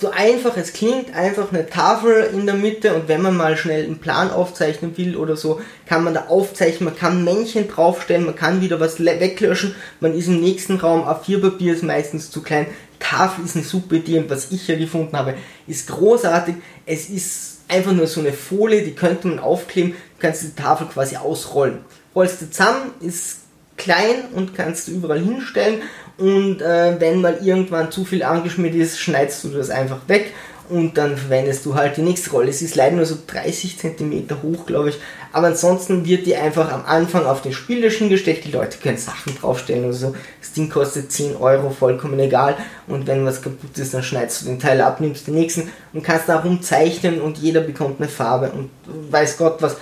so 0.00 0.10
einfach 0.10 0.56
es 0.56 0.72
klingt, 0.72 1.14
einfach 1.14 1.52
eine 1.52 1.66
Tafel 1.66 2.30
in 2.32 2.46
der 2.46 2.54
Mitte 2.54 2.94
und 2.94 3.08
wenn 3.08 3.20
man 3.20 3.36
mal 3.36 3.56
schnell 3.56 3.84
einen 3.84 3.98
Plan 3.98 4.30
aufzeichnen 4.30 4.96
will 4.96 5.16
oder 5.16 5.36
so, 5.36 5.60
kann 5.86 6.04
man 6.04 6.14
da 6.14 6.26
aufzeichnen, 6.26 6.90
man 6.90 6.96
kann 6.96 7.24
Männchen 7.24 7.66
draufstellen, 7.68 8.24
man 8.24 8.36
kann 8.36 8.60
wieder 8.60 8.78
was 8.78 9.04
weglöschen, 9.04 9.74
man 10.00 10.14
ist 10.14 10.28
im 10.28 10.40
nächsten 10.40 10.76
Raum, 10.76 11.02
A4-Papier 11.02 11.74
ist 11.74 11.82
meistens 11.82 12.30
zu 12.30 12.42
klein, 12.42 12.66
Tafel 13.00 13.44
ist 13.44 13.56
eine 13.56 13.64
super 13.64 13.96
Idee 13.96 14.18
und 14.18 14.30
was 14.30 14.52
ich 14.52 14.62
hier 14.62 14.76
gefunden 14.76 15.16
habe, 15.16 15.34
ist 15.66 15.88
großartig, 15.88 16.56
es 16.86 17.08
ist 17.08 17.60
einfach 17.66 17.92
nur 17.92 18.06
so 18.06 18.20
eine 18.20 18.32
Folie, 18.32 18.82
die 18.82 18.94
könnte 18.94 19.26
man 19.28 19.40
aufkleben, 19.40 19.92
du 19.92 20.20
kannst 20.20 20.42
die 20.42 20.54
Tafel 20.54 20.86
quasi 20.86 21.16
ausrollen. 21.16 21.80
Rollst 22.14 22.40
du 22.42 22.50
zusammen, 22.50 22.92
ist 23.00 23.38
klein 23.76 24.24
und 24.34 24.54
kannst 24.54 24.88
du 24.88 24.92
überall 24.92 25.20
hinstellen 25.20 25.82
und 26.18 26.60
äh, 26.60 27.00
wenn 27.00 27.20
mal 27.20 27.38
irgendwann 27.42 27.90
zu 27.90 28.04
viel 28.04 28.22
angeschmiert 28.22 28.74
ist, 28.74 28.98
schneidest 28.98 29.44
du 29.44 29.48
das 29.48 29.70
einfach 29.70 30.00
weg 30.08 30.32
und 30.68 30.98
dann 30.98 31.16
verwendest 31.16 31.64
du 31.64 31.74
halt 31.74 31.96
die 31.96 32.02
nächste 32.02 32.30
Rolle. 32.30 32.50
Es 32.50 32.60
ist 32.60 32.74
leider 32.74 32.96
nur 32.96 33.06
so 33.06 33.16
30 33.26 33.78
cm 33.78 34.26
hoch, 34.42 34.66
glaube 34.66 34.90
ich, 34.90 34.98
aber 35.32 35.48
ansonsten 35.48 36.04
wird 36.04 36.26
die 36.26 36.36
einfach 36.36 36.72
am 36.72 36.84
Anfang 36.84 37.24
auf 37.26 37.42
den 37.42 37.52
Spieltisch 37.52 37.98
hingestellt. 37.98 38.44
Die 38.44 38.50
Leute 38.50 38.78
können 38.78 38.98
Sachen 38.98 39.36
draufstellen 39.36 39.84
oder 39.84 39.94
so. 39.94 40.14
Das 40.40 40.52
Ding 40.52 40.68
kostet 40.68 41.12
10 41.12 41.36
Euro, 41.36 41.70
vollkommen 41.70 42.18
egal. 42.18 42.56
Und 42.86 43.06
wenn 43.06 43.24
was 43.24 43.42
kaputt 43.42 43.78
ist, 43.78 43.94
dann 43.94 44.02
schneidest 44.02 44.42
du 44.42 44.46
den 44.46 44.58
Teil 44.58 44.80
ab, 44.80 45.00
nimmst 45.00 45.26
den 45.26 45.34
nächsten 45.34 45.70
und 45.92 46.02
kannst 46.02 46.28
da 46.28 46.40
rumzeichnen 46.40 47.20
und 47.20 47.38
jeder 47.38 47.60
bekommt 47.60 48.00
eine 48.00 48.08
Farbe 48.08 48.50
und 48.50 48.70
weiß 49.10 49.36
Gott 49.38 49.60
was. 49.60 49.76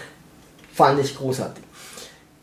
Fand 0.74 1.00
ich 1.00 1.16
großartig. 1.16 1.65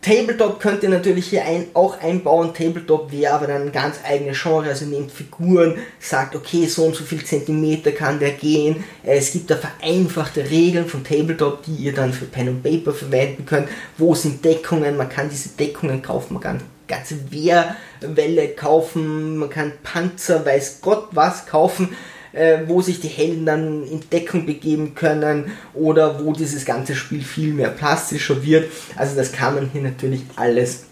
Tabletop 0.04 0.60
könnt 0.60 0.84
ihr 0.84 0.89
natürlich 0.89 1.28
hier 1.28 1.46
ein, 1.46 1.68
auch 1.74 2.00
einbauen. 2.02 2.54
Tabletop 2.54 3.12
wäre 3.12 3.34
aber 3.34 3.48
dann 3.48 3.63
ein 3.63 3.72
ganz 3.72 3.96
eigenes 4.04 4.42
Genre. 4.42 4.68
Also 4.68 4.86
nehmt 4.86 5.12
Figuren, 5.12 5.78
sagt, 6.00 6.36
okay, 6.36 6.66
so 6.66 6.84
und 6.84 6.96
so 6.96 7.06
viel 7.06 7.24
Zentimeter 7.24 7.94
kann 7.94 8.20
der 8.20 8.32
gehen. 8.32 8.84
Es 9.04 9.32
gibt 9.32 9.50
da 9.50 9.56
vereinfachte 9.56 10.50
Regeln 10.50 10.88
von 10.88 11.06
Tabletop, 11.06 11.63
die 11.63 11.76
ihr 11.76 11.94
dann 11.94 12.12
für 12.12 12.26
Pen 12.26 12.50
und 12.50 12.63
Paper 12.63 12.94
verwenden 12.94 13.46
könnt. 13.46 13.70
Wo 13.98 14.13
sind 14.13 14.44
Deckungen? 14.44 14.98
Man 14.98 15.08
kann 15.08 15.30
diese 15.30 15.50
Deckungen 15.50 16.02
kaufen, 16.02 16.34
man 16.34 16.44
kann 16.44 16.62
ganze 16.86 17.32
Wehrwelle 17.32 18.50
kaufen, 18.50 19.38
man 19.38 19.50
kann 19.50 19.72
Panzer, 19.84 20.46
weiß 20.46 20.80
Gott 20.82 21.08
was 21.12 21.46
kaufen 21.46 21.96
äh, 22.34 22.60
wo 22.67 22.82
sich 22.82 23.00
die 23.00 23.08
Helden 23.08 23.46
dann 23.46 23.88
in 23.88 24.02
Deckung 24.10 24.46
begeben 24.46 24.96
können 24.96 25.52
oder 25.74 26.24
wo 26.24 26.34
dieses 26.34 26.65
ganze 26.65 26.96
Spiel 26.96 27.22
viel 27.22 27.54
mehr 27.54 27.69
plastischer 27.69 28.43
wird. 28.43 28.72
Also 28.96 29.15
das 29.15 29.32
kann 29.32 29.56
man 29.56 29.69
hier 29.72 29.82
natürlich 29.82 30.22
alles 30.36 30.84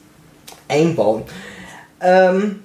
einbauen. 0.67 1.23
Ähm, 1.99 2.59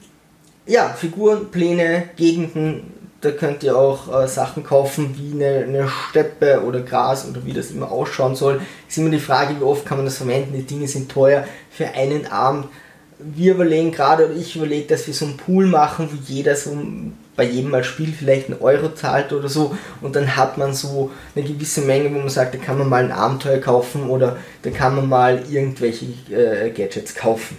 ja, 0.67 0.89
Figuren, 0.89 1.51
Pläne, 1.51 2.11
Gegenden, 2.17 2.93
da 3.21 3.31
könnt 3.31 3.63
ihr 3.63 3.77
auch 3.77 4.23
äh, 4.23 4.29
Sachen 4.29 4.63
kaufen 4.63 5.17
wie 5.17 5.43
eine, 5.43 5.65
eine, 5.65 5.89
Steppe 6.11 6.63
oder 6.63 6.81
Gras 6.81 7.27
oder 7.29 7.45
wie 7.45 7.53
das 7.53 7.71
immer 7.71 7.91
ausschauen 7.91 8.37
soll. 8.37 8.61
Ist 8.89 8.99
immer 8.99 9.11
die 9.11 9.19
Frage, 9.19 9.59
wie 9.59 9.65
oft 9.65 9.87
kann 9.87 9.99
man 9.99 10.05
das 10.07 10.19
verwenden. 10.19 10.55
Die 10.55 10.63
Dinge 10.63 10.87
sind 10.87 11.11
teuer 11.11 11.45
für 11.71 11.89
einen 11.89 12.27
Abend. 12.27 12.67
Wir 13.19 13.55
überlegen 13.55 13.93
gerade, 13.93 14.27
oder 14.27 14.37
ich 14.37 14.57
überlege, 14.57 14.87
dass 14.87 15.07
wir 15.07 15.15
so 15.15 15.25
einen 15.25 15.39
Pool 15.39 15.67
machen, 15.67 16.09
wo 16.13 16.33
jeder 16.33 16.55
so 16.55 16.77
bei 17.37 17.45
jedem 17.45 17.71
Mal 17.71 17.85
Spiel 17.85 18.13
vielleicht 18.13 18.49
einen 18.49 18.61
Euro 18.61 18.95
zahlt 18.95 19.33
oder 19.33 19.49
so 19.49 19.77
und 20.01 20.17
dann 20.17 20.37
hat 20.37 20.59
man 20.59 20.75
so 20.75 21.11
eine 21.35 21.45
gewisse 21.45 21.83
Menge, 21.83 22.13
wo 22.15 22.19
man 22.19 22.29
sagt, 22.29 22.55
da 22.55 22.59
kann 22.59 22.79
man 22.79 22.89
mal 22.89 23.05
ein 23.05 23.13
Abenteuer 23.13 23.59
kaufen 23.59 24.09
oder 24.09 24.39
da 24.63 24.71
kann 24.71 24.97
man 24.97 25.09
mal 25.09 25.43
irgendwelche 25.51 26.07
äh, 26.31 26.71
Gadgets 26.71 27.15
kaufen. 27.15 27.59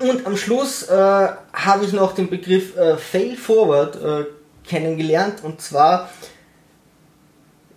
Und 0.00 0.26
am 0.26 0.36
Schluss 0.36 0.84
äh, 0.84 0.94
habe 0.94 1.84
ich 1.84 1.92
noch 1.92 2.14
den 2.14 2.30
Begriff 2.30 2.76
äh, 2.76 2.96
Fail 2.96 3.36
Forward 3.36 3.96
äh, 3.96 4.24
kennengelernt 4.66 5.42
und 5.42 5.60
zwar 5.60 6.10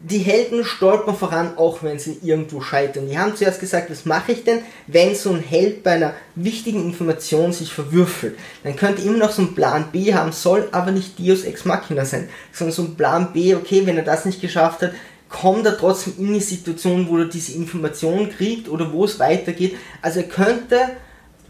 die 0.04 0.20
Helden 0.20 0.64
stolpern 0.64 1.16
voran, 1.16 1.58
auch 1.58 1.84
wenn 1.84 2.00
sie 2.00 2.18
irgendwo 2.24 2.62
scheitern. 2.62 3.08
Die 3.08 3.18
haben 3.18 3.36
zuerst 3.36 3.60
gesagt, 3.60 3.92
was 3.92 4.06
mache 4.06 4.32
ich 4.32 4.44
denn, 4.44 4.60
wenn 4.88 5.14
so 5.14 5.32
ein 5.32 5.42
Held 5.42 5.84
bei 5.84 5.92
einer 5.92 6.14
wichtigen 6.36 6.84
Information 6.84 7.54
sich 7.54 7.72
verwürfelt? 7.72 8.38
Dann 8.64 8.76
könnte 8.76 9.04
immer 9.04 9.18
noch 9.18 9.32
so 9.32 9.44
ein 9.44 9.54
Plan 9.54 9.86
B 9.92 10.14
haben, 10.14 10.32
soll 10.32 10.70
aber 10.72 10.92
nicht 10.92 11.20
Deus 11.20 11.44
Ex 11.44 11.66
Machina 11.66 12.06
sein, 12.06 12.30
sondern 12.52 12.76
so 12.76 12.82
ein 12.84 12.96
Plan 12.96 13.32
B, 13.32 13.54
okay, 13.54 13.86
wenn 13.86 13.98
er 13.98 14.04
das 14.04 14.26
nicht 14.26 14.42
geschafft 14.42 14.82
hat, 14.82 14.94
kommt 15.30 15.66
er 15.66 15.78
trotzdem 15.78 16.14
in 16.18 16.34
die 16.34 16.40
Situation, 16.40 17.08
wo 17.08 17.20
er 17.20 17.26
diese 17.26 17.54
Information 17.54 18.30
kriegt 18.30 18.70
oder 18.70 18.92
wo 18.92 19.06
es 19.06 19.20
weitergeht. 19.20 19.76
Also 20.02 20.22
er 20.22 20.28
könnte 20.28 20.78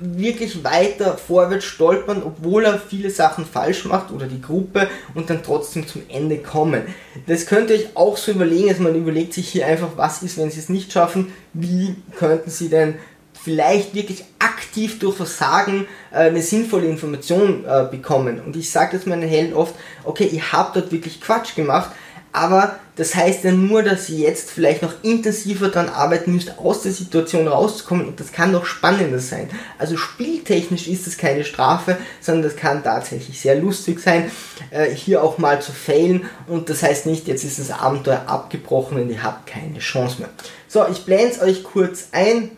wirklich 0.02 0.64
weiter 0.64 1.18
vorwärts 1.18 1.66
stolpern, 1.66 2.24
obwohl 2.26 2.66
er 2.66 2.80
viele 2.80 3.10
Sachen 3.10 3.46
falsch 3.46 3.86
macht 3.86 4.12
oder 4.12 4.26
die 4.26 4.42
Gruppe 4.42 4.90
und 5.14 5.30
dann 5.30 5.44
trotzdem 5.44 5.88
zum 5.88 6.02
Ende 6.10 6.40
kommen. 6.40 6.84
Das 7.28 7.46
könnt 7.46 7.70
ihr 7.70 7.78
euch 7.78 7.90
auch 7.96 8.18
so 8.18 8.32
überlegen, 8.32 8.70
also 8.70 8.84
man 8.84 8.96
überlegt 8.96 9.34
sich 9.34 9.48
hier 9.50 9.68
einfach, 9.68 9.90
was 9.96 10.24
ist, 10.24 10.38
wenn 10.38 10.50
sie 10.50 10.60
es 10.60 10.70
nicht 10.70 10.92
schaffen, 10.92 11.32
wie 11.54 11.96
könnten 12.18 12.50
sie 12.50 12.70
denn 12.70 12.96
vielleicht 13.44 13.96
wirklich 13.96 14.24
aktiv 14.40 15.00
durch 15.00 15.16
Versagen 15.16 15.88
äh, 16.12 16.18
eine 16.18 16.42
sinnvolle 16.42 16.88
Information 16.88 17.66
äh, 17.66 17.88
bekommen. 17.90 18.40
Und 18.40 18.56
ich 18.56 18.70
sage 18.70 18.98
das 18.98 19.06
meinen 19.06 19.28
Helden 19.28 19.54
oft, 19.54 19.76
okay, 20.04 20.28
ihr 20.32 20.52
habt 20.52 20.76
dort 20.76 20.92
wirklich 20.92 21.22
Quatsch 21.22 21.56
gemacht, 21.56 21.92
Aber 22.34 22.80
das 22.96 23.16
heißt 23.16 23.44
ja 23.44 23.52
nur, 23.52 23.84
dass 23.84 24.10
ihr 24.10 24.20
jetzt 24.20 24.52
vielleicht 24.52 24.82
noch 24.82 24.94
intensiver 25.04 25.70
daran 25.70 25.90
arbeiten 25.90 26.34
müsst, 26.34 26.58
aus 26.58 26.84
der 26.84 26.92
Situation 26.92 27.48
rauszukommen 27.48 28.06
und 28.06 28.20
das 28.20 28.32
kann 28.32 28.52
noch 28.52 28.66
spannender 28.66 29.20
sein. 29.20 29.50
Also 29.78 29.98
spieltechnisch 29.98 30.88
ist 30.88 31.08
es 31.08 31.18
keine 31.18 31.44
Strafe, 31.44 31.98
sondern 32.22 32.44
das 32.44 32.56
kann 32.56 32.84
tatsächlich 32.84 33.42
sehr 33.42 33.56
lustig 33.56 34.00
sein, 34.00 34.32
äh, 34.70 34.90
hier 34.92 35.24
auch 35.24 35.38
mal 35.40 35.62
zu 35.62 35.72
failen 35.72 36.26
und 36.48 36.70
das 36.70 36.84
heißt 36.84 37.06
nicht, 37.06 37.28
jetzt 37.28 37.44
ist 37.44 37.60
das 37.60 37.72
Abenteuer 37.72 38.24
abgebrochen 38.28 39.02
und 39.02 39.10
ihr 39.10 39.24
habt 39.24 39.48
keine 39.48 39.80
Chance 39.80 40.20
mehr. 40.20 40.30
So, 40.68 40.86
ich 40.90 41.04
blende 41.06 41.34
es 41.34 41.42
euch 41.42 41.64
kurz 41.64 42.10
ein. 42.12 42.52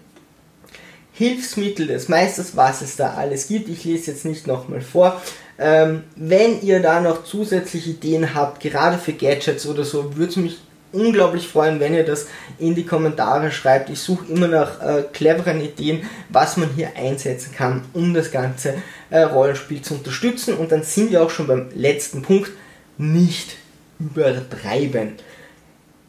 Hilfsmittel 1.15 1.85
des 1.85 2.09
Meisters, 2.09 2.55
was 2.55 2.81
es 2.81 2.95
da 2.95 3.13
alles 3.13 3.47
gibt. 3.47 3.69
Ich 3.69 3.83
lese 3.85 4.11
jetzt 4.11 4.25
nicht 4.25 4.47
nochmal 4.47 4.81
vor. 4.81 5.21
Ähm, 5.59 6.03
wenn 6.15 6.61
ihr 6.61 6.81
da 6.81 6.99
noch 6.99 7.23
zusätzliche 7.23 7.91
Ideen 7.91 8.33
habt, 8.33 8.59
gerade 8.61 8.97
für 8.97 9.13
Gadgets 9.13 9.67
oder 9.67 9.83
so, 9.83 10.15
würde 10.15 10.31
es 10.31 10.35
mich 10.37 10.57
unglaublich 10.93 11.47
freuen, 11.47 11.79
wenn 11.79 11.93
ihr 11.93 12.05
das 12.05 12.27
in 12.59 12.75
die 12.75 12.85
Kommentare 12.85 13.51
schreibt. 13.51 13.89
Ich 13.89 13.99
suche 13.99 14.25
immer 14.31 14.47
nach 14.47 14.81
äh, 14.81 15.03
cleveren 15.11 15.59
Ideen, 15.61 16.03
was 16.29 16.57
man 16.57 16.69
hier 16.69 16.95
einsetzen 16.95 17.53
kann, 17.53 17.83
um 17.93 18.13
das 18.13 18.31
ganze 18.31 18.75
äh, 19.09 19.21
Rollenspiel 19.21 19.81
zu 19.81 19.95
unterstützen. 19.95 20.55
Und 20.55 20.71
dann 20.71 20.83
sind 20.83 21.11
wir 21.11 21.23
auch 21.23 21.29
schon 21.29 21.47
beim 21.47 21.69
letzten 21.75 22.21
Punkt, 22.21 22.51
nicht 22.97 23.57
übertreiben. 23.99 25.13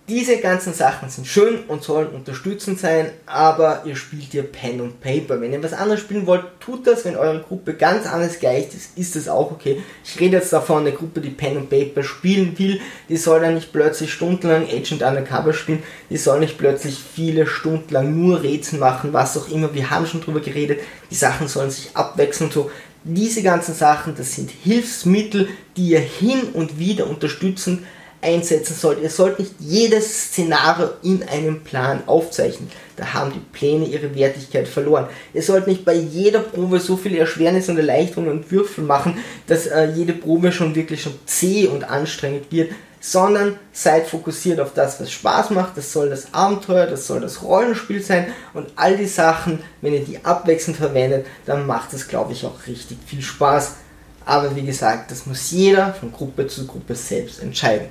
Diese 0.07 0.37
ganzen 0.37 0.75
Sachen 0.75 1.09
sind 1.09 1.27
schön 1.27 1.61
und 1.67 1.83
sollen 1.83 2.09
unterstützend 2.09 2.79
sein, 2.79 3.09
aber 3.25 3.85
ihr 3.87 3.97
spielt 3.97 4.33
hier 4.33 4.43
Pen 4.43 4.83
und 4.83 5.01
Paper. 5.01 5.41
Wenn 5.41 5.55
ihr 5.55 5.63
was 5.63 5.73
anderes 5.73 6.01
spielen 6.01 6.27
wollt, 6.27 6.45
tut 6.61 6.87
das. 6.87 7.07
Wenn 7.07 7.17
eure 7.17 7.41
Gruppe 7.41 7.73
ganz 7.73 8.07
anders 8.07 8.39
gleicht 8.39 8.75
ist, 8.75 8.99
ist 8.99 9.17
das 9.17 9.29
auch 9.29 9.51
okay. 9.51 9.81
Ich 10.05 10.21
rede 10.21 10.37
jetzt 10.37 10.53
davon, 10.53 10.81
eine 10.81 10.93
Gruppe, 10.93 11.23
die 11.23 11.31
Pen 11.31 11.57
und 11.57 11.71
Paper 11.71 12.03
spielen 12.03 12.59
will, 12.59 12.83
die 13.09 13.17
soll 13.17 13.41
dann 13.41 13.55
nicht 13.55 13.73
plötzlich 13.73 14.13
stundenlang 14.13 14.69
Agent 14.69 15.01
Undercover 15.01 15.55
spielen, 15.55 15.83
die 16.11 16.19
soll 16.19 16.41
nicht 16.41 16.59
plötzlich 16.59 16.99
viele 16.99 17.47
Stunden 17.47 17.95
lang 17.95 18.15
nur 18.15 18.43
Rätsel 18.43 18.79
machen, 18.79 19.15
was 19.15 19.39
auch 19.39 19.49
immer. 19.49 19.73
Wir 19.73 19.89
haben 19.89 20.07
schon 20.07 20.21
drüber 20.21 20.41
geredet, 20.41 20.81
die 21.11 21.15
Sachen 21.15 21.49
sollen 21.49 21.71
sich 21.71 21.97
abwechseln 21.97 22.51
so. 22.51 22.71
Diese 23.05 23.43
ganzen 23.43 23.75
Sachen, 23.75 24.15
das 24.15 24.35
sind 24.35 24.51
Hilfsmittel, 24.51 25.49
die 25.79 25.89
ihr 25.89 26.01
hin 26.01 26.43
und 26.53 26.79
wieder 26.79 27.07
unterstützen 27.07 27.87
einsetzen 28.25 28.75
sollt. 28.75 29.01
Ihr 29.01 29.11
sollt 29.11 29.39
nicht 29.39 29.53
jedes 29.61 30.29
Szenario 30.29 30.91
in 31.03 31.23
einem 31.23 31.63
Plan 31.63 32.03
aufzeichnen. 32.07 32.71
Da 32.97 33.13
haben 33.13 33.33
die 33.33 33.57
Pläne 33.57 33.85
ihre 33.87 34.15
Wertigkeit 34.15 34.67
verloren. 34.67 35.07
Ihr 35.33 35.43
sollt 35.43 35.67
nicht 35.67 35.85
bei 35.85 35.95
jeder 35.95 36.41
Probe 36.41 36.81
so 36.81 36.97
viele 36.97 37.19
Erschwernisse 37.19 37.73
und 37.73 37.79
Erleichterungen 37.79 38.31
und 38.31 38.51
Würfel 38.51 38.85
machen, 38.85 39.19
dass 39.47 39.67
äh, 39.67 39.91
jede 39.95 40.13
Probe 40.13 40.53
schon 40.53 40.75
wirklich 40.75 41.03
schon 41.03 41.15
zäh 41.27 41.67
und 41.67 41.85
anstrengend 41.85 42.51
wird, 42.51 42.71
sondern 43.01 43.59
seid 43.73 44.07
fokussiert 44.07 44.61
auf 44.61 44.73
das, 44.73 44.99
was 44.99 45.11
Spaß 45.11 45.51
macht. 45.51 45.77
Das 45.77 45.93
soll 45.93 46.09
das 46.09 46.33
Abenteuer, 46.33 46.87
das 46.87 47.07
soll 47.07 47.21
das 47.21 47.43
Rollenspiel 47.43 48.03
sein 48.03 48.33
und 48.55 48.69
all 48.77 48.97
die 48.97 49.07
Sachen, 49.07 49.59
wenn 49.83 49.93
ihr 49.93 50.05
die 50.05 50.25
abwechselnd 50.25 50.79
verwendet, 50.79 51.27
dann 51.45 51.67
macht 51.67 51.93
es, 51.93 52.09
glaube 52.09 52.33
ich, 52.33 52.47
auch 52.47 52.67
richtig 52.67 52.97
viel 53.05 53.21
Spaß. 53.21 53.75
Aber 54.25 54.57
wie 54.57 54.65
gesagt, 54.65 55.11
das 55.11 55.27
muss 55.27 55.51
jeder 55.51 55.93
von 55.93 56.13
Gruppe 56.13 56.47
zu 56.47 56.67
Gruppe 56.67 56.95
selbst 56.95 57.43
entscheiden. 57.43 57.89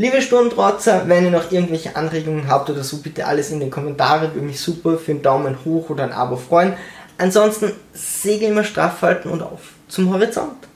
Liebe 0.00 0.22
Sturmtrotzer, 0.22 1.08
wenn 1.08 1.24
ihr 1.24 1.32
noch 1.32 1.50
irgendwelche 1.50 1.96
Anregungen 1.96 2.46
habt 2.46 2.70
oder 2.70 2.84
so, 2.84 2.98
bitte 2.98 3.26
alles 3.26 3.50
in 3.50 3.58
den 3.58 3.68
Kommentaren. 3.68 4.32
Würde 4.32 4.46
mich 4.46 4.60
super 4.60 4.96
für 4.96 5.10
einen 5.10 5.22
Daumen 5.22 5.56
hoch 5.64 5.90
oder 5.90 6.04
ein 6.04 6.12
Abo 6.12 6.36
freuen. 6.36 6.74
Ansonsten 7.18 7.72
Segel 7.94 8.50
immer 8.50 8.62
straff 8.62 9.02
halten 9.02 9.28
und 9.28 9.42
auf 9.42 9.72
zum 9.88 10.12
Horizont. 10.12 10.67